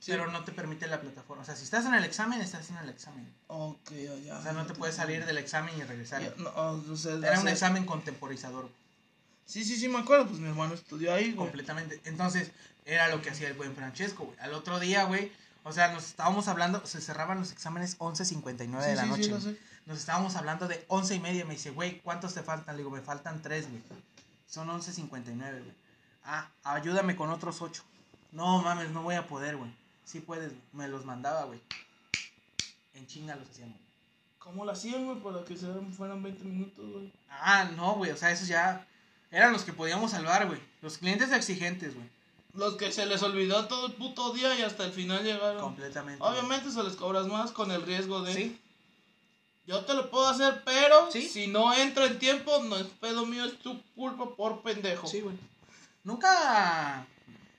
Sí. 0.00 0.10
Pero 0.10 0.28
no 0.28 0.42
te 0.42 0.50
permite 0.50 0.88
la 0.88 1.00
plataforma. 1.00 1.44
O 1.44 1.46
sea, 1.46 1.54
si 1.54 1.62
estás 1.62 1.86
en 1.86 1.94
el 1.94 2.02
examen, 2.02 2.40
estás 2.40 2.68
en 2.70 2.76
el 2.78 2.88
examen. 2.88 3.32
Ok, 3.46 3.92
ya. 4.24 4.36
O 4.36 4.42
sea, 4.42 4.52
no 4.52 4.66
te 4.66 4.74
puedes 4.74 4.96
salir 4.96 5.24
del 5.24 5.38
examen 5.38 5.78
y 5.78 5.84
regresar. 5.84 6.20
Ya, 6.20 6.34
no, 6.38 6.50
o 6.50 6.96
sea, 6.96 7.14
Era 7.14 7.38
un 7.38 7.46
examen 7.46 7.86
contemporizador, 7.86 8.68
Sí, 9.46 9.62
sí, 9.64 9.76
sí, 9.76 9.88
me 9.88 9.98
acuerdo. 10.00 10.26
Pues 10.26 10.40
mi 10.40 10.48
hermano 10.48 10.74
estudió 10.74 11.14
ahí, 11.14 11.26
güey. 11.26 11.36
completamente. 11.36 12.00
Entonces, 12.04 12.50
era 12.84 13.08
lo 13.10 13.22
que 13.22 13.30
hacía 13.30 13.46
el 13.46 13.54
buen 13.54 13.76
Francesco, 13.76 14.24
güey. 14.24 14.36
Al 14.40 14.54
otro 14.54 14.80
día, 14.80 15.04
güey, 15.04 15.30
o 15.62 15.72
sea, 15.72 15.92
nos 15.92 16.04
estábamos 16.08 16.48
hablando, 16.48 16.84
se 16.86 17.00
cerraban 17.00 17.38
los 17.38 17.52
exámenes 17.52 17.96
11.59 17.98 18.80
de 18.80 18.90
Sí, 18.90 18.96
la 18.96 19.02
sí, 19.04 19.08
noche. 19.08 19.40
sí. 19.40 19.56
Nos 19.86 19.98
estábamos 20.00 20.34
hablando 20.34 20.66
de 20.66 20.84
11 20.88 21.14
y 21.14 21.20
media. 21.20 21.44
Me 21.44 21.54
dice, 21.54 21.70
güey, 21.70 22.00
¿cuántos 22.00 22.34
te 22.34 22.42
faltan? 22.42 22.74
Le 22.74 22.82
digo, 22.82 22.90
me 22.90 23.02
faltan 23.02 23.40
3, 23.40 23.70
güey. 23.70 23.82
Son 24.48 24.66
11.59, 24.68 25.36
güey. 25.38 25.83
Ah, 26.24 26.48
ayúdame 26.64 27.16
con 27.16 27.30
otros 27.30 27.60
8. 27.60 27.82
No 28.32 28.62
mames, 28.62 28.90
no 28.90 29.02
voy 29.02 29.14
a 29.14 29.26
poder, 29.26 29.56
güey. 29.56 29.70
Sí 30.04 30.20
puedes, 30.20 30.52
me 30.72 30.88
los 30.88 31.04
mandaba, 31.04 31.44
güey. 31.44 31.60
En 32.94 33.06
chinga 33.06 33.36
los 33.36 33.48
hacíamos. 33.48 33.76
¿Cómo 34.38 34.64
lo 34.64 34.72
hacían, 34.72 35.06
güey? 35.06 35.18
Para 35.20 35.44
que 35.44 35.56
se 35.56 35.66
fueran 35.96 36.22
20 36.22 36.44
minutos, 36.44 36.84
güey. 36.90 37.12
Ah, 37.30 37.70
no, 37.76 37.94
güey, 37.94 38.10
o 38.10 38.16
sea, 38.16 38.30
esos 38.30 38.48
ya 38.48 38.86
eran 39.30 39.52
los 39.52 39.64
que 39.64 39.72
podíamos 39.72 40.10
salvar, 40.10 40.46
güey. 40.46 40.60
Los 40.82 40.98
clientes 40.98 41.32
exigentes, 41.32 41.94
güey. 41.94 42.08
Los 42.54 42.76
que 42.76 42.92
se 42.92 43.04
les 43.06 43.22
olvidó 43.22 43.66
todo 43.66 43.86
el 43.86 43.92
puto 43.94 44.32
día 44.32 44.56
y 44.58 44.62
hasta 44.62 44.84
el 44.84 44.92
final 44.92 45.24
llegaron. 45.24 45.60
Completamente. 45.60 46.22
Obviamente 46.22 46.70
se 46.70 46.82
les 46.84 46.94
cobras 46.94 47.26
más 47.26 47.50
con 47.50 47.70
el 47.72 47.82
riesgo 47.82 48.22
de... 48.22 48.32
Sí, 48.34 48.60
Yo 49.66 49.84
te 49.86 49.94
lo 49.94 50.10
puedo 50.10 50.28
hacer, 50.28 50.62
pero 50.64 51.10
Sí. 51.10 51.26
si 51.28 51.46
no 51.48 51.72
entra 51.74 52.04
en 52.06 52.18
tiempo, 52.18 52.62
no 52.64 52.76
es 52.76 52.86
pedo 52.86 53.24
mío, 53.26 53.44
es 53.46 53.58
tu 53.58 53.82
culpa 53.94 54.36
por 54.36 54.60
pendejo. 54.62 55.06
sí, 55.08 55.20
güey. 55.20 55.36
Nunca. 56.04 57.06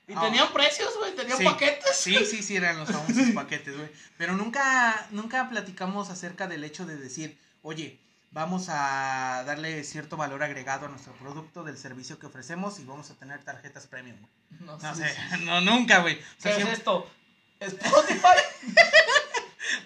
Y 0.08 0.12
Ah. 0.14 0.20
tenían 0.22 0.52
precios, 0.52 0.96
güey, 0.98 1.14
tenían 1.16 1.36
Sí. 1.38 1.44
paquetes. 1.44 1.96
Sí, 1.96 2.24
sí, 2.24 2.42
sí, 2.42 2.56
eran 2.56 2.78
los 2.78 2.88
famosos 2.90 3.06
paquetes, 3.34 3.76
güey. 3.76 3.90
Pero 4.16 4.34
nunca, 4.36 5.06
nunca 5.10 5.48
platicamos 5.48 6.10
acerca 6.10 6.46
del 6.46 6.62
hecho 6.64 6.86
de 6.86 6.96
decir, 6.96 7.38
oye, 7.62 8.00
vamos 8.30 8.66
a 8.68 9.42
darle 9.46 9.82
cierto 9.82 10.16
valor 10.16 10.42
agregado 10.44 10.86
a 10.86 10.88
nuestro 10.88 11.12
producto, 11.14 11.64
del 11.64 11.76
servicio 11.76 12.18
que 12.20 12.26
ofrecemos 12.26 12.78
y 12.78 12.84
vamos 12.84 13.10
a 13.10 13.14
tener 13.14 13.42
tarjetas 13.42 13.86
premium, 13.88 14.16
güey. 14.20 14.30
No, 14.60 14.78
No 14.78 14.94
sí, 14.94 15.02
sé, 15.02 15.08
sí, 15.08 15.18
no, 15.44 15.60
nunca, 15.60 15.98
güey. 15.98 16.14
O 16.14 16.18
¿Qué 16.18 16.24
sea, 16.38 16.50
es 16.52 16.56
siempre- 16.58 16.76
esto? 16.76 17.10
Spotify. 17.60 18.28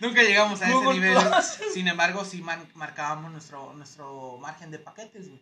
nunca 0.00 0.22
llegamos 0.22 0.60
a 0.60 0.64
ese 0.66 0.74
Google 0.74 0.94
nivel. 1.00 1.14
Plus. 1.14 1.72
Sin 1.72 1.88
embargo, 1.88 2.24
sí 2.24 2.42
marcábamos 2.74 3.30
nuestro, 3.32 3.72
nuestro 3.74 4.36
margen 4.38 4.70
de 4.70 4.78
paquetes, 4.80 5.28
güey. 5.28 5.40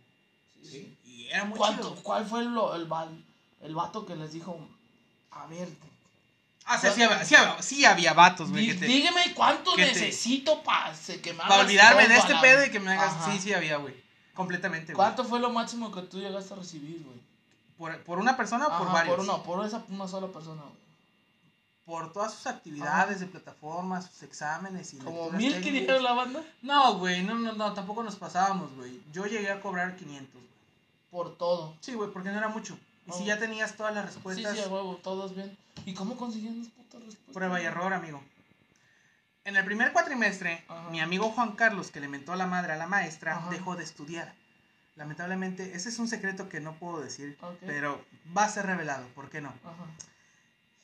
Sí. 0.63 0.97
Y 1.05 1.29
era 1.29 1.45
muy 1.45 1.59
¿Cuánto? 1.59 1.91
chido. 1.91 2.03
¿Cuál 2.03 2.27
fue 2.27 2.41
el, 2.41 2.87
val- 2.87 3.25
el 3.63 3.75
vato 3.75 4.05
que 4.07 4.17
les 4.17 4.33
dijo? 4.33 4.59
A 5.31 5.47
ver, 5.47 5.69
Ah, 6.71 6.79
sí, 6.79 6.87
sí, 6.95 7.03
había, 7.03 7.25
sí 7.25 7.35
había- 7.35 7.63
sí 7.63 7.85
había 7.87 8.13
vatos, 8.13 8.51
güey. 8.51 8.73
dígame 8.75 9.33
cuánto 9.35 9.75
que 9.75 9.87
necesito 9.87 10.63
para 10.63 10.93
que 11.23 11.33
me 11.33 11.39
Para 11.39 11.61
olvidarme 11.63 12.07
de 12.07 12.17
este 12.17 12.35
pedo 12.37 12.67
y 12.67 12.71
que 12.71 12.79
me 12.79 12.93
hagas. 12.93 13.15
Ajá. 13.15 13.33
Sí, 13.33 13.39
sí 13.41 13.55
había, 13.55 13.79
güey. 13.79 13.95
Completamente, 14.35 14.93
güey. 14.93 14.97
¿Cuánto 14.97 15.25
fue 15.25 15.41
lo 15.41 15.51
máximo 15.51 15.91
que 15.91 16.03
tú 16.03 16.21
llegaste 16.21 16.53
a 16.53 16.59
recibir, 16.59 17.03
güey? 17.03 17.17
¿Por, 17.79 18.05
por 18.05 18.19
una 18.19 18.37
persona 18.37 18.67
o 18.67 18.79
por 18.79 18.93
varios? 18.93 19.17
Por 19.17 19.25
una, 19.25 19.43
por 19.43 19.65
esa 19.67 19.83
una 19.89 20.07
sola 20.07 20.27
persona, 20.27 20.61
güey. 20.63 20.79
Por 21.87 22.13
todas 22.13 22.35
sus 22.35 22.47
actividades 22.47 23.21
de 23.21 23.27
plataformas, 23.27 24.11
sus 24.11 24.23
exámenes 24.25 24.93
y 24.93 24.99
Como 24.99 25.31
mil 25.31 25.59
que 25.63 25.87
la 26.01 26.13
banda. 26.13 26.43
No, 26.61 26.99
güey, 26.99 27.23
no, 27.23 27.35
no, 27.35 27.55
no, 27.55 27.73
tampoco 27.73 28.03
nos 28.03 28.17
pasábamos, 28.17 28.75
güey. 28.75 29.01
Yo 29.11 29.25
llegué 29.25 29.51
a 29.51 29.61
cobrar 29.63 29.97
500, 29.97 30.35
güey. 30.35 30.48
Por 31.11 31.37
todo. 31.39 31.77
Sí, 31.81 31.95
güey, 31.95 32.11
porque 32.11 32.29
no 32.31 32.39
era 32.39 32.49
mucho. 32.49 32.79
Y 33.07 33.13
si 33.13 33.25
ya 33.25 33.39
tenías 33.39 33.75
todas 33.77 33.95
las 33.95 34.05
Sí, 34.07 34.15
respuestas, 34.15 34.57
sí, 34.57 34.63
a 34.63 34.69
huevo, 34.69 34.97
todos 35.03 35.35
bien. 35.35 35.57
¿Y 35.87 35.95
cómo 35.95 36.17
consiguieron 36.17 36.59
las 36.59 36.69
putas 36.69 37.01
respuestas? 37.03 37.35
prueba 37.35 37.61
y 37.61 37.65
error, 37.65 37.93
amigo. 37.95 38.23
En 39.45 39.57
el 39.57 39.65
primer 39.65 39.93
cuatrimestre, 39.93 40.63
Ajá. 40.69 40.91
mi 40.91 41.01
amigo 41.01 41.31
Juan 41.31 41.53
Carlos, 41.53 41.91
que 41.91 42.01
le 42.01 42.09
mentó 42.09 42.33
a 42.33 42.37
la 42.37 42.47
madre 42.47 42.73
a 42.73 42.77
la 42.77 42.87
maestra, 42.87 43.37
Ajá. 43.39 43.49
dejó 43.51 43.77
de 43.77 43.85
estudiar. 43.85 44.35
Lamentablemente, 44.97 45.75
ese 45.75 45.89
es 45.89 45.99
un 45.99 46.09
secreto 46.09 46.49
que 46.51 46.61
no 46.61 46.75
puedo 46.75 47.01
decir, 47.01 47.39
pero 47.65 48.05
va 48.37 48.45
a 48.45 48.49
ser 48.51 48.67
revelado, 48.67 49.07
¿por 49.15 49.31
qué 49.31 49.41
no? 49.41 49.49
Ajá. 49.65 49.87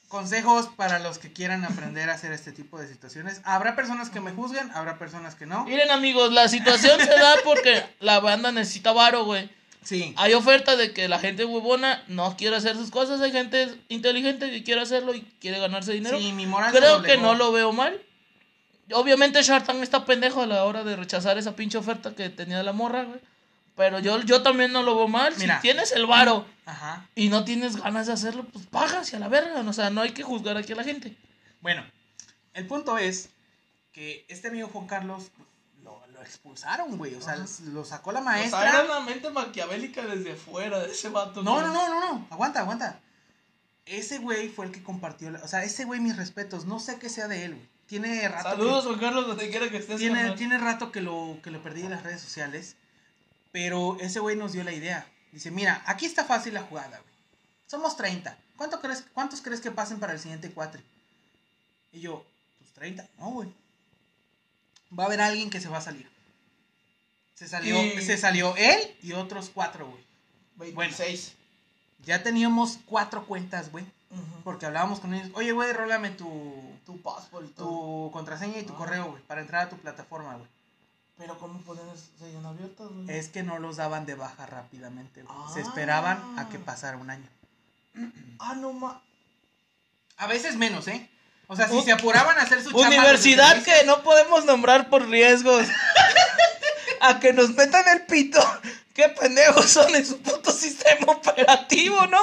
Consejos 0.08 0.68
para 0.76 1.00
los 1.00 1.18
que 1.18 1.32
quieran 1.32 1.64
aprender 1.64 2.08
a 2.08 2.14
hacer 2.14 2.30
este 2.32 2.52
tipo 2.52 2.78
de 2.78 2.86
situaciones. 2.86 3.40
Habrá 3.44 3.74
personas 3.74 4.10
que 4.10 4.20
me 4.20 4.30
juzguen, 4.32 4.70
habrá 4.72 4.96
personas 4.98 5.34
que 5.34 5.44
no. 5.44 5.64
Miren, 5.64 5.90
amigos, 5.90 6.32
la 6.32 6.46
situación 6.48 7.00
se 7.00 7.06
da 7.18 7.34
porque 7.42 7.84
la 8.00 8.20
banda 8.20 8.52
necesita 8.52 8.92
varo, 8.92 9.24
güey. 9.24 9.50
Sí, 9.84 10.14
Hay 10.16 10.32
oferta 10.32 10.76
de 10.76 10.92
que 10.92 11.08
la 11.08 11.18
gente 11.18 11.44
huevona 11.44 12.02
no 12.08 12.36
quiere 12.36 12.56
hacer 12.56 12.74
sus 12.74 12.90
cosas. 12.90 13.20
Hay 13.20 13.32
gente 13.32 13.68
inteligente 13.88 14.50
que 14.50 14.64
quiere 14.64 14.80
hacerlo 14.80 15.14
y 15.14 15.20
quiere 15.40 15.58
ganarse 15.60 15.92
dinero. 15.92 16.18
sí, 16.18 16.32
mi 16.32 16.46
moral 16.46 16.72
Creo 16.72 17.02
que 17.02 17.18
no 17.18 17.34
lo 17.34 17.52
veo 17.52 17.72
mal. 17.72 18.00
Obviamente 18.92 19.42
Shartan 19.42 19.82
está 19.82 20.04
pendejo 20.04 20.42
a 20.42 20.46
la 20.46 20.64
hora 20.64 20.84
de 20.84 20.96
rechazar 20.96 21.38
esa 21.38 21.54
pinche 21.54 21.78
oferta 21.78 22.14
que 22.14 22.30
tenía 22.30 22.62
la 22.62 22.72
morra, 22.72 23.04
güey. 23.04 23.20
Pero 23.76 23.98
yo, 23.98 24.20
yo 24.22 24.42
también 24.42 24.72
no 24.72 24.82
lo 24.82 24.96
veo 24.96 25.08
mal. 25.08 25.34
Mira. 25.36 25.56
Si 25.56 25.62
tienes 25.62 25.92
el 25.92 26.06
varo 26.06 26.46
Ajá. 26.64 27.06
y 27.14 27.28
no 27.28 27.44
tienes 27.44 27.76
ganas 27.76 28.06
de 28.06 28.12
hacerlo, 28.12 28.44
pues 28.52 28.66
paga 28.66 29.00
hacia 29.00 29.18
la 29.18 29.28
verga. 29.28 29.60
O 29.60 29.72
sea, 29.72 29.90
no 29.90 30.00
hay 30.00 30.12
que 30.12 30.22
juzgar 30.22 30.56
aquí 30.56 30.72
a 30.72 30.76
la 30.76 30.84
gente. 30.84 31.16
Bueno, 31.60 31.84
el 32.54 32.66
punto 32.66 32.98
es 32.98 33.30
que 33.92 34.24
este 34.28 34.48
amigo 34.48 34.68
Juan 34.68 34.86
Carlos 34.86 35.30
lo, 35.84 36.04
lo 36.08 36.22
expulsaron, 36.22 36.96
güey. 36.98 37.14
O 37.14 37.20
sea, 37.22 37.34
Ajá. 37.34 37.44
lo 37.66 37.84
sacó 37.84 38.10
la 38.12 38.20
O 38.20 38.22
sea, 38.24 38.32
maestra. 38.32 38.68
era 38.68 38.84
una 38.84 39.00
mente 39.00 39.30
maquiavélica 39.30 40.02
desde 40.06 40.34
fuera 40.34 40.80
de 40.80 40.90
ese 40.90 41.08
vato. 41.10 41.42
No, 41.42 41.60
no, 41.60 41.68
no, 41.68 41.88
no, 41.88 42.00
no. 42.14 42.26
Aguanta, 42.30 42.60
aguanta. 42.60 42.98
Ese 43.86 44.18
güey 44.18 44.48
fue 44.48 44.66
el 44.66 44.72
que 44.72 44.82
compartió. 44.82 45.30
la- 45.30 45.40
O 45.42 45.48
sea, 45.48 45.62
ese 45.62 45.84
güey, 45.84 46.00
mis 46.00 46.16
respetos. 46.16 46.64
No 46.64 46.80
sé 46.80 46.98
qué 46.98 47.08
sea 47.08 47.28
de 47.28 47.44
él, 47.44 47.54
güey. 47.54 47.68
Tiene 47.86 48.26
rato. 48.28 48.44
que- 48.44 48.56
Saludos, 48.56 48.86
Juan 48.86 48.98
Carlos, 48.98 49.26
donde 49.26 49.50
quiera 49.50 49.68
que 49.70 49.76
estés. 49.76 49.98
tiene, 49.98 50.30
tiene 50.32 50.56
rato 50.58 50.90
que 50.90 51.02
lo, 51.02 51.38
que 51.42 51.50
lo 51.50 51.62
perdí 51.62 51.82
en 51.82 51.90
las 51.90 52.02
redes 52.02 52.22
sociales. 52.22 52.76
Pero 53.52 53.98
ese 54.00 54.20
güey 54.20 54.36
nos 54.36 54.52
dio 54.52 54.64
la 54.64 54.72
idea. 54.72 55.06
Dice, 55.32 55.50
mira, 55.50 55.82
aquí 55.86 56.06
está 56.06 56.24
fácil 56.24 56.54
la 56.54 56.62
jugada, 56.62 56.98
güey. 56.98 57.12
Somos 57.66 57.96
30. 57.96 58.36
¿Cuánto 58.56 58.80
crees, 58.80 59.04
¿Cuántos 59.12 59.42
crees 59.42 59.60
que 59.60 59.70
pasen 59.70 60.00
para 60.00 60.12
el 60.14 60.18
siguiente 60.18 60.50
cuatri? 60.50 60.82
Y 61.92 62.00
yo, 62.00 62.24
pues 62.58 62.72
30. 62.72 63.06
No, 63.18 63.30
güey. 63.30 63.52
Va 64.98 65.04
a 65.04 65.06
haber 65.06 65.20
alguien 65.20 65.50
que 65.50 65.60
se 65.60 65.68
va 65.68 65.78
a 65.78 65.82
salir. 65.82 66.08
Se 67.34 67.48
salió, 67.48 67.82
Y- 67.82 68.00
se 68.02 68.16
salió 68.16 68.54
él 68.56 68.96
y 69.02 69.12
otros 69.12 69.50
cuatro, 69.52 69.88
güey. 69.88 70.04
26. 70.72 71.34
Ya 72.04 72.22
teníamos 72.22 72.78
cuatro 72.86 73.26
cuentas, 73.26 73.70
güey. 73.72 73.84
Porque 74.44 74.66
hablábamos 74.66 75.00
con 75.00 75.12
ellos. 75.14 75.30
Oye, 75.34 75.50
güey, 75.52 75.72
rólame 75.72 76.10
tu, 76.10 76.28
Tu 76.86 76.96
todo. 76.98 77.50
tu 77.56 78.10
contraseña 78.12 78.58
y 78.58 78.62
tu 78.62 78.74
Ah. 78.74 78.76
correo, 78.76 79.10
güey. 79.10 79.22
Para 79.24 79.40
entrar 79.40 79.66
a 79.66 79.68
tu 79.70 79.76
plataforma, 79.78 80.36
güey. 80.36 80.48
Pero 81.16 81.36
¿cómo 81.38 81.58
pones 81.62 82.10
sellan 82.18 82.46
abiertas, 82.46 82.88
güey? 82.88 83.10
Es 83.10 83.28
que 83.28 83.42
no 83.42 83.58
los 83.58 83.76
daban 83.76 84.06
de 84.06 84.14
baja 84.14 84.46
rápidamente, 84.46 85.22
güey. 85.22 85.36
Se 85.52 85.60
Ah. 85.60 85.62
esperaban 85.62 86.38
a 86.38 86.48
que 86.48 86.58
pasara 86.60 86.96
un 86.98 87.10
año. 87.10 87.26
Ah, 88.38 88.54
no 88.54 88.72
ma. 88.72 89.02
A 90.16 90.26
veces 90.28 90.56
menos, 90.56 90.86
¿eh? 90.86 91.10
O 91.46 91.56
sea, 91.56 91.68
si 91.68 91.82
se 91.82 91.92
apuraban 91.92 92.38
a 92.38 92.42
hacer 92.42 92.62
su 92.62 92.70
chamba 92.70 92.86
Universidad 92.88 93.62
que 93.62 93.84
no 93.84 94.02
podemos 94.02 94.44
nombrar 94.44 94.88
por 94.88 95.06
riesgos. 95.08 95.66
a 97.00 97.20
que 97.20 97.32
nos 97.32 97.50
metan 97.50 97.84
el 97.88 98.02
pito. 98.06 98.40
Qué 98.94 99.08
pendejos 99.08 99.66
son 99.70 99.94
en 99.94 100.06
su 100.06 100.18
puto 100.22 100.50
sistema 100.52 101.12
operativo, 101.12 102.06
¿no? 102.06 102.18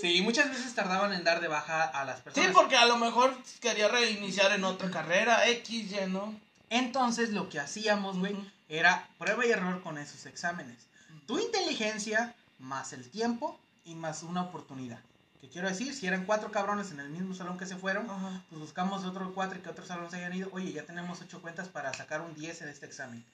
Sí, 0.00 0.22
muchas 0.22 0.48
veces 0.50 0.74
tardaban 0.74 1.12
en 1.12 1.22
dar 1.22 1.40
de 1.40 1.48
baja 1.48 1.84
a 1.84 2.04
las 2.04 2.16
Sí, 2.18 2.22
personas. 2.24 2.52
porque 2.52 2.76
a 2.76 2.86
lo 2.86 2.96
mejor 2.96 3.36
quería 3.60 3.88
reiniciar 3.88 4.52
en 4.52 4.64
otra 4.64 4.90
carrera, 4.90 5.46
X, 5.48 5.92
Y, 5.92 6.06
¿no? 6.08 6.34
Entonces, 6.70 7.30
lo 7.30 7.48
que 7.50 7.60
hacíamos, 7.60 8.18
güey, 8.18 8.34
era 8.68 9.06
prueba 9.18 9.44
y 9.44 9.50
error 9.50 9.82
con 9.82 9.98
esos 9.98 10.24
exámenes. 10.26 10.78
Tu 11.26 11.38
inteligencia, 11.38 12.34
más 12.58 12.92
el 12.92 13.08
tiempo 13.10 13.58
y 13.84 13.94
más 13.94 14.22
una 14.22 14.42
oportunidad. 14.42 14.98
¿Qué 15.40 15.48
quiero 15.48 15.68
decir? 15.68 15.94
Si 15.94 16.06
eran 16.06 16.26
cuatro 16.26 16.50
cabrones 16.52 16.90
en 16.90 17.00
el 17.00 17.08
mismo 17.08 17.34
salón 17.34 17.56
que 17.56 17.64
se 17.66 17.76
fueron, 17.76 18.10
Ajá. 18.10 18.42
pues 18.50 18.60
buscamos 18.60 19.04
otros 19.04 19.30
cuatro 19.34 19.58
y 19.58 19.62
que 19.62 19.70
otros 19.70 19.88
salones 19.88 20.12
hayan 20.12 20.34
ido. 20.34 20.48
Oye, 20.52 20.72
ya 20.72 20.84
tenemos 20.84 21.20
ocho 21.22 21.40
cuentas 21.40 21.68
para 21.68 21.92
sacar 21.94 22.20
un 22.20 22.34
10 22.34 22.62
en 22.62 22.68
este 22.68 22.84
examen. 22.86 23.24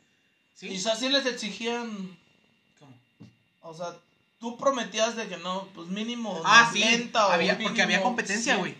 ¿Sí? 0.54 0.68
Y 0.68 0.76
así 0.88 1.08
les 1.08 1.26
exigían, 1.26 2.16
¿Cómo? 2.78 2.92
o 3.62 3.74
sea, 3.74 3.96
tú 4.38 4.56
prometías 4.56 5.16
de 5.16 5.26
que 5.28 5.36
no, 5.38 5.66
pues 5.74 5.88
mínimo 5.88 6.40
Ah, 6.44 6.70
sí. 6.72 6.80
90 6.80 7.26
o 7.26 7.30
Había, 7.32 7.58
porque 7.58 7.82
había 7.82 8.02
competencia, 8.02 8.54
100. 8.54 8.58
güey. 8.58 8.76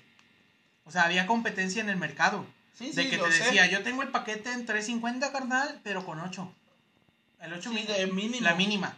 O 0.84 0.92
sea, 0.92 1.02
había 1.02 1.26
competencia 1.26 1.82
en 1.82 1.88
el 1.90 1.96
mercado. 1.96 2.46
Sí, 2.78 2.92
de 2.92 3.02
sí, 3.04 3.10
que 3.10 3.18
te 3.18 3.32
sé. 3.32 3.42
decía, 3.44 3.66
yo 3.66 3.82
tengo 3.82 4.02
el 4.02 4.08
paquete 4.10 4.52
en 4.52 4.66
350, 4.66 5.32
carnal, 5.32 5.80
pero 5.82 6.04
con 6.06 6.20
8. 6.20 6.52
El 7.40 7.52
8 7.54 7.70
Sí, 7.70 7.82
de 7.86 8.06
mínimo. 8.06 8.44
La 8.44 8.54
mínima. 8.54 8.96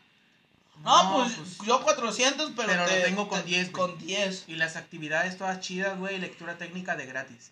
No, 0.84 1.24
pues, 1.24 1.58
yo 1.66 1.82
400, 1.82 2.52
pero, 2.56 2.68
pero 2.68 2.82
lo 2.82 2.88
te- 2.88 3.00
tengo 3.02 3.28
con 3.28 3.40
te- 3.40 3.46
10, 3.46 3.72
güey. 3.72 3.88
Con 3.90 3.98
10. 3.98 4.44
Y 4.48 4.54
las 4.56 4.76
actividades 4.76 5.36
todas 5.36 5.60
chidas, 5.60 5.98
güey, 5.98 6.18
lectura 6.18 6.56
técnica 6.56 6.96
de 6.96 7.06
gratis. 7.06 7.50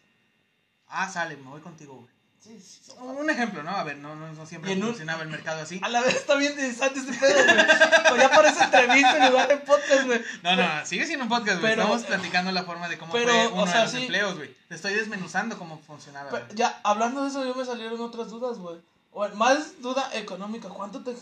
Ah, 0.88 1.08
sale, 1.10 1.36
me 1.36 1.50
voy 1.50 1.60
contigo, 1.60 1.94
güey. 1.94 2.08
Sí, 2.38 2.60
sí, 2.60 2.92
Un 3.00 3.28
ejemplo, 3.28 3.64
¿no? 3.64 3.70
A 3.70 3.82
ver, 3.82 3.96
no, 3.96 4.14
no, 4.14 4.32
no 4.32 4.46
siempre 4.46 4.72
un- 4.74 4.82
funcionaba 4.82 5.22
el 5.22 5.28
mercado 5.28 5.62
así. 5.62 5.80
A 5.82 5.88
la 5.88 6.00
vez 6.00 6.14
está 6.14 6.36
bien 6.36 6.52
interesante 6.52 7.00
ese 7.00 7.12
pedo, 7.12 7.44
güey. 7.44 8.20
Ya 8.20 8.30
parece 8.30 8.62
entrevista 8.62 9.16
en 9.16 9.32
lugar 9.32 9.48
de 9.48 9.56
podcast, 9.56 10.04
güey. 10.06 10.22
No, 10.44 10.54
no, 10.54 10.86
sigue 10.86 11.06
siendo 11.06 11.24
un 11.24 11.28
podcast, 11.28 11.60
güey. 11.60 11.72
Estamos 11.72 12.04
platicando 12.04 12.52
la 12.52 12.62
forma 12.62 12.88
de 12.88 12.98
cómo 12.98 13.12
pero, 13.12 13.32
fue 13.32 13.46
o 13.62 13.66
sea, 13.66 13.78
de 13.78 13.82
los 13.82 13.90
sí. 13.90 14.02
empleos, 14.02 14.36
güey. 14.36 14.54
Te 14.68 14.76
estoy 14.76 14.94
desmenuzando 14.94 15.58
cómo 15.58 15.80
funcionaba. 15.84 16.30
Pero 16.30 16.44
güey. 16.44 16.56
ya, 16.56 16.78
hablando 16.84 17.24
de 17.24 17.30
eso, 17.30 17.44
yo 17.44 17.54
me 17.56 17.64
salieron 17.64 18.00
otras 18.00 18.28
dudas, 18.28 18.58
güey. 18.58 18.76
O 19.10 19.28
más 19.30 19.82
duda 19.82 20.08
económica. 20.12 20.68
¿Cuánto 20.68 21.02
te, 21.02 21.16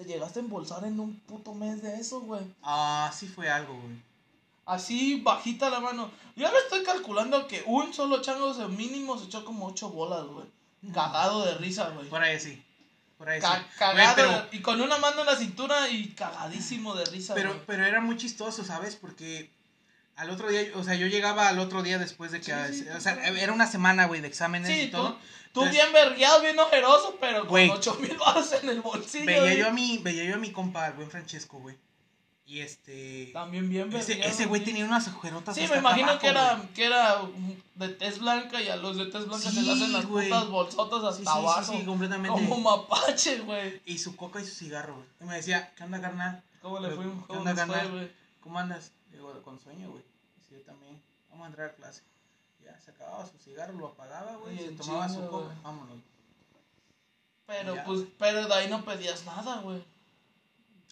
te 0.00 0.06
llegaste 0.08 0.38
a 0.40 0.42
embolsar 0.42 0.84
en 0.84 0.98
un 0.98 1.18
puto 1.20 1.52
mes 1.52 1.82
de 1.82 1.94
eso, 2.00 2.20
güey? 2.20 2.40
Ah, 2.62 3.10
sí 3.14 3.26
fue 3.28 3.50
algo, 3.50 3.74
güey. 3.74 3.96
Así, 4.64 5.20
bajita 5.20 5.68
la 5.68 5.80
mano. 5.80 6.10
Yo 6.36 6.46
ahora 6.46 6.58
estoy 6.60 6.82
calculando 6.84 7.46
que 7.46 7.62
un 7.66 7.92
solo 7.92 8.22
chango 8.22 8.54
de 8.54 8.66
mínimo 8.68 9.18
se 9.18 9.26
echó 9.26 9.44
como 9.44 9.66
ocho 9.66 9.90
bolas, 9.90 10.24
güey. 10.26 10.46
Cagado 10.94 11.44
de 11.44 11.54
risa, 11.56 11.90
güey. 11.90 12.08
Por 12.08 12.22
ahí 12.22 12.38
sí. 12.40 12.62
Por 13.18 13.28
ahí 13.28 13.40
sí. 13.40 13.46
Ca- 13.46 13.66
cagado 13.78 14.14
pero, 14.16 14.48
y 14.52 14.62
con 14.62 14.80
una 14.80 14.96
mano 14.98 15.20
en 15.20 15.26
la 15.26 15.36
cintura 15.36 15.88
y 15.90 16.08
cagadísimo 16.14 16.94
de 16.94 17.04
risa, 17.06 17.34
pero, 17.34 17.62
pero 17.66 17.84
era 17.84 18.00
muy 18.00 18.16
chistoso, 18.16 18.64
¿sabes? 18.64 18.96
Porque 18.96 19.50
al 20.16 20.30
otro 20.30 20.48
día, 20.48 20.62
o 20.74 20.84
sea, 20.84 20.94
yo 20.94 21.06
llegaba 21.06 21.48
al 21.48 21.58
otro 21.58 21.82
día 21.82 21.98
después 21.98 22.30
de 22.32 22.40
que, 22.40 22.52
Sí, 22.68 22.80
sí, 22.80 22.88
o 22.88 23.00
sea, 23.00 23.14
era 23.28 23.52
una 23.52 23.66
semana, 23.66 24.06
güey, 24.06 24.20
de 24.20 24.28
exámenes 24.28 24.68
Sí, 24.68 24.82
y 24.82 24.90
todo. 24.90 25.18
tú, 25.52 25.62
bien 25.68 25.92
vergueado, 25.92 26.42
bien 26.42 26.58
ojeroso, 26.58 27.16
pero 27.20 27.46
con 27.46 27.70
ocho 27.70 27.94
mil 28.00 28.16
baros 28.16 28.52
en 28.52 28.68
el 28.68 28.80
bolsillo. 28.80 29.26
Veía 29.26 29.40
güey. 29.40 29.58
yo 29.58 29.68
a 29.68 29.72
mi, 29.72 29.98
veía 29.98 30.24
yo 30.24 30.34
a 30.34 30.38
mi 30.38 30.52
compa, 30.52 30.86
el 30.88 30.94
buen 30.94 31.10
Francesco, 31.10 31.58
güey. 31.58 31.76
Y 32.50 32.62
este. 32.62 33.30
También 33.32 33.70
bien 33.70 33.88
vergueado, 33.90 34.24
ese 34.24 34.46
güey 34.46 34.64
tenía 34.64 34.84
unas 34.84 35.06
agujerotas. 35.06 35.54
Sí, 35.54 35.62
hasta 35.62 35.76
me 35.76 35.80
imagino 35.80 36.18
que 36.18 36.26
era, 36.26 36.56
güey. 36.56 36.68
que 36.74 36.84
era 36.84 37.20
de 37.76 37.88
tez 37.90 38.18
blanca 38.18 38.60
y 38.60 38.68
a 38.68 38.74
los 38.74 38.96
de 38.96 39.06
tez 39.06 39.26
blanca 39.28 39.50
se 39.50 39.62
le 39.62 39.70
hacen 39.70 39.92
las 39.92 40.04
güey. 40.04 40.28
putas 40.28 40.48
bolsotas 40.48 41.04
hasta 41.04 41.32
abajo. 41.32 41.72
sí, 41.72 41.78
sí, 41.78 41.86
completamente. 41.86 42.28
como 42.28 42.58
mapache, 42.58 43.38
güey. 43.38 43.80
Y 43.86 43.98
su 43.98 44.16
coca 44.16 44.40
y 44.40 44.44
su 44.44 44.52
cigarro, 44.56 44.96
güey. 44.96 45.06
Y 45.20 45.24
me 45.26 45.36
decía, 45.36 45.72
¿qué 45.76 45.84
onda, 45.84 46.00
carnal? 46.00 46.42
¿Cómo 46.60 46.80
le 46.80 46.88
¿Qué 46.88 46.96
fue? 46.96 47.04
¿Cómo 47.28 47.38
onda, 47.38 47.66
nos 47.66 47.66
fue? 47.66 48.12
¿Cómo 48.40 48.58
andas? 48.58 48.90
Digo, 49.20 49.42
con 49.42 49.60
sueño, 49.60 49.90
güey. 49.90 50.02
Sí, 50.48 50.54
yo 50.56 50.62
también. 50.62 50.98
Vamos 51.28 51.44
a 51.44 51.48
entrar 51.48 51.68
a 51.68 51.74
clase. 51.74 52.02
Ya, 52.64 52.78
se 52.80 52.90
acababa 52.90 53.26
su 53.26 53.36
cigarro, 53.36 53.74
lo 53.74 53.88
apagaba, 53.88 54.36
güey. 54.36 54.54
Y 54.54 54.68
Se 54.68 54.72
tomaba 54.72 55.08
su 55.10 55.28
coca. 55.28 55.54
Vámonos. 55.62 55.98
Pero, 57.46 57.74
Ya. 57.74 57.84
pues, 57.84 58.00
pero 58.18 58.46
de 58.46 58.54
ahí 58.54 58.70
no 58.70 58.82
pedías 58.82 59.26
nada, 59.26 59.60
güey. 59.60 59.84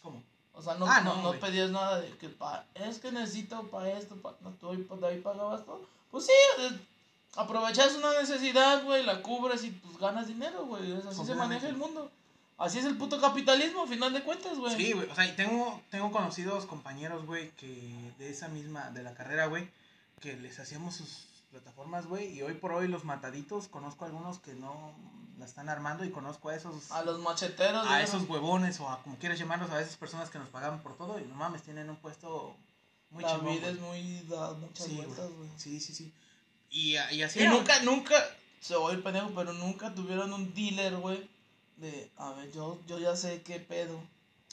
¿Cómo? 0.02 0.22
O 0.52 0.60
sea, 0.60 0.74
no, 0.74 0.86
Ah, 0.86 1.00
no, 1.00 1.14
no, 1.16 1.22
no 1.22 1.28
güey. 1.28 1.40
pedías 1.40 1.70
nada 1.70 2.00
de 2.02 2.10
que 2.18 2.28
pa, 2.28 2.66
es 2.74 2.98
que 2.98 3.12
necesito 3.12 3.62
para 3.70 3.90
esto, 3.92 4.14
pa, 4.16 4.34
no, 4.42 4.50
tú 4.52 4.72
de 4.72 5.06
ahí 5.06 5.20
pagabas 5.22 5.64
todo. 5.64 5.86
Pues 6.10 6.26
sí, 6.26 6.32
aprovechas 7.34 7.94
una 7.94 8.12
necesidad, 8.20 8.84
güey, 8.84 9.04
la 9.04 9.22
cubres 9.22 9.64
y 9.64 9.70
pues 9.70 9.96
ganas 9.98 10.26
dinero, 10.26 10.66
güey. 10.66 10.92
Así 11.08 11.24
se 11.24 11.34
maneja 11.34 11.66
el 11.68 11.76
mundo. 11.78 12.10
Así 12.58 12.78
es 12.80 12.84
el 12.84 12.96
puto 12.96 13.20
capitalismo, 13.20 13.82
a 13.84 13.86
final 13.86 14.12
de 14.12 14.22
cuentas, 14.22 14.58
güey. 14.58 14.74
Sí, 14.76 14.92
güey. 14.92 15.08
O 15.08 15.14
sea, 15.14 15.26
y 15.26 15.32
tengo, 15.36 15.80
tengo 15.90 16.10
conocidos 16.10 16.66
compañeros, 16.66 17.24
güey, 17.24 17.50
que 17.52 18.12
de 18.18 18.30
esa 18.30 18.48
misma, 18.48 18.90
de 18.90 19.02
la 19.04 19.14
carrera, 19.14 19.46
güey, 19.46 19.68
que 20.20 20.36
les 20.36 20.58
hacíamos 20.58 20.96
sus 20.96 21.26
plataformas, 21.52 22.06
güey. 22.06 22.32
Y 22.36 22.42
hoy 22.42 22.54
por 22.54 22.72
hoy 22.72 22.88
los 22.88 23.04
mataditos, 23.04 23.68
conozco 23.68 24.04
algunos 24.04 24.38
que 24.40 24.54
no 24.54 24.92
la 25.38 25.44
están 25.44 25.68
armando 25.68 26.04
y 26.04 26.10
conozco 26.10 26.48
a 26.48 26.56
esos. 26.56 26.90
A 26.90 27.02
los 27.02 27.20
macheteros, 27.20 27.86
a 27.86 28.02
esos 28.02 28.28
huevones 28.28 28.80
o 28.80 28.88
a 28.90 29.00
como 29.04 29.16
quieras 29.18 29.38
llamarlos, 29.38 29.70
a 29.70 29.80
esas 29.80 29.96
personas 29.96 30.28
que 30.30 30.40
nos 30.40 30.48
pagaban 30.48 30.82
por 30.82 30.96
todo 30.96 31.20
y 31.20 31.24
no 31.26 31.36
mames, 31.36 31.62
tienen 31.62 31.88
un 31.88 31.96
puesto 31.96 32.56
muy 33.10 33.22
La 33.22 33.36
chingón. 33.36 33.54
vida 33.54 33.70
es 33.70 33.78
muy. 33.78 34.20
da 34.28 34.52
muchas 34.54 34.84
Sí, 34.84 34.96
vueltas, 34.96 35.30
güey. 35.30 35.48
Sí, 35.56 35.78
sí, 35.78 35.94
sí. 35.94 36.12
Y, 36.70 36.96
a- 36.96 37.12
y 37.12 37.22
así 37.22 37.38
Y 37.38 37.42
era, 37.42 37.52
nunca, 37.52 37.80
nunca, 37.84 38.16
se 38.60 38.74
oye 38.74 38.96
el 38.96 39.02
pendejo, 39.04 39.30
pero 39.34 39.52
nunca 39.52 39.94
tuvieron 39.94 40.32
un 40.32 40.52
dealer, 40.54 40.96
güey. 40.96 41.30
De, 41.78 42.10
a 42.16 42.32
ver, 42.32 42.52
yo, 42.52 42.80
yo 42.86 42.98
ya 42.98 43.16
sé 43.16 43.42
qué 43.42 43.60
pedo. 43.60 44.00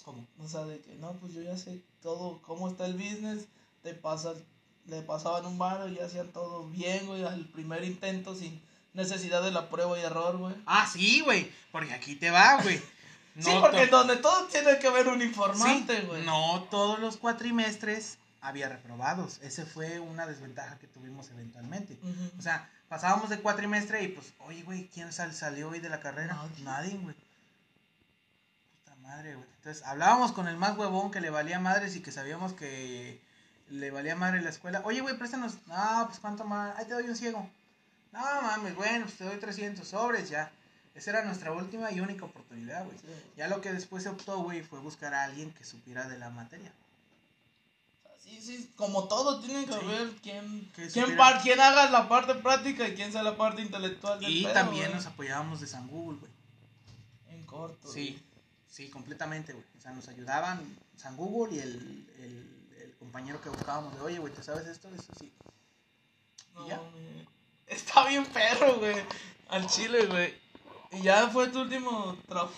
¿Cómo? 0.03 0.25
O 0.39 0.47
sea, 0.47 0.65
de 0.65 0.79
que 0.81 0.93
no, 0.95 1.13
pues 1.13 1.33
yo 1.33 1.41
ya 1.41 1.57
sé 1.57 1.81
todo, 2.01 2.41
cómo 2.43 2.69
está 2.69 2.85
el 2.85 2.93
business. 2.93 3.45
Te 3.81 3.93
pasas, 3.93 4.37
le 4.85 5.01
pasaban 5.01 5.45
un 5.45 5.57
bar 5.57 5.89
y 5.91 5.99
hacían 5.99 6.31
todo 6.31 6.67
bien, 6.69 7.07
güey, 7.07 7.23
al 7.23 7.45
primer 7.47 7.83
intento 7.83 8.35
sin 8.35 8.61
necesidad 8.93 9.41
de 9.43 9.51
la 9.51 9.69
prueba 9.69 9.97
y 9.99 10.03
error, 10.03 10.37
güey. 10.37 10.55
Ah, 10.67 10.87
sí, 10.91 11.21
güey. 11.21 11.51
Porque 11.71 11.93
aquí 11.93 12.15
te 12.15 12.29
va, 12.29 12.61
güey. 12.61 12.77
sí, 13.39 13.49
No 13.53 13.61
porque 13.61 13.87
to- 13.87 13.97
donde 13.97 14.17
todo 14.17 14.45
tiene 14.47 14.77
que 14.79 14.87
haber 14.87 15.07
un 15.07 15.19
Sí, 15.19 15.25
informante, 15.25 16.01
güey. 16.01 16.23
no 16.23 16.67
todos 16.69 16.99
los 16.99 17.17
cuatrimestres 17.17 18.17
había 18.41 18.69
reprobados. 18.69 19.39
Ese 19.41 19.65
fue 19.65 19.99
una 19.99 20.27
desventaja 20.27 20.77
que 20.77 20.85
tuvimos 20.87 21.29
eventualmente. 21.31 21.97
Ujú. 22.03 22.31
O 22.37 22.41
sea, 22.43 22.69
pasábamos 22.89 23.29
de 23.29 23.39
cuatrimestre 23.39 24.03
y 24.03 24.07
pues, 24.09 24.33
oye, 24.39 24.63
güey, 24.63 24.87
¿quién 24.93 25.11
sal- 25.13 25.33
salió 25.33 25.69
hoy 25.69 25.79
de 25.79 25.89
la 25.89 25.99
carrera? 25.99 26.33
Nadie. 26.35 26.63
Nadie, 26.63 26.97
güey. 26.97 27.15
Puta 28.83 28.95
madre, 29.01 29.35
güey. 29.35 29.47
Entonces, 29.57 29.83
hablábamos 29.85 30.31
con 30.31 30.47
el 30.47 30.57
más 30.57 30.77
huevón 30.77 31.11
que 31.11 31.21
le 31.21 31.29
valía 31.29 31.59
madres 31.59 31.95
y 31.95 32.01
que 32.01 32.11
sabíamos 32.11 32.53
que 32.53 33.19
le 33.69 33.91
valía 33.91 34.15
madre 34.15 34.41
la 34.41 34.49
escuela. 34.49 34.81
Oye, 34.85 35.01
güey, 35.01 35.17
préstanos. 35.17 35.55
No, 35.67 36.03
pues 36.07 36.19
cuánto 36.19 36.43
más. 36.45 36.77
Ahí 36.77 36.85
te 36.85 36.93
doy 36.93 37.09
un 37.09 37.15
ciego. 37.15 37.49
No 38.11 38.21
mames, 38.41 38.75
bueno, 38.75 39.05
pues 39.05 39.17
te 39.17 39.23
doy 39.25 39.37
300 39.37 39.87
sobres 39.87 40.29
ya. 40.29 40.51
Esa 40.93 41.09
era 41.09 41.25
nuestra 41.25 41.51
última 41.51 41.91
y 41.91 41.99
única 41.99 42.23
oportunidad, 42.25 42.85
güey. 42.85 42.97
Sí. 42.99 43.07
Ya 43.35 43.47
lo 43.49 43.59
que 43.59 43.73
después 43.73 44.03
se 44.03 44.09
optó, 44.09 44.37
güey, 44.43 44.61
fue 44.61 44.79
buscar 44.79 45.13
a 45.13 45.23
alguien 45.25 45.51
que 45.53 45.65
supiera 45.65 46.07
de 46.07 46.17
la 46.17 46.29
materia. 46.29 46.71
Sí, 48.45 48.71
como 48.75 49.07
todo, 49.07 49.39
tiene 49.39 49.65
que 49.65 49.73
Sí. 49.73 49.79
Que 49.79 50.19
quien, 50.21 50.71
supiera. 50.89 51.17
par- 51.17 51.41
quien 51.41 51.59
haga 51.59 51.89
la 51.89 52.07
parte 52.07 52.35
práctica 52.35 52.87
y 52.87 52.93
quien 52.95 53.11
sea 53.11 53.23
la 53.23 53.35
parte 53.37 53.61
intelectual 53.61 54.19
del 54.19 54.29
Y 54.29 54.43
pedo, 54.43 54.53
también 54.53 54.85
güey. 54.85 54.95
nos 54.95 55.05
apoyábamos 55.05 55.61
de 55.61 55.67
San 55.67 55.87
Google, 55.87 56.19
güey. 56.19 56.31
En 57.29 57.43
corto. 57.45 57.91
Sí, 57.91 58.21
sí, 58.69 58.89
completamente, 58.89 59.53
güey. 59.53 59.65
O 59.77 59.81
sea, 59.81 59.91
nos 59.91 60.07
ayudaban 60.09 60.77
San 60.95 61.17
Google 61.17 61.55
y 61.55 61.59
el, 61.59 62.07
el, 62.19 62.81
el 62.83 62.95
compañero 62.97 63.41
que 63.41 63.49
buscábamos 63.49 63.95
de, 63.95 64.01
oye, 64.01 64.19
güey, 64.19 64.31
¿te 64.33 64.43
sabes 64.43 64.67
esto? 64.67 64.89
Eso 64.93 65.11
sí. 65.19 65.33
No, 66.53 66.65
¿Y 66.65 66.69
ya? 66.69 66.77
güey. 66.77 67.27
Está 67.67 68.07
bien 68.07 68.25
perro, 68.27 68.77
güey. 68.77 68.95
Al 69.49 69.65
chile, 69.67 70.05
güey. 70.05 70.33
Y 70.91 71.01
ya 71.01 71.27
fue 71.29 71.47
tu 71.47 71.61
último 71.61 72.15
tra- 72.27 72.27
trabajo. 72.27 72.53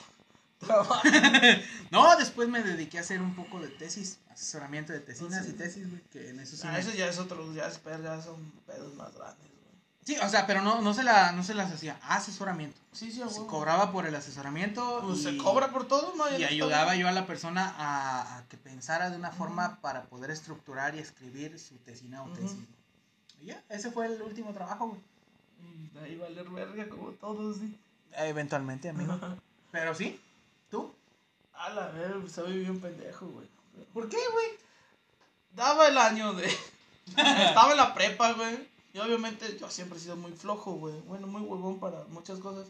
No, 1.92 2.16
después 2.18 2.50
me 2.50 2.64
dediqué 2.64 2.98
a 2.98 3.02
hacer 3.02 3.22
un 3.22 3.36
poco 3.36 3.60
de 3.60 3.70
tesis, 3.70 4.20
asesoramiento 4.30 4.92
de 4.94 5.00
tesinas 5.00 5.46
Sí. 5.46 5.52
y 5.52 5.54
tesis, 5.54 5.90
güey, 5.90 6.02
que 6.12 6.30
en 6.30 6.40
eso 6.40 6.56
sí. 6.58 6.64
Ah, 6.66 6.72
me- 6.74 6.80
eso 6.80 6.92
ya 6.92 7.08
es 7.08 7.18
otro, 7.20 7.54
ya, 7.54 7.68
es, 7.68 7.80
ya 7.84 8.22
son 8.22 8.52
pedos 8.66 8.94
más 8.96 9.14
grandes, 9.16 9.40
güey. 9.40 9.58
Sí, 10.04 10.18
o 10.24 10.30
sea, 10.30 10.48
pero 10.48 10.62
no, 10.62 10.82
no, 10.82 10.94
se 10.94 11.04
la, 11.04 11.32
no 11.34 11.44
se 11.44 11.54
las 11.54 11.72
hacía, 11.72 12.00
asesoramiento. 12.02 12.80
Sí, 12.92 13.12
sí, 13.12 13.22
a 13.22 13.30
Se 13.30 13.46
cobraba 13.46 13.92
por 13.92 14.06
el 14.06 14.16
asesoramiento. 14.16 15.02
Pues 15.04 15.20
y- 15.20 15.24
se 15.24 15.38
cobra 15.38 15.72
por 15.72 15.88
todo, 15.88 16.14
¿no? 16.16 16.38
Y 16.38 16.44
ayudaba 16.44 16.96
yo 16.96 17.08
a 17.08 17.12
la 17.12 17.26
persona 17.28 17.74
a, 17.78 18.38
a 18.38 18.48
que 18.48 18.58
pensara 18.58 19.10
de 19.10 19.18
una 19.18 19.32
forma 19.32 19.80
para 19.82 20.04
poder 20.06 20.32
estructurar 20.32 20.96
y 20.96 21.00
escribir 21.00 21.60
su 21.60 21.76
tesina 21.78 22.24
o 22.24 22.30
tesis. 22.32 22.58
Y 23.42 23.48
ya, 23.48 23.64
ese 23.70 23.92
fue 23.92 24.08
el 24.08 24.22
último 24.22 24.52
trabajo, 24.54 24.88
güey. 24.90 25.02
De 25.94 26.00
ahí 26.02 26.16
valer 26.16 26.50
verga 26.50 26.90
como 26.90 27.12
todos, 27.12 27.58
sí. 27.58 27.78
Eventualmente, 28.14 28.90
amigo. 28.90 29.18
Pero 29.72 29.94
sí, 29.94 30.20
¿tú? 30.70 30.94
A 31.54 31.70
la 31.70 31.88
verga, 31.90 32.30
soy 32.30 32.60
bien 32.60 32.80
pendejo, 32.80 33.28
güey. 33.28 33.48
¿Por 33.94 34.10
qué, 34.10 34.18
güey? 34.32 34.48
Daba 35.54 35.88
el 35.88 35.98
año 35.98 36.34
de. 36.34 36.46
Estaba 37.08 37.72
en 37.72 37.78
la 37.78 37.94
prepa, 37.94 38.34
güey. 38.34 38.70
Y 38.94 39.00
obviamente 39.00 39.58
yo 39.60 39.70
siempre 39.70 39.98
he 39.98 40.02
sido 40.02 40.16
muy 40.16 40.32
flojo, 40.32 40.74
güey. 40.74 41.00
Bueno, 41.02 41.28
muy 41.28 41.42
huevón 41.42 41.80
para 41.80 42.04
muchas 42.06 42.40
cosas. 42.40 42.68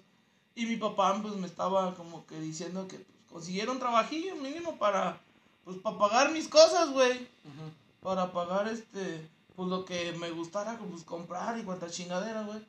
Y 0.55 0.65
mi 0.65 0.77
papá, 0.77 1.17
pues 1.21 1.35
me 1.35 1.47
estaba 1.47 1.95
como 1.95 2.25
que 2.25 2.39
diciendo 2.39 2.87
que 2.87 2.97
pues, 2.97 3.17
consiguiera 3.29 3.71
un 3.71 3.79
trabajillo 3.79 4.35
mínimo 4.35 4.77
para. 4.77 5.19
Pues 5.63 5.77
para 5.77 5.97
pagar 5.97 6.31
mis 6.31 6.47
cosas, 6.47 6.91
güey. 6.91 7.27
Para 8.01 8.31
pagar 8.31 8.67
este. 8.67 9.29
Pues 9.55 9.69
lo 9.69 9.85
que 9.85 10.13
me 10.13 10.29
gustara, 10.31 10.77
pues 10.77 11.03
comprar 11.03 11.57
y 11.59 11.63
cuanta 11.63 11.89
chingadera, 11.89 12.43
güey. 12.43 12.59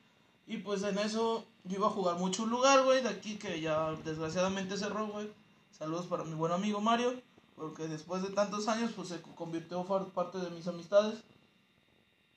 Y 0.49 0.57
pues 0.57 0.81
en 0.81 0.97
eso 0.97 1.45
yo 1.63 1.75
iba 1.77 1.85
a 1.85 1.91
jugar 1.91 2.15
mucho 2.15 2.41
un 2.41 2.49
lugar, 2.49 2.83
güey, 2.83 3.03
de 3.03 3.09
aquí 3.09 3.37
que 3.37 3.61
ya 3.61 3.91
desgraciadamente 4.03 4.77
cerró, 4.77 5.05
güey. 5.07 5.29
Saludos 5.77 6.07
para 6.07 6.23
mi 6.23 6.33
buen 6.33 6.51
amigo 6.51 6.81
Mario, 6.81 7.21
porque 7.55 7.87
después 7.87 8.23
de 8.23 8.29
tantos 8.29 8.67
años, 8.67 8.91
pues 8.95 9.09
se 9.09 9.21
convirtió 9.21 9.85
parte 9.85 10.39
de 10.39 10.49
mis 10.49 10.65
amistades. 10.65 11.19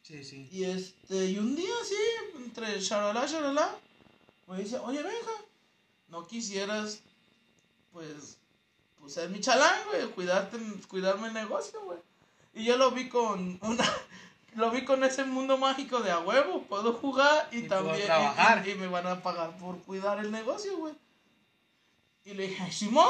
Sí, 0.03 0.23
sí. 0.25 0.47
Y 0.53 0.65
este, 0.65 1.31
y 1.31 1.39
un 1.39 1.57
día 1.57 1.73
así, 1.81 1.95
entre 2.37 2.83
charalá, 2.83 3.27
charalá, 3.27 3.79
me 4.47 4.59
dice, 4.59 4.79
oye, 4.81 5.03
venga, 5.03 5.33
no 6.09 6.27
quisieras, 6.27 7.01
pues, 7.95 8.37
pues 9.01 9.15
ser 9.15 9.31
mi 9.31 9.41
chalán, 9.41 9.87
güey, 9.89 10.11
cuidarte, 10.11 10.59
cuidarme 10.87 11.29
el 11.29 11.35
negocio, 11.35 11.81
güey. 11.87 11.99
Y 12.53 12.65
yo 12.67 12.77
lo 12.77 12.91
vi 12.91 13.09
con 13.09 13.59
una, 13.63 13.91
lo 14.55 14.71
vi 14.71 14.85
con 14.85 15.03
ese 15.05 15.25
mundo 15.25 15.57
mágico 15.57 16.01
de 16.01 16.11
a 16.11 16.19
huevo, 16.21 16.63
puedo 16.69 16.93
jugar 16.95 17.49
y, 17.53 17.63
también, 17.69 18.05
trabajar. 18.05 18.67
y, 18.67 18.73
y 18.73 18.75
me 18.75 18.87
van 18.89 19.07
a 19.07 19.23
pagar 19.23 19.57
por 19.57 19.79
cuidar 19.83 20.19
el 20.19 20.31
negocio, 20.31 20.77
güey. 20.79 20.95
Y 22.25 22.35
le 22.35 22.49
dije, 22.49 22.71
Simón, 22.71 23.09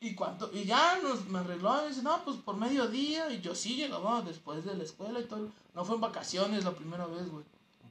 ¿y 0.00 0.14
cuánto? 0.14 0.50
Y 0.52 0.64
ya 0.64 0.98
nos, 1.02 1.24
me 1.26 1.38
arregló, 1.38 1.84
y 1.84 1.88
dice, 1.88 2.02
no, 2.02 2.22
pues 2.24 2.36
por 2.38 2.56
mediodía, 2.56 3.30
y 3.30 3.40
yo 3.40 3.54
sí 3.54 3.76
llegaba 3.76 4.22
después 4.22 4.64
de 4.64 4.74
la 4.74 4.84
escuela 4.84 5.20
y 5.20 5.24
todo. 5.24 5.48
No 5.74 5.84
fue 5.84 5.94
en 5.94 6.00
vacaciones 6.02 6.64
la 6.64 6.72
primera 6.72 7.06
vez, 7.06 7.30
güey. 7.30 7.44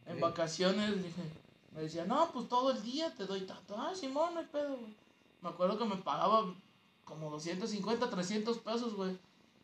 En 0.05 0.19
vacaciones 0.19 0.97
dije, 1.03 1.21
me 1.73 1.81
decía, 1.81 2.05
no, 2.05 2.29
pues 2.31 2.47
todo 2.47 2.71
el 2.71 2.83
día 2.83 3.11
te 3.15 3.25
doy 3.25 3.41
tanto. 3.41 3.75
Ah, 3.77 3.93
Simón, 3.95 4.33
no 4.35 4.39
hay 4.41 4.45
pedo, 4.45 4.75
güey. 4.77 4.93
Me 5.41 5.49
acuerdo 5.49 5.77
que 5.79 5.85
me 5.85 5.95
pagaba 5.97 6.45
como 7.05 7.29
250, 7.31 8.09
300 8.09 8.57
pesos, 8.59 8.93
güey. 8.95 9.17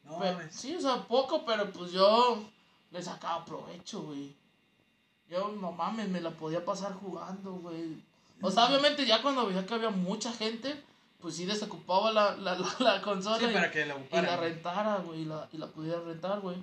No, 0.06 0.18
Pero- 0.20 0.40
sí, 0.50 0.76
o 0.76 0.82
sea, 0.82 1.08
poco, 1.08 1.46
pero 1.46 1.72
pues 1.72 1.92
yo 1.92 2.44
le 2.92 3.02
sacaba 3.02 3.46
provecho, 3.46 4.04
güey. 4.04 4.36
Yo, 5.30 5.50
no 5.50 5.72
mames, 5.72 6.10
me 6.10 6.20
la 6.20 6.32
podía 6.32 6.64
pasar 6.64 6.94
jugando, 6.94 7.54
güey. 7.54 8.04
O 8.42 8.52
sea, 8.52 8.68
obviamente 8.68 9.06
ya 9.06 9.22
cuando 9.22 9.46
veía 9.46 9.66
que 9.66 9.74
había 9.74 9.90
mucha 9.90 10.32
gente, 10.34 10.84
pues 11.20 11.36
sí 11.36 11.46
desocupaba 11.46 12.12
la, 12.12 12.36
la, 12.36 12.58
la, 12.60 12.76
la 12.80 13.02
consola 13.02 13.40
Sí, 13.40 13.46
y, 13.50 13.54
para 13.54 13.72
que 13.72 13.86
la 13.86 13.96
y 13.98 14.16
la 14.22 14.38
rentara, 14.38 14.98
güey, 14.98 15.22
y 15.22 15.26
la, 15.26 15.48
y 15.54 15.58
la 15.58 15.68
pudiera 15.68 16.02
rentar, 16.02 16.42
güey. 16.42 16.58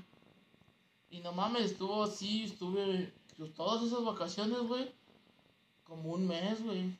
Y 1.10 1.20
no 1.20 1.32
mames, 1.32 1.72
estuvo 1.72 2.04
así, 2.04 2.44
estuve 2.44 3.10
pues, 3.38 3.54
todas 3.54 3.82
esas 3.82 4.04
vacaciones, 4.04 4.58
güey, 4.58 4.92
como 5.84 6.12
un 6.12 6.26
mes, 6.26 6.62
güey. 6.62 6.94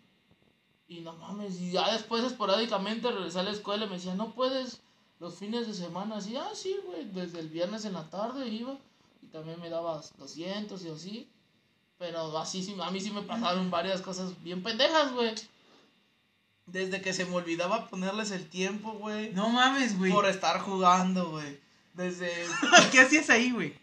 Y 0.87 1.01
no 1.01 1.13
mames, 1.13 1.61
y 1.61 1.73
ya 1.73 1.93
después 1.93 2.25
esporádicamente 2.25 3.11
regresé 3.11 3.41
a 3.41 3.43
la 3.43 3.51
escuela 3.51 3.85
y 3.85 3.89
me 3.89 3.97
decía, 3.97 4.15
no 4.15 4.31
puedes 4.31 4.81
los 5.21 5.35
fines 5.35 5.67
de 5.67 5.75
semana, 5.75 6.17
así, 6.17 6.37
ah, 6.37 6.53
sí, 6.55 6.79
güey, 6.87 7.05
desde 7.11 7.41
el 7.41 7.49
viernes 7.49 7.85
en 7.85 7.93
la 7.93 8.09
tarde 8.09 8.49
iba 8.49 8.79
y 9.29 9.33
también 9.33 9.61
me 9.61 9.69
dabas 9.69 10.13
200 10.17 10.83
y 10.85 10.89
así. 10.91 11.31
Pero 11.99 12.39
así 12.39 12.63
sí, 12.63 12.77
a 12.81 12.91
mí 12.91 13.01
sí 13.01 13.11
me 13.11 13.23
pasaron 13.23 13.71
varias 13.71 14.01
cosas 14.01 14.41
bien 14.43 14.63
pendejas, 14.63 15.13
güey. 15.13 15.35
Desde 16.67 17.01
que 17.01 17.13
se 17.13 17.25
me 17.25 17.35
olvidaba 17.35 17.89
ponerles 17.89 18.31
el 18.31 18.49
tiempo, 18.49 18.93
güey. 18.93 19.33
No 19.33 19.49
mames, 19.49 19.99
güey. 19.99 20.13
Por 20.13 20.27
estar 20.27 20.61
jugando, 20.61 21.31
güey. 21.31 21.59
Desde. 21.95 22.31
¿Qué 22.93 23.01
hacías 23.01 23.31
ahí, 23.31 23.51
güey? 23.51 23.75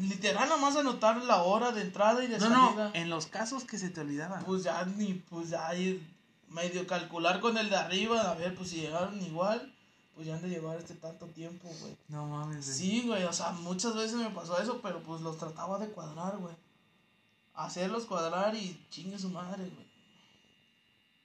Literal, 0.00 0.48
nada 0.48 0.60
más 0.60 0.76
anotar 0.76 1.22
la 1.24 1.42
hora 1.42 1.72
de 1.72 1.82
entrada 1.82 2.24
y 2.24 2.28
de 2.28 2.38
No, 2.38 2.48
salida. 2.48 2.84
no, 2.88 2.94
en 2.94 3.10
los 3.10 3.26
casos 3.26 3.64
que 3.64 3.76
se 3.76 3.90
te 3.90 4.00
olvidaban. 4.00 4.44
Pues 4.44 4.62
ya 4.62 4.84
ni, 4.84 5.14
pues 5.14 5.50
ya 5.50 5.74
ir 5.74 6.00
medio 6.48 6.86
calcular 6.86 7.40
con 7.40 7.58
el 7.58 7.68
de 7.68 7.76
arriba, 7.76 8.30
a 8.30 8.34
ver, 8.34 8.54
pues 8.54 8.70
si 8.70 8.76
llegaron 8.80 9.20
igual, 9.20 9.74
pues 10.20 10.28
ya 10.28 10.34
han 10.36 10.42
de 10.42 10.50
llevar 10.50 10.76
este 10.76 10.92
tanto 10.96 11.24
tiempo, 11.28 11.66
güey. 11.80 11.96
No 12.08 12.26
mames, 12.26 12.66
güey. 12.66 12.78
Sí, 12.78 13.04
güey, 13.06 13.24
o 13.24 13.32
sea, 13.32 13.52
muchas 13.52 13.94
veces 13.94 14.16
me 14.16 14.28
pasó 14.28 14.60
eso, 14.60 14.82
pero 14.82 15.02
pues 15.02 15.22
los 15.22 15.38
trataba 15.38 15.78
de 15.78 15.88
cuadrar, 15.88 16.36
güey. 16.36 16.54
Hacerlos 17.54 18.04
cuadrar 18.04 18.54
y 18.54 18.78
chingue 18.90 19.18
su 19.18 19.30
madre, 19.30 19.64
güey. 19.64 19.86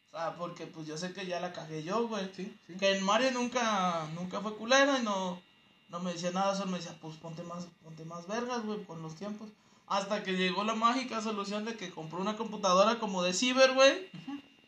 O 0.07 0.11
sea, 0.11 0.37
porque 0.37 0.65
pues 0.65 0.87
yo 0.87 0.97
sé 0.97 1.11
que 1.11 1.25
ya 1.25 1.41
la 1.41 1.51
cagué 1.51 1.83
yo, 1.83 2.07
güey. 2.07 2.31
Sí, 2.33 2.57
sí. 2.65 2.75
Que 2.75 2.95
en 2.95 3.03
Mario 3.03 3.31
nunca, 3.33 4.07
nunca 4.15 4.39
fue 4.39 4.55
culera 4.55 4.97
y 4.97 5.03
no, 5.03 5.41
no 5.89 5.99
me 5.99 6.13
decía 6.13 6.31
nada, 6.31 6.55
solo 6.55 6.71
me 6.71 6.77
decía, 6.77 6.97
pues 7.01 7.17
ponte 7.17 7.43
más, 7.43 7.67
ponte 7.83 8.05
más 8.05 8.27
vergas, 8.27 8.63
güey, 8.63 8.81
con 8.85 9.01
los 9.01 9.15
tiempos. 9.15 9.49
Hasta 9.87 10.23
que 10.23 10.37
llegó 10.37 10.63
la 10.63 10.75
mágica 10.75 11.21
solución 11.21 11.65
de 11.65 11.75
que 11.75 11.91
compró 11.91 12.21
una 12.21 12.37
computadora 12.37 12.97
como 12.97 13.23
de 13.23 13.33
ciber, 13.33 13.73
güey. 13.73 14.09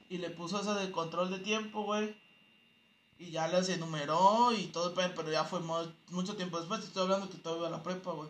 Y 0.09 0.17
le 0.17 0.31
puso 0.31 0.59
esa 0.59 0.75
de 0.75 0.91
control 0.91 1.31
de 1.31 1.39
tiempo, 1.39 1.83
güey. 1.83 2.13
Y 3.19 3.31
ya 3.31 3.47
las 3.47 3.67
enumeró 3.69 4.51
y 4.53 4.67
todo, 4.67 4.93
pero 4.93 5.31
ya 5.31 5.43
fue 5.43 5.59
mucho 6.11 6.35
tiempo 6.35 6.59
después. 6.59 6.81
Te 6.81 6.87
estoy 6.87 7.03
hablando 7.03 7.29
que 7.29 7.37
todavía 7.37 7.67
iba 7.67 7.75
a 7.75 7.77
la 7.77 7.83
prepa, 7.83 8.11
güey. 8.11 8.29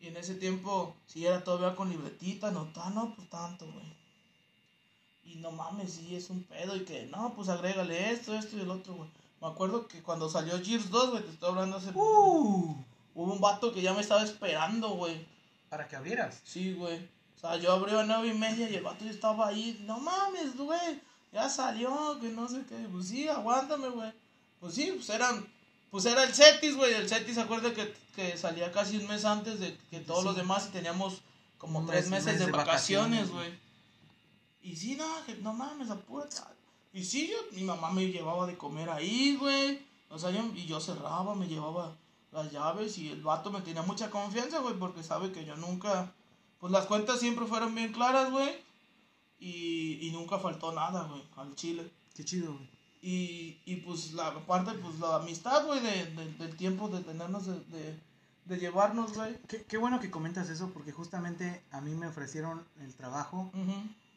Y 0.00 0.06
en 0.06 0.16
ese 0.16 0.36
tiempo, 0.36 0.94
si 1.06 1.26
era 1.26 1.42
todavía 1.42 1.74
con 1.74 1.90
libretita, 1.90 2.52
no, 2.52 2.70
no, 2.94 3.14
pues 3.16 3.28
tanto, 3.28 3.66
güey. 3.66 3.98
Y 5.24 5.36
no 5.36 5.50
mames, 5.50 5.94
sí, 5.94 6.14
es 6.14 6.30
un 6.30 6.44
pedo. 6.44 6.76
Y 6.76 6.84
que, 6.84 7.06
no, 7.06 7.34
pues 7.34 7.48
agrégale 7.48 8.12
esto, 8.12 8.34
esto 8.34 8.56
y 8.56 8.60
el 8.60 8.70
otro, 8.70 8.94
güey. 8.94 9.10
Me 9.40 9.48
acuerdo 9.48 9.88
que 9.88 10.02
cuando 10.02 10.28
salió 10.28 10.62
Gears 10.62 10.90
2, 10.90 11.10
güey, 11.10 11.22
te 11.22 11.30
estoy 11.30 11.48
hablando 11.50 11.76
hace. 11.76 11.90
Uh, 11.94 12.76
Hubo 13.14 13.32
un 13.32 13.40
vato 13.40 13.72
que 13.72 13.82
ya 13.82 13.92
me 13.94 14.00
estaba 14.00 14.22
esperando, 14.22 14.90
güey. 14.90 15.26
para 15.68 15.88
que 15.88 15.96
abrieras. 15.96 16.40
Sí, 16.44 16.74
güey. 16.74 16.98
O 17.36 17.40
sea, 17.40 17.56
yo 17.56 17.72
abrí 17.72 17.92
a 17.92 18.04
nueve 18.04 18.28
y 18.28 18.38
media 18.38 18.70
y 18.70 18.76
el 18.76 18.82
vato 18.82 19.04
ya 19.04 19.10
estaba 19.10 19.48
ahí. 19.48 19.80
No 19.84 19.98
mames, 19.98 20.56
güey. 20.56 21.00
Ya 21.32 21.48
salió, 21.48 22.18
que 22.20 22.28
no 22.30 22.48
sé 22.48 22.62
qué. 22.68 22.76
Pues 22.90 23.08
sí, 23.08 23.28
aguántame, 23.28 23.88
güey. 23.88 24.12
Pues 24.60 24.74
sí, 24.74 24.92
pues 24.94 25.08
eran. 25.10 25.46
Pues 25.90 26.04
era 26.06 26.24
el 26.24 26.34
Cetis, 26.34 26.76
güey. 26.76 26.92
El 26.94 27.08
Cetis, 27.08 27.38
acuerda 27.38 27.72
que, 27.74 27.94
que 28.14 28.36
salía 28.36 28.70
casi 28.72 28.96
un 28.98 29.06
mes 29.06 29.24
antes 29.24 29.60
de 29.60 29.76
que 29.90 30.00
todos 30.00 30.20
Sí. 30.20 30.26
los 30.26 30.36
demás 30.36 30.66
y 30.68 30.72
teníamos 30.72 31.20
como 31.58 31.84
tres 31.86 32.08
mes- 32.08 32.24
meses 32.24 32.38
mes 32.40 32.46
de, 32.46 32.52
vacaciones, 32.52 33.30
güey. 33.30 33.58
Y 34.62 34.76
sí, 34.76 34.96
no, 34.96 35.06
que 35.26 35.34
no 35.36 35.52
mames, 35.54 35.90
apúrate. 35.90 36.36
Y 36.92 37.04
sí, 37.04 37.28
yo, 37.28 37.36
mi 37.56 37.62
mamá 37.62 37.90
me 37.90 38.06
llevaba 38.08 38.46
de 38.46 38.56
comer 38.56 38.90
ahí, 38.90 39.36
güey. 39.36 39.80
O 40.10 40.18
sea, 40.18 40.30
yo, 40.30 40.40
y 40.54 40.66
yo 40.66 40.80
cerraba, 40.80 41.34
me 41.34 41.46
llevaba 41.46 41.94
las 42.32 42.50
llaves 42.50 42.98
y 42.98 43.08
el 43.10 43.22
vato 43.22 43.50
me 43.50 43.60
tenía 43.60 43.82
mucha 43.82 44.10
confianza, 44.10 44.58
güey, 44.60 44.74
porque 44.78 45.02
sabe 45.02 45.32
que 45.32 45.44
yo 45.44 45.56
nunca, 45.56 46.12
pues 46.60 46.72
las 46.72 46.86
cuentas 46.86 47.20
siempre 47.20 47.46
fueron 47.46 47.74
bien 47.74 47.92
claras, 47.92 48.30
güey. 48.30 48.50
Y, 49.40 49.98
y 50.06 50.10
nunca 50.12 50.38
faltó 50.38 50.72
nada, 50.72 51.04
güey, 51.04 51.22
al 51.36 51.54
chile. 51.54 51.90
Qué 52.14 52.24
chido, 52.24 52.52
güey. 52.54 52.68
Y, 53.00 53.60
y 53.64 53.76
pues 53.76 54.12
la 54.14 54.34
parte, 54.46 54.72
pues 54.72 54.98
la 54.98 55.16
amistad, 55.16 55.64
güey, 55.66 55.80
de, 55.80 56.06
de- 56.06 56.32
del 56.34 56.56
tiempo 56.56 56.88
de 56.88 57.00
tenernos, 57.04 57.46
de, 57.46 57.60
de, 57.66 58.00
de 58.46 58.58
llevarnos, 58.58 59.14
güey. 59.14 59.36
Qué, 59.46 59.62
qué 59.64 59.76
bueno 59.76 60.00
que 60.00 60.10
comentas 60.10 60.48
eso 60.50 60.70
porque 60.72 60.90
justamente 60.90 61.62
a 61.70 61.80
mí 61.80 61.94
me 61.94 62.08
ofrecieron 62.08 62.66
el 62.80 62.94
trabajo 62.96 63.52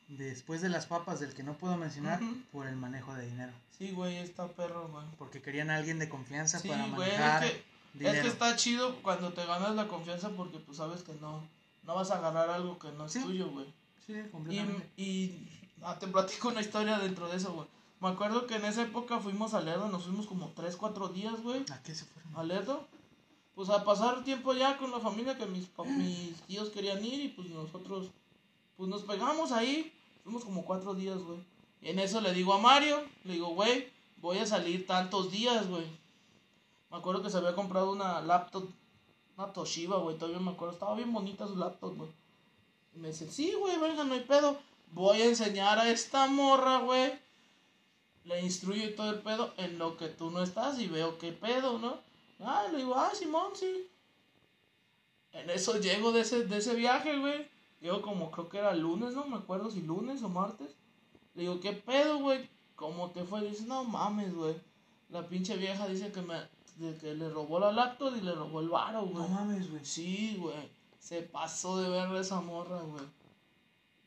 después 0.08 0.62
de 0.62 0.70
las 0.70 0.88
papas 0.88 1.20
del 1.20 1.34
que 1.36 1.44
no 1.44 1.54
puedo 1.54 1.78
mencionar 1.78 2.20
por 2.52 2.66
el 2.68 2.76
manejo 2.76 3.14
de 3.14 3.28
dinero. 3.30 3.54
Sí, 3.78 3.92
güey, 3.92 4.18
está 4.18 4.48
perro, 4.48 4.88
güey. 4.90 5.06
Porque 5.20 5.42
querían 5.42 5.70
a 5.70 5.76
alguien 5.78 6.00
de 6.00 6.10
confianza 6.10 6.60
Sí, 6.60 6.68
para 6.68 6.88
güey, 6.88 7.10
es 7.10 7.20
manejar 7.20 7.44
que, 7.44 7.64
dinero. 7.94 8.16
es 8.18 8.22
que 8.24 8.28
está 8.30 8.56
chido 8.56 8.96
cuando 9.04 9.32
te 9.34 9.46
ganas 9.46 9.76
la 9.76 9.88
confianza 9.88 10.30
porque 10.32 10.58
pues 10.60 10.78
sabes 10.78 11.04
que 11.04 11.14
no, 11.22 11.48
no 11.84 11.96
vas 11.96 12.10
a 12.12 12.18
agarrar 12.18 12.50
algo 12.50 12.78
que 12.80 12.92
no 12.94 13.06
es 13.06 13.14
Sí. 13.14 13.22
tuyo, 13.22 13.50
güey. 13.52 13.68
Sí, 14.14 14.20
Y, 14.28 14.30
completamente. 14.32 14.90
y 14.98 15.48
ah, 15.84 15.98
te 16.00 16.08
platico 16.08 16.50
una 16.50 16.62
historia 16.62 17.00
dentro 17.00 17.28
de 17.30 17.38
eso, 17.38 17.54
güey. 17.54 17.68
Me 18.00 18.08
acuerdo 18.10 18.48
que 18.48 18.56
en 18.56 18.66
esa 18.66 18.82
época 18.84 19.20
fuimos 19.20 19.54
a 19.54 19.62
Lerdo, 19.62 19.88
nos 19.90 20.04
fuimos 20.04 20.26
como 20.28 20.50
3, 20.56 20.76
4 20.76 21.10
días, 21.10 21.42
güey, 21.44 21.64
¿A 21.72 21.82
qué 21.84 21.94
se 21.94 22.06
fueron? 22.06 22.36
a 22.36 22.44
Lerdo. 22.44 22.88
Pues 23.54 23.70
a 23.70 23.84
pasar 23.84 24.24
tiempo 24.24 24.54
ya 24.54 24.78
con 24.78 24.92
la 24.92 25.00
familia 25.00 25.38
que 25.38 25.46
mis, 25.46 25.68
pa- 25.68 25.84
mis 25.84 26.42
tíos 26.44 26.70
querían 26.70 27.04
ir 27.06 27.20
y 27.26 27.28
pues 27.30 27.50
nosotros, 27.50 28.08
pues 28.78 28.90
nos 28.90 29.04
pegamos 29.04 29.52
ahí. 29.52 29.92
Fuimos 30.24 30.44
como 30.46 30.64
4 30.66 30.94
días, 30.96 31.20
güey. 31.20 31.40
Y 31.82 31.90
en 31.90 32.00
eso 32.00 32.22
le 32.22 32.34
digo 32.34 32.54
a 32.54 32.60
Mario, 32.60 32.98
le 33.24 33.34
digo, 33.34 33.50
güey, 33.50 33.88
voy 34.18 34.38
a 34.40 34.46
salir 34.48 34.88
tantos 34.88 35.32
días, 35.32 35.68
güey. 35.68 35.86
Me 36.90 36.98
acuerdo 36.98 37.22
que 37.22 37.30
se 37.30 37.38
había 37.38 37.54
comprado 37.56 37.92
una 37.92 38.22
laptop, 38.22 38.68
una 39.38 39.52
Toshiba, 39.54 39.98
güey, 39.98 40.18
todavía 40.18 40.40
me 40.40 40.52
acuerdo, 40.52 40.74
estaba 40.74 40.96
bien 40.96 41.12
bonita 41.14 41.48
su 41.48 41.56
laptop, 41.56 41.96
güey. 41.98 42.10
Y 42.96 43.00
me 43.00 43.10
dice, 43.10 43.30
sí, 43.30 43.54
güey, 43.54 43.78
venga, 43.80 44.04
no 44.04 44.14
hay 44.14 44.22
pedo. 44.22 44.60
Voy 44.92 45.22
a 45.22 45.26
enseñar 45.26 45.80
a 45.80 45.90
esta 45.90 46.28
morra, 46.28 46.80
güey. 46.80 47.14
Le 48.26 48.42
instruyo 48.42 48.86
y 48.86 48.96
todo 48.96 49.12
el 49.12 49.20
pedo 49.20 49.54
en 49.58 49.80
lo 49.80 49.98
que 49.98 50.08
tú 50.08 50.30
no 50.30 50.44
estás 50.44 50.80
y 50.80 50.88
veo 50.88 51.18
qué 51.18 51.32
pedo, 51.32 51.80
¿no? 51.80 52.00
Ah, 52.40 52.66
le 52.72 52.80
digo, 52.80 52.96
ah, 52.96 53.12
Simón, 53.14 53.52
sí. 53.56 53.88
En 55.32 55.50
eso 55.50 55.80
llego 55.80 56.12
de 56.12 56.22
ese, 56.22 56.46
de 56.46 56.58
ese 56.58 56.76
viaje, 56.76 57.18
güey. 57.18 57.48
Llego 57.80 58.02
como, 58.02 58.30
creo 58.32 58.50
que 58.50 58.58
era 58.58 58.76
lunes, 58.76 59.14
no 59.14 59.26
me 59.26 59.38
acuerdo 59.38 59.72
si 59.72 59.82
lunes 59.82 60.22
o 60.22 60.30
martes. 60.30 60.76
Le 61.34 61.44
digo, 61.44 61.60
¿qué 61.60 61.74
pedo, 61.74 62.20
güey? 62.20 62.50
¿Cómo 62.76 63.12
te 63.12 63.24
fue? 63.24 63.42
Dice, 63.42 63.66
no 63.66 63.84
mames, 63.84 64.34
güey. 64.36 64.56
La 65.10 65.28
pinche 65.28 65.56
vieja 65.58 65.88
dice 65.88 66.12
que 66.12 66.22
me 66.22 66.36
de 66.78 66.98
que 66.98 67.14
le 67.14 67.30
robó 67.30 67.60
la 67.60 67.72
laptop 67.72 68.16
y 68.16 68.22
le 68.22 68.34
robó 68.34 68.60
el 68.60 68.70
varo, 68.70 69.06
güey. 69.06 69.24
No 69.24 69.28
mames, 69.28 69.70
güey. 69.70 69.86
Sí, 69.86 70.38
güey. 70.40 70.70
Se 71.02 71.24
pasó 71.24 71.82
de 71.82 71.90
ver 71.90 72.16
esa 72.16 72.40
morra, 72.42 72.80
güey. 72.82 73.04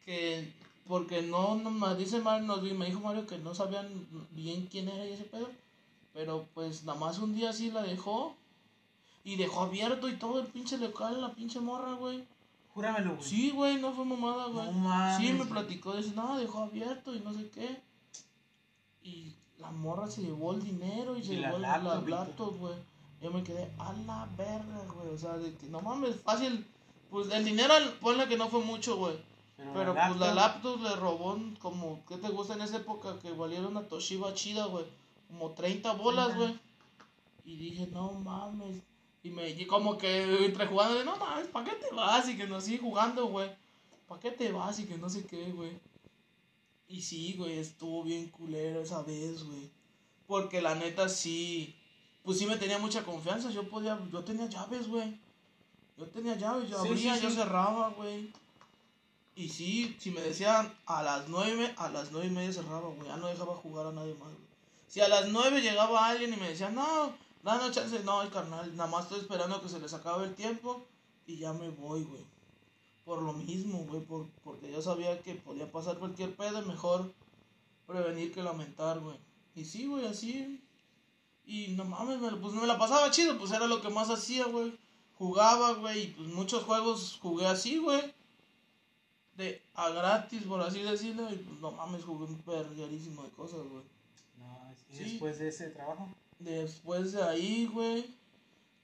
Que, 0.05 0.53
porque 0.87 1.23
no, 1.23 1.57
no 1.57 1.71
me 1.71 1.95
dice 1.97 2.21
Mario, 2.21 2.47
nos, 2.47 2.63
me 2.63 2.87
dijo 2.87 3.01
Mario 3.01 3.27
que 3.27 3.37
no 3.39 3.55
sabían 3.55 3.89
bien 4.31 4.69
quién 4.71 4.89
era 4.89 5.05
ese 5.05 5.25
pedo. 5.25 5.51
Pero 6.13 6.47
pues 6.55 6.85
nada 6.85 6.99
más 6.99 7.19
un 7.19 7.35
día 7.35 7.53
sí 7.53 7.73
la 7.73 7.83
dejó. 7.83 8.37
Y 9.25 9.37
dejó 9.37 9.63
abierto 9.63 10.09
y 10.09 10.17
todo 10.17 10.39
el 10.41 10.47
pinche 10.47 10.79
local, 10.79 11.21
la 11.21 11.35
pinche 11.35 11.59
morra, 11.59 11.95
güey. 11.95 12.25
Júramelo, 12.75 13.17
güey. 13.17 13.29
Sí, 13.29 13.51
güey, 13.51 13.81
no 13.81 13.93
fue 13.93 14.05
mamada, 14.05 14.47
güey. 14.47 14.67
No 14.67 14.73
mames, 14.73 15.17
sí, 15.17 15.33
me 15.33 15.47
platicó, 15.47 15.97
dice, 15.97 16.13
no, 16.15 16.39
dejó 16.39 16.61
abierto 16.61 17.15
y 17.15 17.21
no 17.21 17.33
sé 17.33 17.49
qué. 17.51 17.81
Y 19.03 19.33
la 19.59 19.71
morra 19.71 20.09
se 20.09 20.23
llevó 20.23 20.53
el 20.53 20.63
dinero 20.63 21.17
y 21.17 21.25
se 21.25 21.37
la 21.37 21.49
llevó 21.49 21.59
la 21.59 21.79
laptop, 21.79 22.57
güey. 22.59 22.75
Yo 23.21 23.31
me 23.33 23.43
quedé 23.43 23.73
a 23.79 23.93
la 24.07 24.29
verga, 24.37 24.85
güey. 24.95 25.09
O 25.09 25.19
sea, 25.19 25.39
de 25.39 25.55
que 25.55 25.67
no 25.69 25.81
mames, 25.81 26.21
fácil. 26.21 26.67
Pues 27.15 27.31
el 27.31 27.45
dinero, 27.45 27.73
ponle 28.01 28.27
que 28.27 28.37
no 28.37 28.49
fue 28.49 28.59
mucho, 28.59 28.97
güey. 28.97 29.15
Pero 29.73 29.95
pues 29.95 30.17
la 30.17 30.35
laptop 30.35 30.83
le 30.83 30.97
robó 30.97 31.39
como, 31.61 32.05
¿qué 32.09 32.17
te 32.17 32.29
gusta 32.29 32.55
en 32.55 32.63
esa 32.63 32.79
época? 32.79 33.21
Que 33.21 33.31
valiera 33.31 33.69
una 33.69 33.87
Toshiba 33.87 34.35
chida, 34.35 34.67
güey. 34.67 34.85
Como 35.29 35.53
30 35.53 35.93
bolas, 35.93 36.37
güey. 36.37 36.59
Y 37.45 37.55
dije, 37.55 37.87
no 37.87 38.11
mames. 38.15 38.83
Y 39.23 39.31
me 39.31 39.49
y 39.49 39.65
como 39.65 39.97
que 39.97 40.45
entre 40.45 40.67
jugando, 40.67 40.97
de, 40.97 41.05
no 41.05 41.15
mames, 41.15 41.47
¿para 41.47 41.71
qué 41.71 41.77
te 41.77 41.95
vas? 41.95 42.29
Y 42.29 42.37
que 42.37 42.49
no 42.49 42.61
sigue 42.61 42.79
jugando, 42.79 43.27
güey. 43.27 43.49
¿Para 44.09 44.21
qué 44.21 44.33
te 44.33 44.51
vas? 44.51 44.81
Y 44.81 44.87
que 44.87 44.99
no 44.99 45.09
sé 45.09 45.25
qué, 45.25 45.53
güey. 45.53 45.79
Y 46.89 47.01
sí, 47.01 47.37
güey, 47.39 47.61
estuvo 47.61 48.03
bien 48.03 48.29
culero 48.29 48.81
esa 48.81 49.05
vez, 49.05 49.45
güey. 49.45 49.71
Porque 50.27 50.61
la 50.61 50.75
neta 50.75 51.09
sí, 51.09 51.77
pues 52.25 52.41
sí 52.41 52.47
me 52.47 52.57
tenía 52.57 52.79
mucha 52.79 53.05
confianza. 53.05 53.53
Yo 53.53 53.69
podía, 53.69 54.01
yo 54.11 54.25
tenía 54.25 54.49
llaves, 54.49 54.89
güey. 54.89 55.23
Yo 55.97 56.07
tenía 56.07 56.37
llaves, 56.37 56.69
yo 56.69 56.83
Sí, 56.83 56.89
abría, 56.89 57.17
sí, 57.17 57.23
yo 57.23 57.31
sí. 57.31 57.37
cerraba, 57.37 57.91
güey. 57.91 58.33
Y 59.37 59.49
sí, 59.49 59.97
si 59.99 60.11
me 60.11 60.21
decían 60.21 60.73
a 60.87 61.03
las 61.03 61.29
nueve, 61.29 61.73
a 61.77 61.89
las 61.89 62.13
nueve 62.13 62.29
y 62.29 62.31
media 62.31 62.53
cerraba, 62.53 62.89
güey. 62.89 63.09
Ya 63.09 63.17
no 63.17 63.27
dejaba 63.29 63.55
jugar 63.57 63.87
a 63.87 63.93
nadie 63.93 64.15
más, 64.15 64.29
güey. 64.33 64.45
Si 64.89 65.01
a 65.01 65.09
las 65.09 65.29
nueve 65.29 65.61
llegaba 65.61 66.07
alguien 66.07 66.33
y 66.33 66.37
me 66.37 66.49
decía, 66.51 66.71
no, 66.71 67.13
danos 67.43 67.73
chance, 67.73 67.99
no, 68.05 68.23
el 68.23 68.31
carnal, 68.31 68.77
nada 68.77 68.89
más 68.91 69.05
estoy 69.05 69.21
esperando 69.21 69.61
que 69.61 69.69
se 69.69 69.81
les 69.81 69.93
acabe 69.93 70.25
el 70.27 70.35
tiempo 70.35 70.85
y 71.27 71.37
ya 71.39 71.53
me 71.53 71.69
voy, 71.71 72.05
güey. 72.05 72.23
Por 73.05 73.23
lo 73.23 73.33
mismo, 73.33 73.85
güey, 73.85 74.01
por, 74.03 74.29
porque 74.45 74.71
yo 74.71 74.81
sabía 74.81 75.21
que 75.21 75.35
podía 75.35 75.71
pasar 75.71 75.99
cualquier 75.99 76.35
pedo, 76.37 76.63
mejor 76.63 77.13
prevenir 77.87 78.33
que 78.33 78.43
lamentar, 78.43 79.01
güey. 79.01 79.17
Y 79.55 79.65
sí, 79.65 79.87
güey, 79.87 80.07
así. 80.07 80.61
Y 81.45 81.69
no 81.69 81.85
mames, 81.85 82.19
me, 82.21 82.31
pues 82.33 82.55
me 82.55 82.67
la 82.67 82.79
pasaba 82.79 83.11
chido, 83.11 83.37
pues 83.39 83.51
era 83.53 83.67
lo 83.67 83.83
que 83.83 83.91
más 83.91 84.11
hacía, 84.11 84.47
güey. 84.47 84.77
Jugaba, 85.19 85.75
güey, 85.75 86.03
y 86.05 86.07
pues 86.09 86.29
muchos 86.29 86.65
juegos 86.65 87.19
jugué 87.23 87.47
así, 87.47 87.79
güey. 87.79 88.13
De 89.37 89.63
a 89.75 89.91
gratis, 89.91 90.43
por 90.45 90.61
así 90.61 90.83
decirlo, 90.83 91.31
y 91.33 91.37
pues 91.37 91.61
no 91.61 91.73
mames, 91.73 92.05
jugué 92.05 92.25
un 92.25 92.43
verguerísimo 92.47 93.23
de 93.23 93.31
cosas, 93.31 93.61
güey. 93.69 93.83
No, 94.39 94.75
y 94.91 94.97
Sí. 94.97 95.05
después 95.05 95.39
de 95.39 95.49
ese 95.49 95.71
trabajo. 95.71 96.09
Después 96.39 97.13
de 97.13 97.23
ahí, 97.23 97.67
güey. 97.67 98.07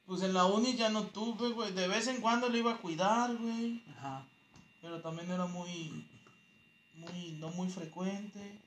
Pues 0.06 0.22
en 0.22 0.34
la 0.34 0.46
uni 0.46 0.74
ya 0.74 0.88
no 0.88 1.04
tuve, 1.04 1.50
güey. 1.50 1.72
De 1.72 1.86
vez 1.86 2.08
en 2.08 2.20
cuando 2.20 2.48
le 2.48 2.58
iba 2.58 2.72
a 2.72 2.78
cuidar, 2.78 3.36
güey. 3.36 3.82
Ajá. 3.96 4.26
Pero 4.82 5.00
también 5.00 5.30
era 5.30 5.46
muy. 5.46 6.04
Muy. 6.94 7.32
No 7.38 7.50
muy 7.50 7.68
frecuente. 7.68 8.58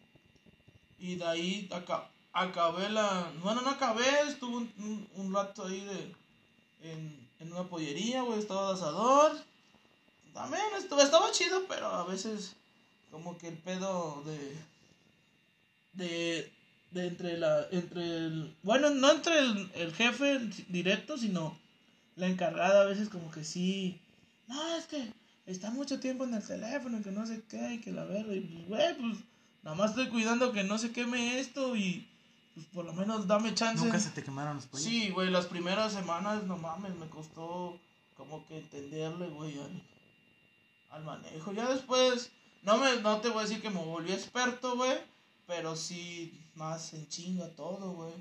Y 0.99 1.16
de 1.16 1.26
ahí 1.26 1.70
acá, 1.74 2.09
acabé 2.32 2.89
la. 2.89 3.30
Bueno, 3.41 3.61
no 3.61 3.72
acabé, 3.72 4.05
estuve 4.28 4.55
un, 4.55 4.74
un, 4.78 5.07
un 5.16 5.34
rato 5.34 5.66
ahí 5.66 5.82
de. 5.82 6.16
En, 6.82 7.22
en 7.43 7.51
una 7.51 7.63
pollería, 7.63 8.21
güey, 8.21 8.39
estaba 8.39 8.73
asador. 8.73 9.37
También 10.33 10.63
estuvo, 10.77 11.01
estaba 11.01 11.31
chido, 11.31 11.65
pero 11.67 11.87
a 11.87 12.05
veces 12.05 12.55
como 13.11 13.37
que 13.37 13.49
el 13.49 13.57
pedo 13.57 14.23
de. 14.25 14.55
De. 15.93 16.51
De 16.91 17.07
entre 17.07 17.37
la. 17.37 17.67
Entre 17.71 18.01
el. 18.01 18.55
Bueno, 18.63 18.89
no 18.89 19.11
entre 19.11 19.37
el, 19.39 19.93
jefe 19.93 20.39
directo, 20.69 21.17
sino 21.17 21.57
la 22.15 22.27
encargada 22.27 22.81
a 22.81 22.85
veces 22.87 23.09
como 23.09 23.29
que 23.31 23.43
sí. 23.43 23.99
No, 24.47 24.75
es 24.75 24.85
que 24.85 25.11
está 25.45 25.69
mucho 25.69 25.99
tiempo 25.99 26.23
en 26.23 26.33
el 26.33 26.45
teléfono 26.45 27.03
que 27.03 27.11
no 27.11 27.25
sé 27.27 27.41
qué 27.49 27.75
y 27.75 27.81
que 27.81 27.91
la 27.91 28.05
verga. 28.05 28.33
Y 28.33 28.41
pues, 28.41 28.67
güey, 28.67 28.97
pues 28.97 29.17
nada 29.63 29.75
más 29.75 29.91
estoy 29.91 30.07
cuidando 30.09 30.53
que 30.53 30.63
no 30.63 30.77
se 30.77 30.91
queme 30.91 31.39
esto 31.39 31.75
y 31.75 32.07
pues 32.53 32.65
por 32.67 32.85
lo 32.85 32.93
menos 32.93 33.27
dame 33.27 33.53
chance. 33.55 33.83
Nunca 33.83 33.99
se 33.99 34.11
te 34.11 34.23
quemaron 34.23 34.57
los 34.57 34.67
pollos. 34.67 34.85
Sí, 34.85 35.09
güey, 35.09 35.29
las 35.29 35.47
primeras 35.47 35.93
semanas, 35.93 36.43
no 36.43 36.57
mames, 36.57 36.95
me 36.95 37.07
costó 37.09 37.79
como 38.15 38.45
que 38.45 38.59
entenderle, 38.59 39.27
güey, 39.29 39.59
al, 39.59 39.83
al 40.91 41.03
manejo. 41.03 41.51
Ya 41.53 41.67
después, 41.67 42.31
no, 42.61 42.77
me, 42.77 43.01
no 43.01 43.21
te 43.21 43.29
voy 43.29 43.39
a 43.39 43.47
decir 43.47 43.61
que 43.61 43.69
me 43.69 43.83
volví 43.83 44.11
experto, 44.11 44.75
güey, 44.75 44.97
pero 45.47 45.75
sí 45.75 46.39
más 46.55 46.93
en 46.93 47.07
chinga 47.07 47.47
todo, 47.55 47.91
güey. 47.93 48.13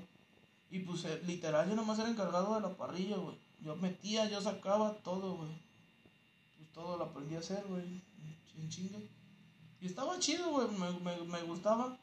Y 0.71 0.79
pues 0.79 1.05
eh, 1.05 1.21
literal 1.25 1.69
yo 1.69 1.75
nomás 1.75 1.99
era 1.99 2.09
encargado 2.09 2.55
de 2.55 2.61
la 2.61 2.75
parrilla, 2.75 3.17
güey. 3.17 3.37
Yo 3.59 3.75
metía, 3.75 4.27
yo 4.29 4.41
sacaba 4.41 4.93
todo, 5.03 5.35
güey. 5.37 5.51
Pues 6.57 6.73
todo 6.73 6.97
lo 6.97 7.05
aprendí 7.05 7.35
a 7.35 7.39
hacer, 7.39 7.63
güey, 7.67 7.83
en 8.57 8.69
chinga. 8.69 8.97
Y 9.79 9.85
estaba 9.85 10.17
chido, 10.17 10.49
güey, 10.49 10.67
me, 10.69 10.91
me, 10.99 11.23
me 11.23 11.41
gustaba. 11.43 11.97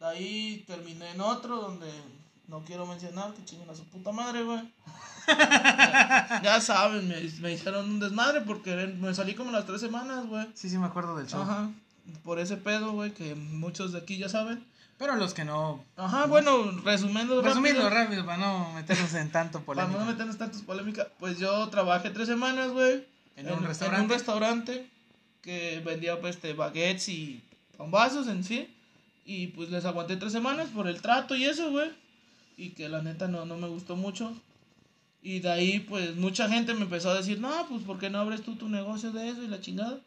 De 0.00 0.06
ahí 0.06 0.64
terminé 0.66 1.10
en 1.10 1.20
otro 1.20 1.56
donde 1.56 1.90
no 2.48 2.62
quiero 2.64 2.86
mencionar 2.86 3.32
que 3.34 3.44
chinguen 3.44 3.70
a 3.70 3.74
su 3.74 3.84
puta 3.84 4.12
madre, 4.12 4.42
güey. 4.42 4.60
ya, 5.26 6.40
ya 6.44 6.60
saben, 6.60 7.08
me, 7.08 7.20
me 7.40 7.52
hicieron 7.52 7.88
un 7.90 8.00
desmadre 8.00 8.42
porque 8.42 8.74
me 8.86 9.14
salí 9.14 9.34
como 9.34 9.50
las 9.50 9.66
tres 9.66 9.80
semanas, 9.80 10.26
güey. 10.26 10.46
Sí, 10.54 10.68
sí, 10.68 10.78
me 10.78 10.86
acuerdo 10.86 11.16
del 11.16 11.26
show. 11.26 11.42
Ajá. 11.42 11.70
Por 12.22 12.38
ese 12.38 12.56
pedo, 12.56 12.92
güey, 12.92 13.12
que 13.12 13.34
muchos 13.34 13.92
de 13.92 13.98
aquí 13.98 14.16
ya 14.18 14.28
saben. 14.28 14.64
Pero 14.98 15.16
los 15.16 15.34
que 15.34 15.44
no. 15.44 15.84
Ajá, 15.96 16.26
bueno, 16.26 16.70
resumiendo 16.82 17.42
Resumiendo 17.42 17.90
rápido, 17.90 18.22
rápido, 18.22 18.26
para 18.26 18.38
no 18.38 18.72
meternos 18.72 19.12
en 19.14 19.30
tanto 19.30 19.60
Para 19.60 19.82
polémica. 19.82 19.98
no 19.98 20.06
meternos 20.10 20.38
tantos 20.38 20.62
polémica, 20.62 21.08
pues 21.18 21.38
yo 21.38 21.68
trabajé 21.68 22.10
tres 22.10 22.28
semanas, 22.28 22.70
güey. 22.70 23.06
¿En 23.36 23.52
un 23.52 23.64
restaurante? 23.64 24.04
un 24.04 24.10
restaurante 24.10 24.90
que 25.42 25.82
vendía, 25.84 26.18
pues, 26.20 26.36
este, 26.36 26.54
baguettes 26.54 27.08
y 27.08 27.42
bombazos 27.76 28.28
en 28.28 28.42
sí. 28.42 28.72
Y 29.26 29.48
pues 29.48 29.70
les 29.70 29.84
aguanté 29.84 30.16
tres 30.16 30.32
semanas 30.32 30.68
por 30.68 30.86
el 30.86 31.02
trato 31.02 31.34
y 31.34 31.44
eso, 31.44 31.70
güey. 31.70 31.90
Y 32.56 32.70
que 32.70 32.88
la 32.88 33.02
neta 33.02 33.26
no, 33.26 33.44
no 33.44 33.56
me 33.56 33.66
gustó 33.66 33.96
mucho. 33.96 34.32
Y 35.20 35.40
de 35.40 35.50
ahí, 35.50 35.80
pues, 35.80 36.14
mucha 36.14 36.48
gente 36.48 36.72
me 36.72 36.82
empezó 36.82 37.10
a 37.10 37.16
decir, 37.16 37.40
no, 37.40 37.66
pues, 37.68 37.82
¿por 37.82 37.98
qué 37.98 38.08
no 38.08 38.20
abres 38.20 38.42
tú 38.42 38.54
tu 38.54 38.68
negocio 38.68 39.10
de 39.10 39.28
eso 39.28 39.42
y 39.42 39.48
la 39.48 39.60
chingada? 39.60 39.98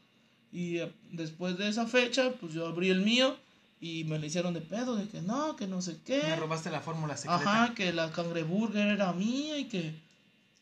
Y 0.53 0.77
eh, 0.77 0.91
después 1.11 1.57
de 1.57 1.67
esa 1.67 1.85
fecha, 1.87 2.31
pues, 2.39 2.53
yo 2.53 2.65
abrí 2.65 2.89
el 2.89 3.01
mío 3.01 3.35
y 3.81 4.05
me 4.05 4.17
le 4.17 4.27
hicieron 4.27 4.53
de 4.53 4.61
pedo, 4.61 4.95
de 4.95 5.09
que 5.09 5.21
no, 5.21 5.57
que 5.57 5.67
no 5.67 5.81
sé 5.81 5.97
qué. 6.05 6.21
Me 6.23 6.37
robaste 6.37 6.71
la 6.71 6.79
fórmula 6.79 7.17
secreta. 7.17 7.35
Ajá, 7.35 7.75
que 7.75 7.91
la 7.91 8.11
cangreburger 8.11 8.87
era 8.87 9.11
mía 9.11 9.57
y 9.57 9.65
que 9.65 9.93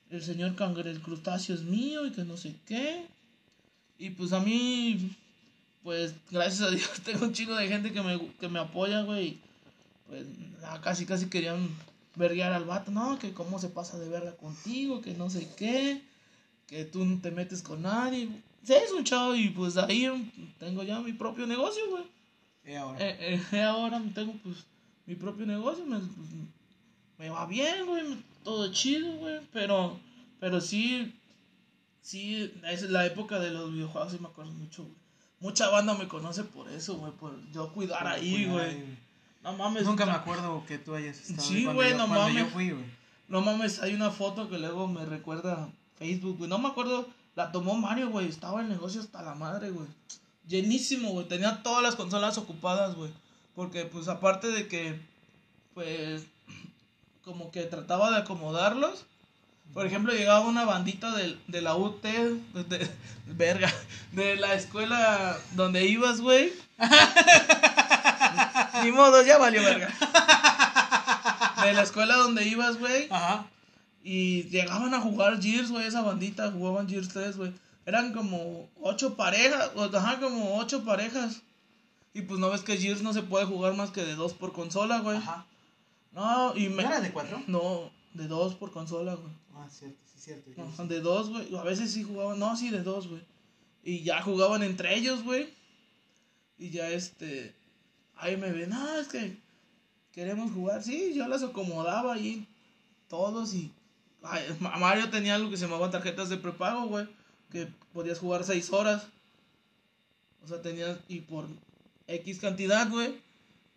el 0.09 0.23
señor 0.23 0.55
cangre, 0.55 0.89
el 0.89 1.01
crustáceo 1.01 1.53
es 1.53 1.61
mío 1.61 2.07
y 2.07 2.11
que 2.11 2.23
no 2.23 2.35
sé 2.35 2.55
qué. 2.65 3.05
Y 3.99 4.11
pues 4.11 4.33
a 4.33 4.39
mí, 4.39 5.15
pues 5.83 6.13
gracias 6.31 6.61
a 6.61 6.71
Dios 6.71 6.89
tengo 7.05 7.25
un 7.25 7.33
chingo 7.33 7.55
de 7.55 7.67
gente 7.67 7.91
que 7.91 8.01
me, 8.01 8.19
que 8.39 8.47
me 8.47 8.59
apoya, 8.59 9.01
güey. 9.03 9.39
Pues 10.07 10.25
ah, 10.63 10.79
casi, 10.81 11.05
casi 11.05 11.29
querían 11.29 11.69
verguear 12.15 12.53
al 12.53 12.65
vato, 12.65 12.91
no, 12.91 13.19
que 13.19 13.33
cómo 13.33 13.59
se 13.59 13.69
pasa 13.69 13.99
de 13.99 14.09
verga 14.09 14.35
contigo, 14.35 15.01
que 15.01 15.13
no 15.13 15.29
sé 15.29 15.47
qué, 15.57 16.01
que 16.67 16.85
tú 16.85 17.05
no 17.05 17.21
te 17.21 17.31
metes 17.31 17.61
con 17.61 17.81
nadie. 17.81 18.29
Sí, 18.63 18.73
es 18.73 18.91
un 18.91 19.03
chavo 19.03 19.35
y 19.35 19.49
pues 19.49 19.77
ahí 19.77 20.09
tengo 20.59 20.83
ya 20.83 20.99
mi 20.99 21.13
propio 21.13 21.45
negocio, 21.47 21.83
güey. 21.89 22.03
Y 22.65 22.73
ahora. 22.73 22.97
Eh, 22.99 23.41
eh, 23.51 23.61
ahora 23.63 24.01
tengo 24.13 24.33
pues 24.43 24.65
mi 25.05 25.15
propio 25.15 25.45
negocio, 25.45 25.85
me, 25.85 25.99
pues, 25.99 26.29
me 27.17 27.29
va 27.29 27.45
bien, 27.45 27.85
güey, 27.85 28.03
todo 28.43 28.71
chido, 28.73 29.15
güey, 29.17 29.39
pero, 29.53 29.97
pero 30.39 30.59
sí, 30.59 31.15
sí, 32.01 32.51
es 32.65 32.83
la 32.89 33.05
época 33.05 33.39
de 33.39 33.51
los 33.51 33.71
videojuegos, 33.71 34.11
sí 34.11 34.19
me 34.19 34.27
acuerdo 34.27 34.51
mucho, 34.51 34.83
güey. 34.83 35.06
Mucha 35.39 35.69
banda 35.69 35.93
me 35.93 36.07
conoce 36.07 36.43
por 36.43 36.69
eso, 36.71 36.95
güey, 36.97 37.11
por 37.13 37.33
yo 37.51 37.71
cuidar 37.73 38.07
ahí, 38.07 38.45
güey. 38.45 38.97
No 39.43 39.53
mames. 39.53 39.83
Nunca 39.85 40.05
me 40.05 40.11
acuerdo 40.13 40.63
que 40.67 40.77
tú 40.79 40.95
hayas 40.95 41.17
estado 41.19 41.41
Sí, 41.47 41.65
güey, 41.65 41.91
yo- 41.91 41.97
no 41.97 42.07
cuando 42.07 42.27
yo 42.29 42.33
mames. 42.35 42.53
fui, 42.53 42.71
güey. 42.71 42.85
No 43.27 43.41
mames, 43.41 43.81
hay 43.81 43.93
una 43.93 44.09
foto 44.09 44.49
que 44.49 44.57
luego 44.57 44.87
me 44.87 45.05
recuerda 45.05 45.53
a 45.65 45.69
Facebook, 45.99 46.37
güey. 46.37 46.49
No 46.49 46.57
me 46.57 46.69
acuerdo, 46.69 47.07
la 47.35 47.51
tomó 47.51 47.75
Mario, 47.75 48.09
güey. 48.09 48.27
Estaba 48.27 48.61
el 48.61 48.69
negocio 48.69 48.99
hasta 49.01 49.21
la 49.21 49.35
madre, 49.35 49.69
güey. 49.69 49.87
Llenísimo, 50.47 51.11
güey. 51.11 51.27
Tenía 51.27 51.61
todas 51.61 51.83
las 51.83 51.95
consolas 51.95 52.37
ocupadas, 52.37 52.95
güey. 52.95 53.11
Porque, 53.53 53.85
pues, 53.85 54.07
aparte 54.07 54.47
de 54.47 54.67
que, 54.67 54.99
pues, 55.73 56.25
como 57.23 57.51
que 57.51 57.63
trataba 57.63 58.11
de 58.11 58.17
acomodarlos. 58.17 59.05
Por 59.73 59.85
ejemplo, 59.85 60.11
llegaba 60.13 60.39
una 60.41 60.65
bandita 60.65 61.15
del- 61.15 61.39
de, 61.47 61.61
la 61.61 61.75
UT, 61.75 62.01
de, 62.01 62.39
de- 62.63 62.89
verga, 63.27 63.71
de 64.11 64.35
la 64.37 64.53
escuela 64.55 65.37
donde 65.53 65.85
ibas, 65.85 66.19
güey. 66.21 66.51
Ni 68.83 68.91
modo, 68.91 69.23
ya 69.23 69.37
valió 69.37 69.61
verga. 69.63 69.89
De 71.63 71.73
la 71.73 71.81
escuela 71.83 72.15
donde 72.15 72.45
ibas, 72.47 72.77
güey. 72.79 73.07
Ajá. 73.09 73.45
Y 74.03 74.43
llegaban 74.43 74.93
a 74.93 75.01
jugar 75.01 75.41
Gears, 75.41 75.69
güey, 75.69 75.85
esa 75.85 76.01
bandita, 76.01 76.51
jugaban 76.51 76.87
Gears 76.87 77.09
3, 77.09 77.37
güey. 77.37 77.51
Eran 77.85 78.13
como 78.13 78.69
ocho 78.81 79.15
parejas, 79.15 79.71
o, 79.75 79.83
ajá, 79.95 80.19
como 80.19 80.57
ocho 80.57 80.83
parejas. 80.85 81.41
Y 82.13 82.21
pues 82.21 82.39
no 82.39 82.49
ves 82.49 82.61
que 82.61 82.77
Gears 82.77 83.01
no 83.01 83.13
se 83.13 83.21
puede 83.21 83.45
jugar 83.45 83.73
más 83.75 83.91
que 83.91 84.03
de 84.03 84.15
dos 84.15 84.33
por 84.33 84.53
consola, 84.53 84.99
güey. 84.99 85.17
Ajá. 85.17 85.45
No, 86.13 86.55
y 86.55 86.69
me... 86.69 86.83
¿No 86.83 86.89
era 86.89 87.01
de 87.01 87.11
cuatro? 87.11 87.41
No, 87.47 87.91
de 88.13 88.27
dos 88.27 88.55
por 88.55 88.71
consola, 88.71 89.15
güey. 89.15 89.31
Ah, 89.55 89.67
cierto, 89.69 89.97
sí, 90.05 90.19
cierto. 90.19 90.51
Ajá, 90.61 90.75
sé. 90.87 90.93
de 90.93 91.01
dos, 91.01 91.29
güey. 91.29 91.55
A 91.55 91.63
veces 91.63 91.91
sí 91.91 92.03
jugaban, 92.03 92.39
no, 92.39 92.55
sí, 92.55 92.69
de 92.69 92.83
dos, 92.83 93.07
güey. 93.07 93.21
Y 93.83 94.03
ya 94.03 94.21
jugaban 94.21 94.63
entre 94.63 94.95
ellos, 94.95 95.23
güey. 95.23 95.53
Y 96.57 96.69
ya 96.71 96.89
este. 96.89 97.53
Ahí 98.15 98.35
me 98.37 98.51
ven, 98.51 98.69
no, 98.71 98.97
es 98.99 99.07
que 99.07 99.37
queremos 100.11 100.51
jugar. 100.51 100.83
Sí, 100.83 101.13
yo 101.15 101.27
las 101.27 101.43
acomodaba 101.43 102.13
ahí, 102.15 102.47
todos. 103.07 103.53
Y 103.53 103.71
ay, 104.23 104.43
Ma- 104.59 104.77
Mario 104.77 105.09
tenía 105.09 105.35
algo 105.35 105.49
que 105.49 105.57
se 105.57 105.65
llamaba 105.65 105.91
tarjetas 105.91 106.29
de 106.29 106.37
prepago, 106.37 106.87
güey. 106.87 107.07
Que 107.51 107.67
podías 107.93 108.19
jugar 108.19 108.43
seis 108.43 108.71
horas. 108.73 109.07
O 110.43 110.47
sea, 110.47 110.61
tenías, 110.61 110.97
y 111.07 111.19
por 111.21 111.45
X 112.07 112.39
cantidad, 112.39 112.89
güey. 112.89 113.19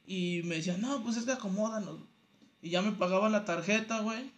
Y 0.06 0.40
me 0.44 0.56
decían, 0.56 0.80
no, 0.80 1.02
pues 1.04 1.16
es 1.18 1.24
que 1.24 1.32
acomódanos. 1.32 1.98
Y 2.62 2.70
ya 2.70 2.82
me 2.82 2.92
pagaban 2.92 3.32
la 3.32 3.44
tarjeta, 3.44 4.00
güey. 4.00 4.30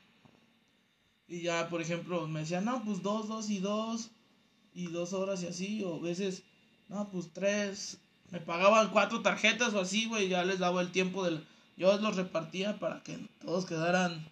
Y 1.29 1.43
ya, 1.43 1.69
por 1.69 1.81
ejemplo, 1.81 2.27
me 2.29 2.41
decían, 2.41 2.65
no, 2.65 2.85
pues 2.85 3.03
dos, 3.03 3.29
dos 3.29 3.51
y 3.51 3.59
dos. 3.59 4.11
Y 4.75 4.87
dos 4.87 5.13
horas 5.13 5.43
y 5.43 5.47
así. 5.47 5.83
O 5.85 5.97
a 5.97 6.01
veces, 6.01 6.43
no, 6.89 7.09
pues 7.11 7.31
tres. 7.33 7.99
Me 8.31 8.41
pagaban 8.41 8.91
cuatro 8.91 9.21
tarjetas 9.23 9.75
o 9.75 9.81
así, 9.81 10.07
güey. 10.07 10.29
Ya 10.29 10.45
les 10.45 10.59
daba 10.59 10.81
el 10.81 10.93
tiempo 10.93 11.25
del. 11.25 11.45
Yo 11.77 11.97
los 11.99 12.17
repartía 12.17 12.79
para 12.79 13.03
que 13.03 13.19
todos 13.41 13.67
quedaran 13.67 14.25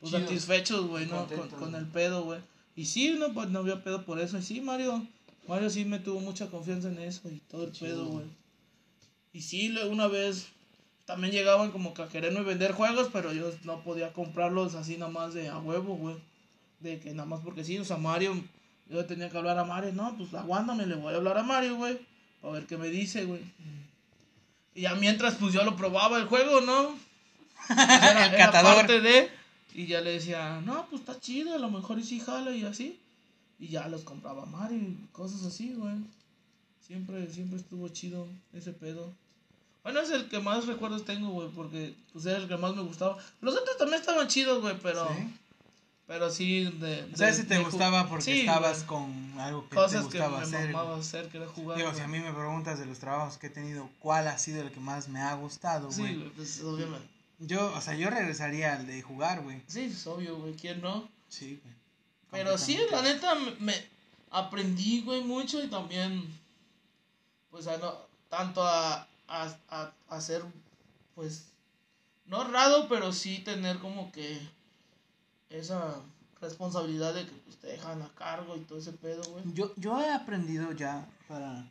pues, 0.00 0.12
satisfechos, 0.12 0.86
güey, 0.86 1.06
¿no? 1.06 1.26
Con, 1.58 1.74
el 1.74 1.86
pedo, 1.86 2.24
güey. 2.24 2.40
Y 2.76 2.86
sí, 2.86 3.14
no, 3.18 3.32
pues 3.34 3.50
no 3.50 3.60
había 3.60 3.82
pedo 3.82 4.04
por 4.04 4.20
eso. 4.20 4.38
Y 4.38 4.42
sí, 4.42 4.60
Mario. 4.60 5.06
Mario 5.46 5.68
sí 5.68 5.84
me 5.84 5.98
tuvo 5.98 6.20
mucha 6.20 6.50
confianza 6.50 6.88
en 6.88 6.98
eso 6.98 7.28
y 7.28 7.38
todo 7.50 7.64
el 7.64 7.72
Chido, 7.72 7.88
pedo, 7.88 8.06
güey. 8.06 8.26
Y 9.32 9.42
sí, 9.42 9.76
una 9.90 10.06
vez 10.06 10.46
también 11.06 11.32
llegaban 11.32 11.70
como 11.70 11.94
que 11.94 12.02
a 12.02 12.08
quererme 12.08 12.40
vender 12.42 12.72
juegos, 12.72 13.08
pero 13.12 13.32
yo 13.32 13.50
no 13.64 13.82
podía 13.82 14.12
comprarlos 14.12 14.74
así 14.74 14.96
nada 14.96 15.10
más 15.10 15.34
de 15.34 15.48
a 15.48 15.58
huevo, 15.58 15.96
güey. 15.96 16.16
De 16.80 16.98
que 17.00 17.10
nada 17.12 17.26
más 17.26 17.40
porque 17.40 17.64
sí, 17.64 17.78
o 17.78 17.84
sea, 17.84 17.96
Mario, 17.96 18.34
yo 18.88 19.04
tenía 19.06 19.30
que 19.30 19.38
hablar 19.38 19.58
a 19.58 19.64
Mario, 19.64 19.92
no, 19.92 20.16
pues 20.16 20.32
aguántame, 20.34 20.86
le 20.86 20.96
voy 20.96 21.12
a 21.12 21.16
hablar 21.16 21.38
a 21.38 21.42
Mario, 21.42 21.76
güey, 21.76 21.98
para 22.40 22.54
ver 22.54 22.66
qué 22.66 22.76
me 22.76 22.88
dice, 22.88 23.24
güey. 23.24 23.40
Y 24.74 24.82
ya 24.82 24.94
mientras, 24.94 25.34
pues 25.34 25.52
yo 25.52 25.64
lo 25.64 25.76
probaba 25.76 26.18
el 26.18 26.26
juego, 26.26 26.60
¿no? 26.60 26.96
Era, 27.70 28.26
El 28.26 28.34
era 28.34 28.52
parte 28.52 29.00
de, 29.00 29.30
y 29.74 29.86
ya 29.86 30.00
le 30.00 30.12
decía, 30.12 30.60
no, 30.64 30.86
pues 30.86 31.00
está 31.00 31.18
chido, 31.18 31.54
a 31.54 31.58
lo 31.58 31.70
mejor 31.70 31.98
y 31.98 32.04
sí 32.04 32.20
jala 32.20 32.52
y 32.52 32.64
así. 32.64 32.98
Y 33.58 33.68
ya 33.68 33.88
los 33.88 34.02
compraba 34.02 34.46
Mario 34.46 34.78
y 34.78 35.08
cosas 35.12 35.44
así, 35.44 35.74
güey. 35.74 35.94
Siempre, 36.80 37.28
siempre 37.30 37.58
estuvo 37.58 37.88
chido 37.88 38.28
ese 38.52 38.72
pedo. 38.72 39.12
Bueno, 39.84 40.00
es 40.00 40.10
el 40.10 40.28
que 40.28 40.40
más 40.40 40.66
recuerdos 40.66 41.04
tengo, 41.04 41.28
güey, 41.28 41.48
porque 41.50 41.94
pues 42.12 42.26
era 42.26 42.38
el 42.38 42.48
que 42.48 42.56
más 42.56 42.74
me 42.74 42.82
gustaba. 42.82 43.16
Los 43.40 43.54
otros 43.54 43.76
también 43.78 44.00
estaban 44.00 44.26
chidos, 44.26 44.60
güey, 44.60 44.76
pero 44.82 45.06
Sí. 45.08 45.34
Pero 46.06 46.30
sí, 46.30 46.64
de. 46.64 47.08
O 47.14 47.16
sea, 47.16 47.32
si 47.32 47.44
te 47.44 47.58
gustaba 47.60 48.06
porque 48.08 48.24
Sí, 48.24 48.40
estabas 48.40 48.86
güey. 48.86 48.86
con 48.86 49.40
algo 49.40 49.66
que 49.70 49.74
Cosas 49.76 50.04
te 50.06 50.10
que 50.12 50.18
gustaba 50.18 50.38
me 50.38 50.42
hacer. 50.44 50.60
güey. 50.60 50.72
mamaba 50.74 50.96
hacer, 50.98 51.28
que 51.28 51.38
era 51.38 51.46
jugar. 51.48 51.78
Digo, 51.78 51.88
güey. 51.90 51.98
si 51.98 52.04
a 52.04 52.08
mí 52.08 52.18
me 52.18 52.30
preguntas 52.32 52.78
de 52.78 52.84
los 52.84 52.98
trabajos 52.98 53.38
que 53.38 53.46
he 53.46 53.50
tenido, 53.50 53.88
¿cuál 54.00 54.28
ha 54.28 54.36
sido 54.36 54.60
el 54.60 54.70
que 54.70 54.80
más 54.80 55.08
me 55.08 55.20
ha 55.22 55.32
gustado, 55.34 55.90
Sí, 55.90 56.00
güey? 56.02 56.16
güey, 56.16 56.28
pues 56.30 56.60
obviamente. 56.62 57.08
Yo, 57.38 57.72
o 57.74 57.80
sea, 57.80 57.94
yo 57.94 58.10
regresaría 58.10 58.74
al 58.74 58.86
de 58.86 59.00
jugar, 59.02 59.40
güey. 59.42 59.62
Sí, 59.66 59.84
es 59.84 60.06
obvio, 60.06 60.36
güey, 60.36 60.52
¿quién 60.54 60.80
no? 60.82 61.08
Sí, 61.30 61.58
güey. 61.62 61.74
Pero 62.30 62.58
sí, 62.58 62.78
la 62.90 63.00
neta, 63.00 63.34
me, 63.34 63.50
me 63.60 63.74
aprendí, 64.30 65.00
güey, 65.02 65.22
mucho 65.22 65.62
y 65.64 65.68
también, 65.68 66.22
pues, 67.50 67.66
a 67.66 67.78
no, 67.78 67.94
tanto 68.28 68.62
a, 68.62 69.06
a, 69.28 69.56
a, 69.68 69.92
a 70.08 70.20
ser, 70.20 70.42
pues, 71.14 71.46
no 72.26 72.38
honrado, 72.38 72.88
pero 72.88 73.12
sí 73.12 73.38
tener 73.44 73.78
como 73.78 74.10
que 74.12 74.40
esa 75.50 76.00
responsabilidad 76.40 77.14
de 77.14 77.26
que 77.26 77.32
pues, 77.44 77.56
te 77.56 77.68
dejan 77.68 78.02
a 78.02 78.08
cargo 78.14 78.56
y 78.56 78.60
todo 78.60 78.78
ese 78.78 78.92
pedo, 78.92 79.22
güey. 79.30 79.44
Yo, 79.54 79.72
yo 79.76 80.00
he 80.00 80.10
aprendido 80.12 80.72
ya, 80.72 81.06
para, 81.28 81.70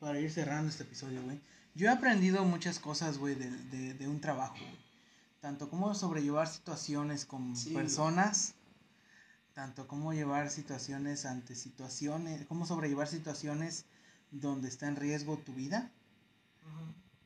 para 0.00 0.20
ir 0.20 0.30
cerrando 0.30 0.70
este 0.70 0.82
episodio, 0.84 1.22
güey. 1.22 1.40
Yo 1.74 1.88
he 1.88 1.90
aprendido 1.90 2.44
muchas 2.44 2.78
cosas, 2.78 3.18
güey, 3.18 3.34
de, 3.34 3.50
de, 3.50 3.94
de 3.94 4.08
un 4.08 4.20
trabajo, 4.20 4.56
güey. 4.58 4.84
Tanto 5.40 5.68
como 5.68 5.94
sobrellevar 5.94 6.48
situaciones 6.48 7.26
con 7.26 7.54
Sí, 7.56 7.72
güey. 7.72 7.84
personas, 7.84 8.54
tanto 9.52 9.86
como 9.86 10.12
llevar 10.14 10.50
situaciones 10.50 11.26
ante 11.26 11.54
situaciones, 11.54 12.46
cómo 12.46 12.64
sobrellevar 12.66 13.08
situaciones 13.08 13.84
donde 14.30 14.68
está 14.68 14.86
en 14.88 14.96
riesgo 14.96 15.36
tu 15.38 15.52
vida, 15.52 15.90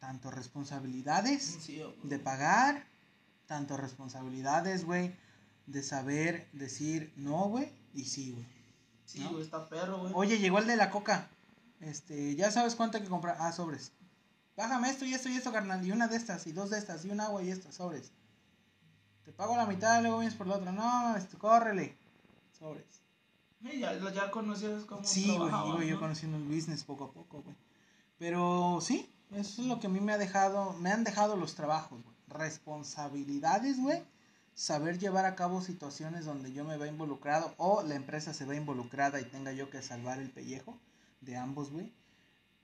tanto 0.00 0.30
responsabilidades 0.30 1.58
Sí, 1.60 1.78
güey. 1.82 1.94
de 2.02 2.18
pagar, 2.18 2.86
tanto 3.46 3.76
responsabilidades, 3.76 4.84
güey, 4.84 5.14
de 5.66 5.82
saber 5.82 6.48
decir 6.52 7.12
no, 7.16 7.48
güey, 7.48 7.72
y 7.94 8.04
sí, 8.04 8.32
güey. 8.32 8.46
Sí, 9.04 9.20
¿no? 9.20 9.30
güey, 9.30 9.42
está 9.42 9.68
perro, 9.68 10.00
güey. 10.00 10.12
Oye, 10.14 10.38
llegó 10.38 10.58
el 10.58 10.66
de 10.66 10.76
la 10.76 10.90
coca. 10.90 11.28
Este, 11.80 12.34
ya 12.36 12.50
sabes 12.50 12.74
cuánto 12.74 12.98
hay 12.98 13.04
que 13.04 13.08
comprar. 13.08 13.36
Ah, 13.40 13.52
sobres. 13.52 13.92
Bájame 14.56 14.90
esto 14.90 15.04
y 15.04 15.14
esto 15.14 15.28
y 15.28 15.36
esto, 15.36 15.52
carnal. 15.52 15.86
Y 15.86 15.92
una 15.92 16.08
de 16.08 16.16
estas, 16.16 16.46
y 16.46 16.52
dos 16.52 16.70
de 16.70 16.78
estas, 16.78 17.04
y 17.04 17.10
un 17.10 17.20
agua 17.20 17.42
y 17.42 17.50
estas, 17.50 17.76
sobres. 17.76 18.10
Te 19.24 19.32
pago 19.32 19.56
la 19.56 19.66
mitad, 19.66 20.00
luego 20.02 20.18
vienes 20.18 20.36
por 20.36 20.46
la 20.46 20.56
otra. 20.56 20.72
No, 20.72 21.16
este, 21.16 21.36
córrele. 21.38 21.96
Sobres. 22.58 23.02
Sí, 23.62 23.78
ya, 23.78 23.96
ya 24.12 24.30
conocías 24.30 24.84
cómo 24.84 25.04
Sí, 25.04 25.26
güey, 25.36 25.50
digo, 25.50 25.82
yo 25.82 25.94
¿no? 25.94 26.00
conociendo 26.00 26.36
el 26.36 26.44
business 26.44 26.84
poco 26.84 27.04
a 27.04 27.12
poco, 27.12 27.42
güey. 27.42 27.56
Pero 28.18 28.80
sí, 28.82 29.08
eso 29.32 29.62
es 29.62 29.68
lo 29.68 29.80
que 29.80 29.86
a 29.86 29.90
mí 29.90 30.00
me 30.00 30.12
ha 30.12 30.18
dejado, 30.18 30.72
me 30.74 30.90
han 30.90 31.04
dejado 31.04 31.36
los 31.36 31.54
trabajos, 31.54 32.02
güey. 32.02 32.16
Responsabilidades, 32.28 33.80
güey. 33.80 34.02
Saber 34.54 34.98
llevar 34.98 35.24
a 35.24 35.36
cabo 35.36 35.60
situaciones 35.62 36.24
donde 36.24 36.52
yo 36.52 36.64
me 36.64 36.76
vea 36.76 36.90
involucrado 36.90 37.54
o 37.58 37.82
la 37.82 37.94
empresa 37.94 38.34
se 38.34 38.44
vea 38.44 38.58
involucrada 38.58 39.20
y 39.20 39.24
tenga 39.24 39.52
yo 39.52 39.70
que 39.70 39.82
salvar 39.82 40.18
el 40.18 40.30
pellejo 40.30 40.78
de 41.20 41.36
ambos, 41.36 41.70
güey. 41.70 41.92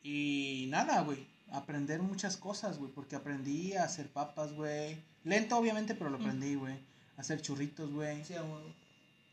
Y 0.03 0.67
nada, 0.71 1.03
güey. 1.03 1.27
Aprender 1.53 2.03
muchas 2.03 2.37
cosas, 2.37 2.79
güey. 2.79 2.91
Porque 2.93 3.17
aprendí 3.17 3.75
a 3.75 3.85
hacer 3.85 4.13
papas, 4.13 4.53
güey. 4.53 5.03
Lento, 5.23 5.57
obviamente, 5.57 5.95
pero 5.95 6.11
lo 6.11 6.17
aprendí, 6.17 6.57
güey. 6.57 6.75
A 7.17 7.21
hacer 7.21 7.41
churritos, 7.41 7.93
güey. 7.93 8.25
Sí. 8.25 8.35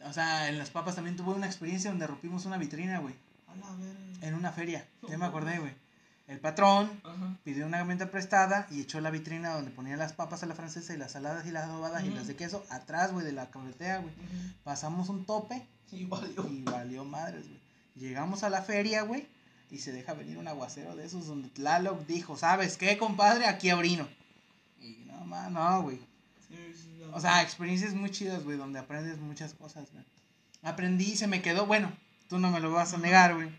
O 0.05 0.13
sea, 0.13 0.49
en 0.49 0.57
las 0.57 0.69
papas 0.69 0.95
también 0.95 1.15
tuve 1.17 1.33
una 1.33 1.47
experiencia 1.47 1.89
donde 1.89 2.07
rompimos 2.07 2.45
una 2.45 2.57
vitrina, 2.57 2.99
güey. 2.99 3.15
A 3.47 3.55
la 3.55 3.75
verga. 3.75 4.27
En 4.27 4.35
una 4.35 4.51
feria. 4.51 4.87
Ya 5.09 5.17
me 5.17 5.25
acordé, 5.25 5.59
güey. 5.59 5.73
El 6.27 6.39
patrón 6.39 6.89
Ajá. 7.03 7.37
pidió 7.43 7.65
una 7.65 7.77
herramienta 7.77 8.09
prestada 8.09 8.65
y 8.71 8.81
echó 8.81 9.01
la 9.01 9.11
vitrina 9.11 9.53
donde 9.53 9.71
ponía 9.71 9.97
las 9.97 10.13
papas 10.13 10.43
a 10.43 10.45
la 10.45 10.55
francesa 10.55 10.93
y 10.93 10.97
las 10.97 11.11
saladas 11.11 11.45
y 11.45 11.51
las 11.51 11.65
adobadas 11.65 12.03
y 12.05 12.09
las 12.09 12.27
de 12.27 12.35
queso 12.35 12.65
atrás, 12.69 13.11
güey, 13.11 13.25
de 13.25 13.33
la 13.33 13.49
cafetea, 13.49 13.97
güey. 13.99 14.13
Pasamos 14.63 15.09
un 15.09 15.25
tope 15.25 15.65
Sí, 15.89 16.05
valió. 16.05 16.47
y 16.47 16.63
valió 16.63 17.03
madres, 17.03 17.47
güey. 17.47 17.59
Llegamos 17.95 18.43
a 18.43 18.49
la 18.49 18.61
feria, 18.61 19.01
güey, 19.01 19.27
y 19.69 19.79
se 19.79 19.91
deja 19.91 20.13
venir 20.13 20.37
un 20.37 20.47
aguacero 20.47 20.95
de 20.95 21.05
esos 21.05 21.27
donde 21.27 21.49
Tlaloc 21.49 22.05
dijo, 22.05 22.37
¿sabes 22.37 22.77
qué, 22.77 22.97
compadre? 22.97 23.45
Aquí 23.47 23.69
abrino. 23.69 24.07
Y 24.79 25.03
no, 25.07 25.25
ma, 25.25 25.49
no, 25.49 25.81
güey. 25.83 25.99
O 27.13 27.19
sea, 27.19 27.41
experiencias 27.41 27.93
muy 27.93 28.09
chidas, 28.09 28.43
güey, 28.45 28.57
donde 28.57 28.79
aprendes 28.79 29.19
muchas 29.19 29.53
cosas, 29.53 29.91
güey. 29.91 30.05
Aprendí 30.63 31.11
y 31.11 31.17
se 31.17 31.27
me 31.27 31.41
quedó, 31.41 31.65
bueno, 31.65 31.91
tú 32.29 32.39
no 32.39 32.49
me 32.51 32.61
lo 32.61 32.71
vas 32.71 32.93
a 32.93 32.97
negar, 32.97 33.35
güey. 33.35 33.49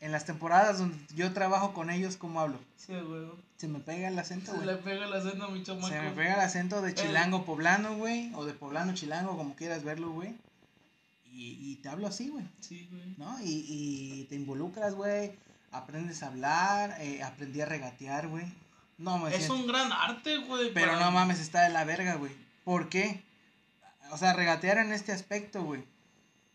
En 0.00 0.12
las 0.12 0.24
temporadas 0.26 0.78
donde 0.78 0.98
yo 1.14 1.32
trabajo 1.32 1.72
con 1.72 1.88
ellos, 1.90 2.16
¿cómo 2.16 2.40
hablo? 2.40 2.58
Sí, 2.76 2.92
güey. 2.94 3.26
Se 3.56 3.68
me 3.68 3.78
pega 3.80 4.08
el 4.08 4.18
acento, 4.18 4.50
Se 4.50 4.56
güey. 4.58 4.66
le 4.66 4.76
pega 4.76 5.06
el 5.06 5.12
acento 5.12 5.44
a 5.44 5.48
mi 5.50 5.62
chamaco. 5.62 5.88
Se 5.88 6.00
me 6.00 6.10
pega 6.10 6.34
el 6.34 6.40
acento 6.40 6.82
de 6.82 6.94
chilango 6.94 7.44
poblano, 7.46 7.96
güey. 7.96 8.30
O 8.34 8.44
de 8.44 8.52
poblano 8.52 8.92
chilango, 8.94 9.36
como 9.36 9.54
quieras 9.54 9.82
verlo, 9.84 10.10
güey. 10.10 10.34
Y, 11.32 11.58
y 11.60 11.76
te 11.76 11.88
hablo 11.88 12.06
así, 12.06 12.28
güey. 12.28 12.44
Sí, 12.60 12.86
güey. 12.90 13.14
¿No? 13.16 13.38
Y, 13.42 13.64
y 13.68 14.24
te 14.28 14.34
involucras, 14.34 14.94
güey. 14.94 15.32
Aprendes 15.72 16.22
a 16.22 16.26
hablar. 16.28 16.96
eh, 17.00 17.22
aprendí 17.22 17.60
a 17.62 17.66
regatear, 17.66 18.28
güey. 18.28 18.44
No 18.98 19.18
me 19.18 19.30
Es 19.30 19.36
siento- 19.38 19.54
un 19.56 19.66
gran 19.66 19.90
arte, 19.90 20.36
güey. 20.38 20.72
Pero 20.74 20.92
para- 20.92 21.04
no 21.04 21.10
mames, 21.10 21.40
está 21.40 21.62
de 21.62 21.70
la 21.70 21.84
verga, 21.84 22.14
güey. 22.16 22.32
¿Por 22.64 22.88
qué? 22.88 23.22
O 24.10 24.18
sea, 24.18 24.32
regatear 24.34 24.78
en 24.78 24.92
este 24.92 25.12
aspecto, 25.12 25.62
güey. 25.64 25.82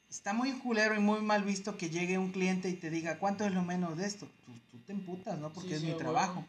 Está 0.10 0.34
muy 0.34 0.52
culero 0.54 0.96
y 0.96 1.00
muy 1.00 1.22
mal 1.22 1.44
visto 1.44 1.78
que 1.78 1.90
llegue 1.90 2.18
un 2.18 2.32
cliente 2.32 2.70
y 2.70 2.74
te 2.74 2.90
diga, 2.90 3.20
¿cuánto 3.20 3.46
es 3.46 3.54
lo 3.54 3.62
menos 3.62 3.98
de 3.98 4.08
esto? 4.08 4.28
Tú, 4.46 4.52
tú 4.72 4.78
te 4.86 4.92
emputas, 4.94 5.38
¿no? 5.38 5.52
Porque 5.54 5.70
Sí, 5.70 5.76
es 5.76 5.82
sí, 5.82 5.88
mi 5.88 5.94
trabajo. 5.98 6.46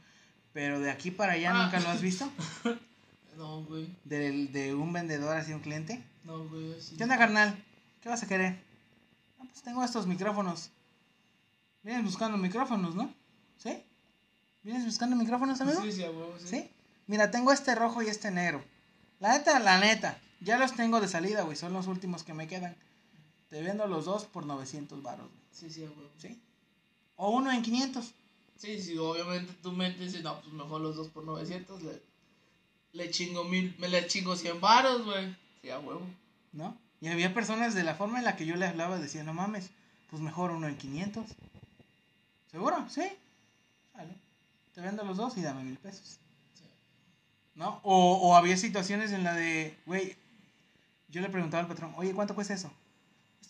Pero 0.53 0.81
de 0.81 0.91
aquí 0.91 1.11
para 1.11 1.35
allá 1.35 1.51
Ah. 1.55 1.65
nunca 1.65 1.81
lo 1.81 1.89
has 1.89 2.01
visto. 2.01 2.29
No, 3.37 3.63
güey. 3.65 3.89
Del, 4.05 4.53
de 4.53 4.75
un 4.75 4.93
vendedor 4.93 5.35
hacia 5.35 5.57
un 5.57 5.63
cliente. 5.63 6.03
No, 6.25 6.47
güey. 6.47 6.75
así. 6.75 6.95
¿Qué 6.97 7.05
onda, 7.05 7.17
carnal? 7.17 7.57
¿Qué 8.03 8.11
vas 8.11 8.23
a 8.23 8.27
querer? 8.27 8.59
Ah, 9.39 9.45
pues 9.49 9.63
tengo 9.63 9.83
estos 9.83 10.07
micrófonos. 10.07 10.71
Vienes 11.83 12.05
buscando 12.05 12.37
micrófonos, 12.37 12.95
¿no? 12.95 13.11
¿Sí? 13.57 13.83
¿Vienes 14.63 14.85
buscando 14.85 15.17
micrófonos, 15.17 15.59
amigo? 15.63 15.81
Sí, 15.81 15.91
sí, 15.93 16.03
sí. 16.41 16.47
¿Sí? 16.49 16.71
Mira, 17.07 17.31
tengo 17.31 17.51
este 17.51 17.75
rojo 17.75 18.03
y 18.03 18.09
este 18.09 18.31
negro. 18.31 18.63
La 19.21 19.33
neta, 19.39 19.59
la 19.59 19.79
neta. 19.81 20.19
Ya 20.43 20.59
los 20.59 20.75
tengo 20.75 21.01
de 21.01 21.09
salida, 21.09 21.41
güey. 21.43 21.57
Son 21.57 21.73
los 21.73 21.87
últimos 21.87 22.25
que 22.25 22.35
me 22.35 22.47
quedan. 22.47 22.77
Te 23.51 23.61
vendo 23.61 23.87
los 23.89 24.05
dos 24.05 24.25
por 24.25 24.47
900 24.47 25.03
baros, 25.03 25.27
güey. 25.27 25.41
Sí, 25.53 25.69
sí, 25.71 25.85
a 25.85 25.91
huevo. 25.91 26.09
¿Sí? 26.19 26.41
O 27.17 27.31
uno 27.31 27.53
en 27.53 27.63
500. 27.63 28.15
Sí, 28.57 28.81
sí, 28.81 28.97
obviamente 28.97 29.53
tú 29.63 29.73
me 29.73 29.91
dices, 29.93 30.23
no, 30.23 30.41
pues 30.41 30.53
mejor 30.53 30.81
los 30.81 30.97
dos 30.97 31.09
por 31.09 31.25
900, 31.25 31.83
le, 31.83 32.03
le 32.93 33.11
chingo 33.11 33.45
mil, 33.45 33.75
me 33.79 33.89
le 33.89 34.07
chingo 34.07 34.37
100 34.37 34.61
varos, 34.61 35.05
güey. 35.05 35.37
Sí, 35.61 35.71
a 35.71 35.81
huevo. 35.81 36.03
¿No? 36.53 36.77
Y 37.01 37.09
había 37.09 37.35
personas 37.35 37.75
de 37.75 37.83
la 37.83 37.95
forma 37.95 38.19
en 38.19 38.25
la 38.25 38.37
que 38.37 38.47
yo 38.47 38.57
le 38.57 38.67
hablaba 38.67 38.99
decían, 38.99 39.27
no 39.27 39.35
mames, 39.35 39.71
pues 40.11 40.23
mejor 40.23 40.53
uno 40.53 40.69
en 40.69 40.77
500. 40.77 41.27
¿Seguro? 42.51 42.87
Sí. 42.89 43.03
Vale. 43.95 44.15
Te 44.75 44.81
vendo 44.81 45.05
los 45.05 45.17
dos 45.17 45.37
y 45.37 45.43
dame 45.43 45.65
mil 45.65 45.79
pesos. 45.79 46.19
Sí. 46.55 46.65
¿No? 47.57 47.81
O, 47.83 48.15
o 48.17 48.37
había 48.37 48.57
situaciones 48.57 49.13
en 49.13 49.25
la 49.25 49.35
de, 49.35 49.77
güey, 49.87 50.17
yo 51.09 51.21
le 51.21 51.31
preguntaba 51.31 51.63
al 51.63 51.69
patrón, 51.69 51.95
oye, 51.97 52.13
¿cuánto 52.13 52.35
cuesta 52.35 52.55
eso? 52.55 52.71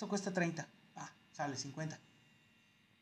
Esto 0.00 0.08
cuesta 0.08 0.32
30. 0.32 0.66
Ah, 0.96 1.10
sale 1.30 1.58
50. 1.58 1.98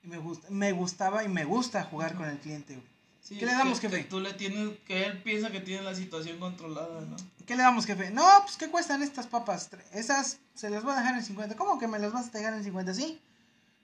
Y 0.03 0.09
me, 0.09 0.19
gusta, 0.19 0.49
me 0.51 0.73
gustaba 0.73 1.23
y 1.23 1.29
me 1.29 1.45
gusta 1.45 1.85
jugar 1.85 2.17
con 2.17 2.29
el 2.29 2.39
cliente, 2.39 2.75
güey. 2.75 2.89
Sí, 3.21 3.39
¿Qué 3.39 3.47
le 3.47 3.53
damos, 3.53 3.79
que, 3.79 3.89
jefe? 3.89 4.03
que 4.03 4.11
tú 4.11 4.19
le 4.19 4.35
tienes, 4.35 4.81
que 4.81 5.05
él 5.07 5.23
piensa 5.23 5.53
que 5.53 5.61
tiene 5.61 5.83
la 5.83 5.95
situación 5.95 6.41
controlada, 6.41 7.03
¿no? 7.03 7.15
¿Qué 7.47 7.55
le 7.55 7.63
damos, 7.63 7.87
jefe? 7.87 8.11
No, 8.11 8.27
pues 8.43 8.57
¿qué 8.57 8.69
cuestan 8.69 9.05
estas 9.05 9.29
papas? 9.29 9.71
Esas 9.93 10.41
se 10.57 10.71
las 10.71 10.83
voy 10.83 10.95
a 10.95 10.97
dejar 10.97 11.15
en 11.15 11.23
50. 11.23 11.55
¿Cómo 11.55 11.79
que 11.79 11.87
me 11.87 12.01
las 12.01 12.11
vas 12.11 12.27
a 12.27 12.31
dejar 12.37 12.55
en 12.55 12.65
50? 12.65 12.93
Sí. 12.95 13.21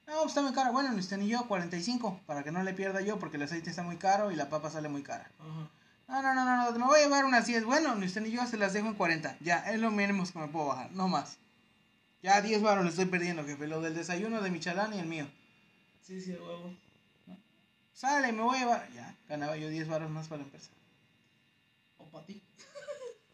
No, 0.09 0.15
pues 0.15 0.31
está 0.31 0.43
muy 0.43 0.53
cara. 0.53 0.73
Bueno, 0.73 0.91
ni 0.91 0.99
usted 0.99 1.17
ni 1.17 1.29
yo, 1.29 1.47
45. 1.47 2.23
Para 2.27 2.43
que 2.43 2.51
no 2.51 2.65
le 2.65 2.75
pierda 2.75 3.01
yo, 3.01 3.21
porque 3.21 3.37
el 3.37 3.45
aceite 3.45 3.71
está 3.71 3.85
muy 3.85 3.97
caro 3.97 4.33
y 4.33 4.35
la 4.35 4.49
papa 4.49 4.71
sale 4.71 4.89
muy 4.89 5.05
cara. 5.05 5.31
Ajá. 5.39 5.71
No, 6.09 6.21
no, 6.21 6.35
no, 6.35 6.45
no, 6.45 6.73
no, 6.73 6.79
me 6.81 6.85
voy 6.87 6.99
a 6.99 7.05
llevar 7.05 7.25
unas 7.25 7.47
10. 7.47 7.65
Bueno, 7.65 7.95
ni 7.95 8.07
usted 8.07 8.23
ni 8.23 8.33
yo 8.33 8.45
se 8.49 8.57
las 8.57 8.73
dejo 8.73 8.89
en 8.89 8.95
40. 8.95 9.37
Ya, 9.39 9.59
es 9.71 9.79
lo 9.79 9.93
mínimo 9.93 10.25
que 10.25 10.37
me 10.37 10.49
puedo 10.49 10.67
bajar, 10.67 10.91
no 10.91 11.07
más. 11.07 11.39
Ya 12.25 12.41
10 12.41 12.62
baros 12.62 12.85
le 12.85 12.91
estoy 12.91 13.05
perdiendo, 13.05 13.45
jefe. 13.45 13.66
Lo 13.66 13.83
del 13.83 13.95
desayuno 13.95 14.41
de 14.41 14.51
Michalán 14.51 14.95
y 14.95 14.99
el 14.99 15.05
mío. 15.05 15.27
Sí, 16.07 16.22
sí, 16.22 16.31
huevo. 16.33 16.75
Sale, 17.93 18.33
me 18.33 18.41
voy 18.43 18.57
a 18.57 18.61
llevar. 18.61 18.89
Ya, 18.95 19.14
ganaba 19.29 19.59
yo 19.59 19.68
10 19.68 19.87
baros 19.89 20.11
más 20.11 20.29
para 20.29 20.43
empresa. 20.43 20.70
O 21.99 22.07
para 22.07 22.25
ti. 22.25 22.43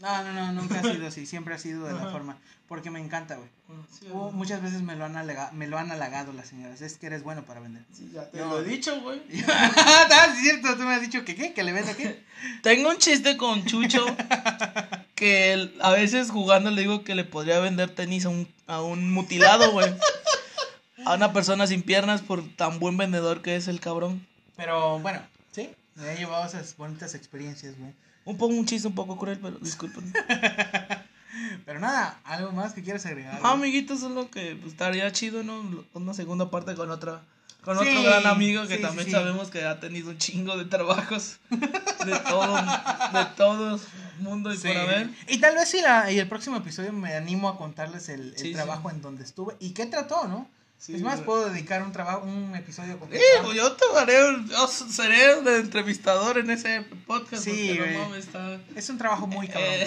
No, 0.01 0.24
no, 0.24 0.32
no, 0.32 0.53
nunca 0.55 0.80
ha 0.80 0.82
sido 0.82 1.07
así. 1.07 1.24
Siempre 1.24 1.55
ha 1.55 1.59
sido 1.59 1.86
de 1.86 1.93
la 1.93 2.11
forma. 2.11 2.38
Porque 2.66 2.91
me 2.91 2.99
encanta, 2.99 3.36
güey. 3.36 3.49
Bueno, 3.68 3.86
sí, 3.93 4.09
a 4.09 4.12
Uh, 4.12 4.32
muchas 4.32 4.61
veces 4.61 4.82
me 4.82 4.97
lo, 4.97 5.05
han 5.05 5.14
alega- 5.16 5.53
me 5.53 5.68
lo 5.68 5.78
han 5.78 5.93
halagado 5.93 6.32
las 6.32 6.49
señoras. 6.49 6.80
Es 6.80 6.99
que 6.99 7.07
eres 7.07 7.22
bueno 7.22 7.45
para 7.45 7.61
vender. 7.61 7.84
Sí, 7.93 8.11
ya 8.12 8.28
te 8.28 8.38
No. 8.38 8.47
lo 8.49 8.61
he 8.61 8.64
dicho, 8.64 9.01
güey. 9.03 9.22
ah, 9.49 10.26
es 10.34 10.41
cierto. 10.41 10.76
Tú 10.76 10.82
me 10.82 10.95
has 10.95 11.01
dicho 11.01 11.24
que 11.24 11.36
qué, 11.36 11.53
que 11.55 11.62
le 11.62 11.72
vende 11.72 11.95
qué. 11.95 12.24
Tengo 12.62 12.91
un 12.91 12.99
chiste 12.99 13.36
con 13.36 13.64
Chucho 13.66 14.05
que 15.20 15.52
él- 15.52 15.76
a 15.82 15.90
veces 15.90 16.30
jugando 16.30 16.70
le 16.70 16.80
digo 16.80 17.04
que 17.04 17.14
le 17.14 17.24
podría 17.24 17.60
vender 17.60 17.90
tenis 17.94 18.24
a 18.24 18.30
un, 18.30 18.48
a 18.66 18.80
un 18.82 19.12
mutilado, 19.12 19.70
güey. 19.70 19.86
A 21.06 21.14
una 21.14 21.32
persona 21.32 21.66
sin 21.66 21.80
piernas 21.82 22.20
por 22.20 22.46
tan 22.56 22.78
buen 22.78 22.98
vendedor 22.98 23.40
que 23.40 23.56
es 23.56 23.68
el 23.68 23.80
cabrón. 23.80 24.26
Pero 24.56 24.98
bueno, 24.98 25.22
sí. 25.50 25.70
Me 25.94 26.12
he 26.12 26.16
llevado 26.18 26.44
esas 26.44 26.76
bonitas 26.76 27.14
experiencias, 27.14 27.74
güey. 27.78 27.92
Un 28.26 28.36
poco 28.36 28.52
un 28.54 28.66
chiste 28.66 28.86
un 28.86 28.94
poco 28.94 29.16
cruel, 29.16 29.38
pero 29.40 29.56
disculpen. 29.60 30.12
Pero 31.64 31.80
nada, 31.80 32.20
algo 32.24 32.52
más 32.52 32.74
que 32.74 32.82
quieras 32.82 33.06
agregar. 33.06 33.40
No, 33.40 33.48
amiguitos, 33.48 34.00
solo 34.00 34.30
que 34.30 34.56
pues, 34.56 34.72
estaría 34.72 35.10
chido, 35.12 35.42
¿no? 35.42 35.84
Una 35.94 36.12
segunda 36.12 36.50
parte 36.50 36.74
con 36.74 36.90
otra. 36.90 37.22
Con 37.64 37.78
Sí, 37.78 37.88
otro 37.88 38.02
gran 38.02 38.26
amigo 38.26 38.66
que 38.66 38.76
sí, 38.76 38.82
también 38.82 39.06
sí, 39.06 39.12
sabemos 39.12 39.50
que 39.50 39.64
ha 39.64 39.78
tenido 39.80 40.11
un 40.11 40.18
chingo 40.18 40.56
de 40.56 40.64
trabajos 40.64 41.36
de 41.50 42.18
todo, 42.28 42.56
de 42.56 43.24
todo 43.36 43.80
mundo 44.20 44.52
y 44.52 44.56
por 44.58 44.76
haber. 44.76 45.11
Y 45.28 45.38
tal 45.38 45.54
vez 45.56 45.68
si 45.68 45.80
la, 45.82 46.11
y 46.11 46.18
el 46.18 46.28
próximo 46.28 46.56
episodio 46.56 46.92
me 46.92 47.14
animo 47.14 47.48
a 47.48 47.58
contarles 47.58 48.08
el, 48.08 48.34
el 48.38 48.52
trabajo 48.54 48.90
en 48.90 49.02
donde 49.02 49.24
estuve 49.24 49.54
y 49.61 49.70
qué 49.72 49.86
trató, 49.86 50.26
¿no? 50.26 50.48
Es 50.88 51.02
más, 51.02 51.20
puedo 51.20 51.50
dedicar 51.50 51.82
un 51.82 51.92
trabajo, 51.92 52.22
un 52.24 52.56
episodio 52.56 52.98
completo. 52.98 53.22
Sí, 53.22 53.42
pues 53.44 53.56
yo 53.58 53.72
te 53.72 53.84
haré, 53.98 54.24
un- 54.30 54.48
yo 54.48 54.66
seré 54.66 55.42
de 55.42 55.58
entrevistador 55.58 56.38
en 56.38 56.50
ese 56.50 56.80
podcast. 57.06 57.44
Sí, 57.44 57.74
porque 57.76 57.92
no 57.92 57.98
mames, 58.04 58.24
está. 58.24 58.58
Es 58.74 58.88
un 58.88 58.96
trabajo 58.96 59.26
muy 59.26 59.46
cabrón. 59.46 59.68
Eh, 59.70 59.86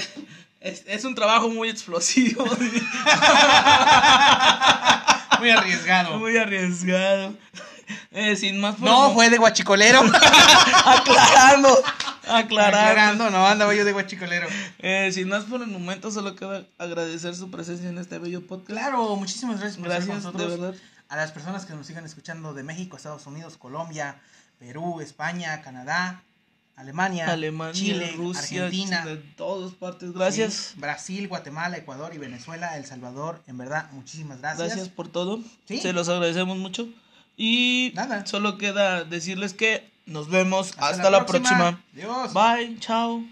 es, 0.61 0.83
es 0.85 1.03
un 1.03 1.15
trabajo 1.15 1.49
muy 1.49 1.69
explosivo, 1.69 2.45
muy 5.39 5.49
arriesgado. 5.51 6.19
muy 6.19 6.37
arriesgado. 6.37 7.33
Eh, 8.11 8.35
sin 8.35 8.59
más 8.59 8.75
por 8.75 8.85
no, 8.85 9.07
el 9.07 9.13
fue 9.13 9.29
de 9.29 9.37
guachicolero. 9.37 9.99
aclarando, 10.85 11.83
aclarando. 12.27 12.89
Aclarando, 12.89 13.29
no, 13.29 13.45
andaba 13.45 13.73
yo 13.73 13.85
de 13.85 13.91
guachicolero. 13.91 14.47
Eh, 14.79 15.11
sin 15.11 15.29
más 15.29 15.43
por 15.45 15.61
el 15.61 15.67
momento, 15.67 16.11
solo 16.11 16.35
queda 16.35 16.63
agradecer 16.77 17.35
su 17.35 17.51
presencia 17.51 17.89
en 17.89 17.97
este 17.97 18.19
bello 18.19 18.45
podcast. 18.45 18.71
Claro, 18.71 19.15
muchísimas 19.15 19.59
gracias 19.59 19.77
por 19.77 19.91
estar 19.91 20.07
con 20.07 20.33
Gracias, 20.33 20.37
de 20.37 20.57
verdad. 20.57 20.79
A 21.09 21.15
las 21.17 21.31
personas 21.31 21.65
que 21.65 21.73
nos 21.73 21.85
sigan 21.85 22.05
escuchando 22.05 22.53
de 22.53 22.63
México, 22.63 22.97
Estados 22.97 23.27
Unidos, 23.27 23.57
Colombia, 23.57 24.15
Perú, 24.59 25.01
España, 25.01 25.61
Canadá, 25.61 26.23
Alemania, 26.75 27.31
Alemania, 27.31 27.73
Chile, 27.73 28.13
Rusia, 28.17 28.65
Argentina, 28.65 29.05
de 29.05 29.17
todas 29.17 29.73
partes. 29.73 30.11
Gracias. 30.11 30.53
sí, 30.53 30.79
Brasil, 30.79 31.27
Guatemala, 31.27 31.77
Ecuador 31.77 32.13
y 32.15 32.17
Venezuela, 32.17 32.77
El 32.77 32.85
Salvador. 32.85 33.41
En 33.47 33.57
verdad, 33.57 33.91
muchísimas 33.91 34.39
gracias. 34.39 34.67
Gracias 34.67 34.89
por 34.89 35.07
todo. 35.07 35.39
Sí. 35.65 35.79
Se 35.79 35.93
los 35.93 36.09
agradecemos 36.09 36.57
mucho. 36.57 36.87
Y 37.37 37.91
Nada. 37.95 38.25
solo 38.25 38.57
queda 38.57 39.03
decirles 39.03 39.53
que 39.53 39.91
nos 40.05 40.29
vemos 40.29 40.73
hasta, 40.77 41.09
la 41.09 41.25
próxima. 41.25 41.81
Adiós. 41.93 42.33
Bye, 42.33 42.77
chao. 42.79 43.23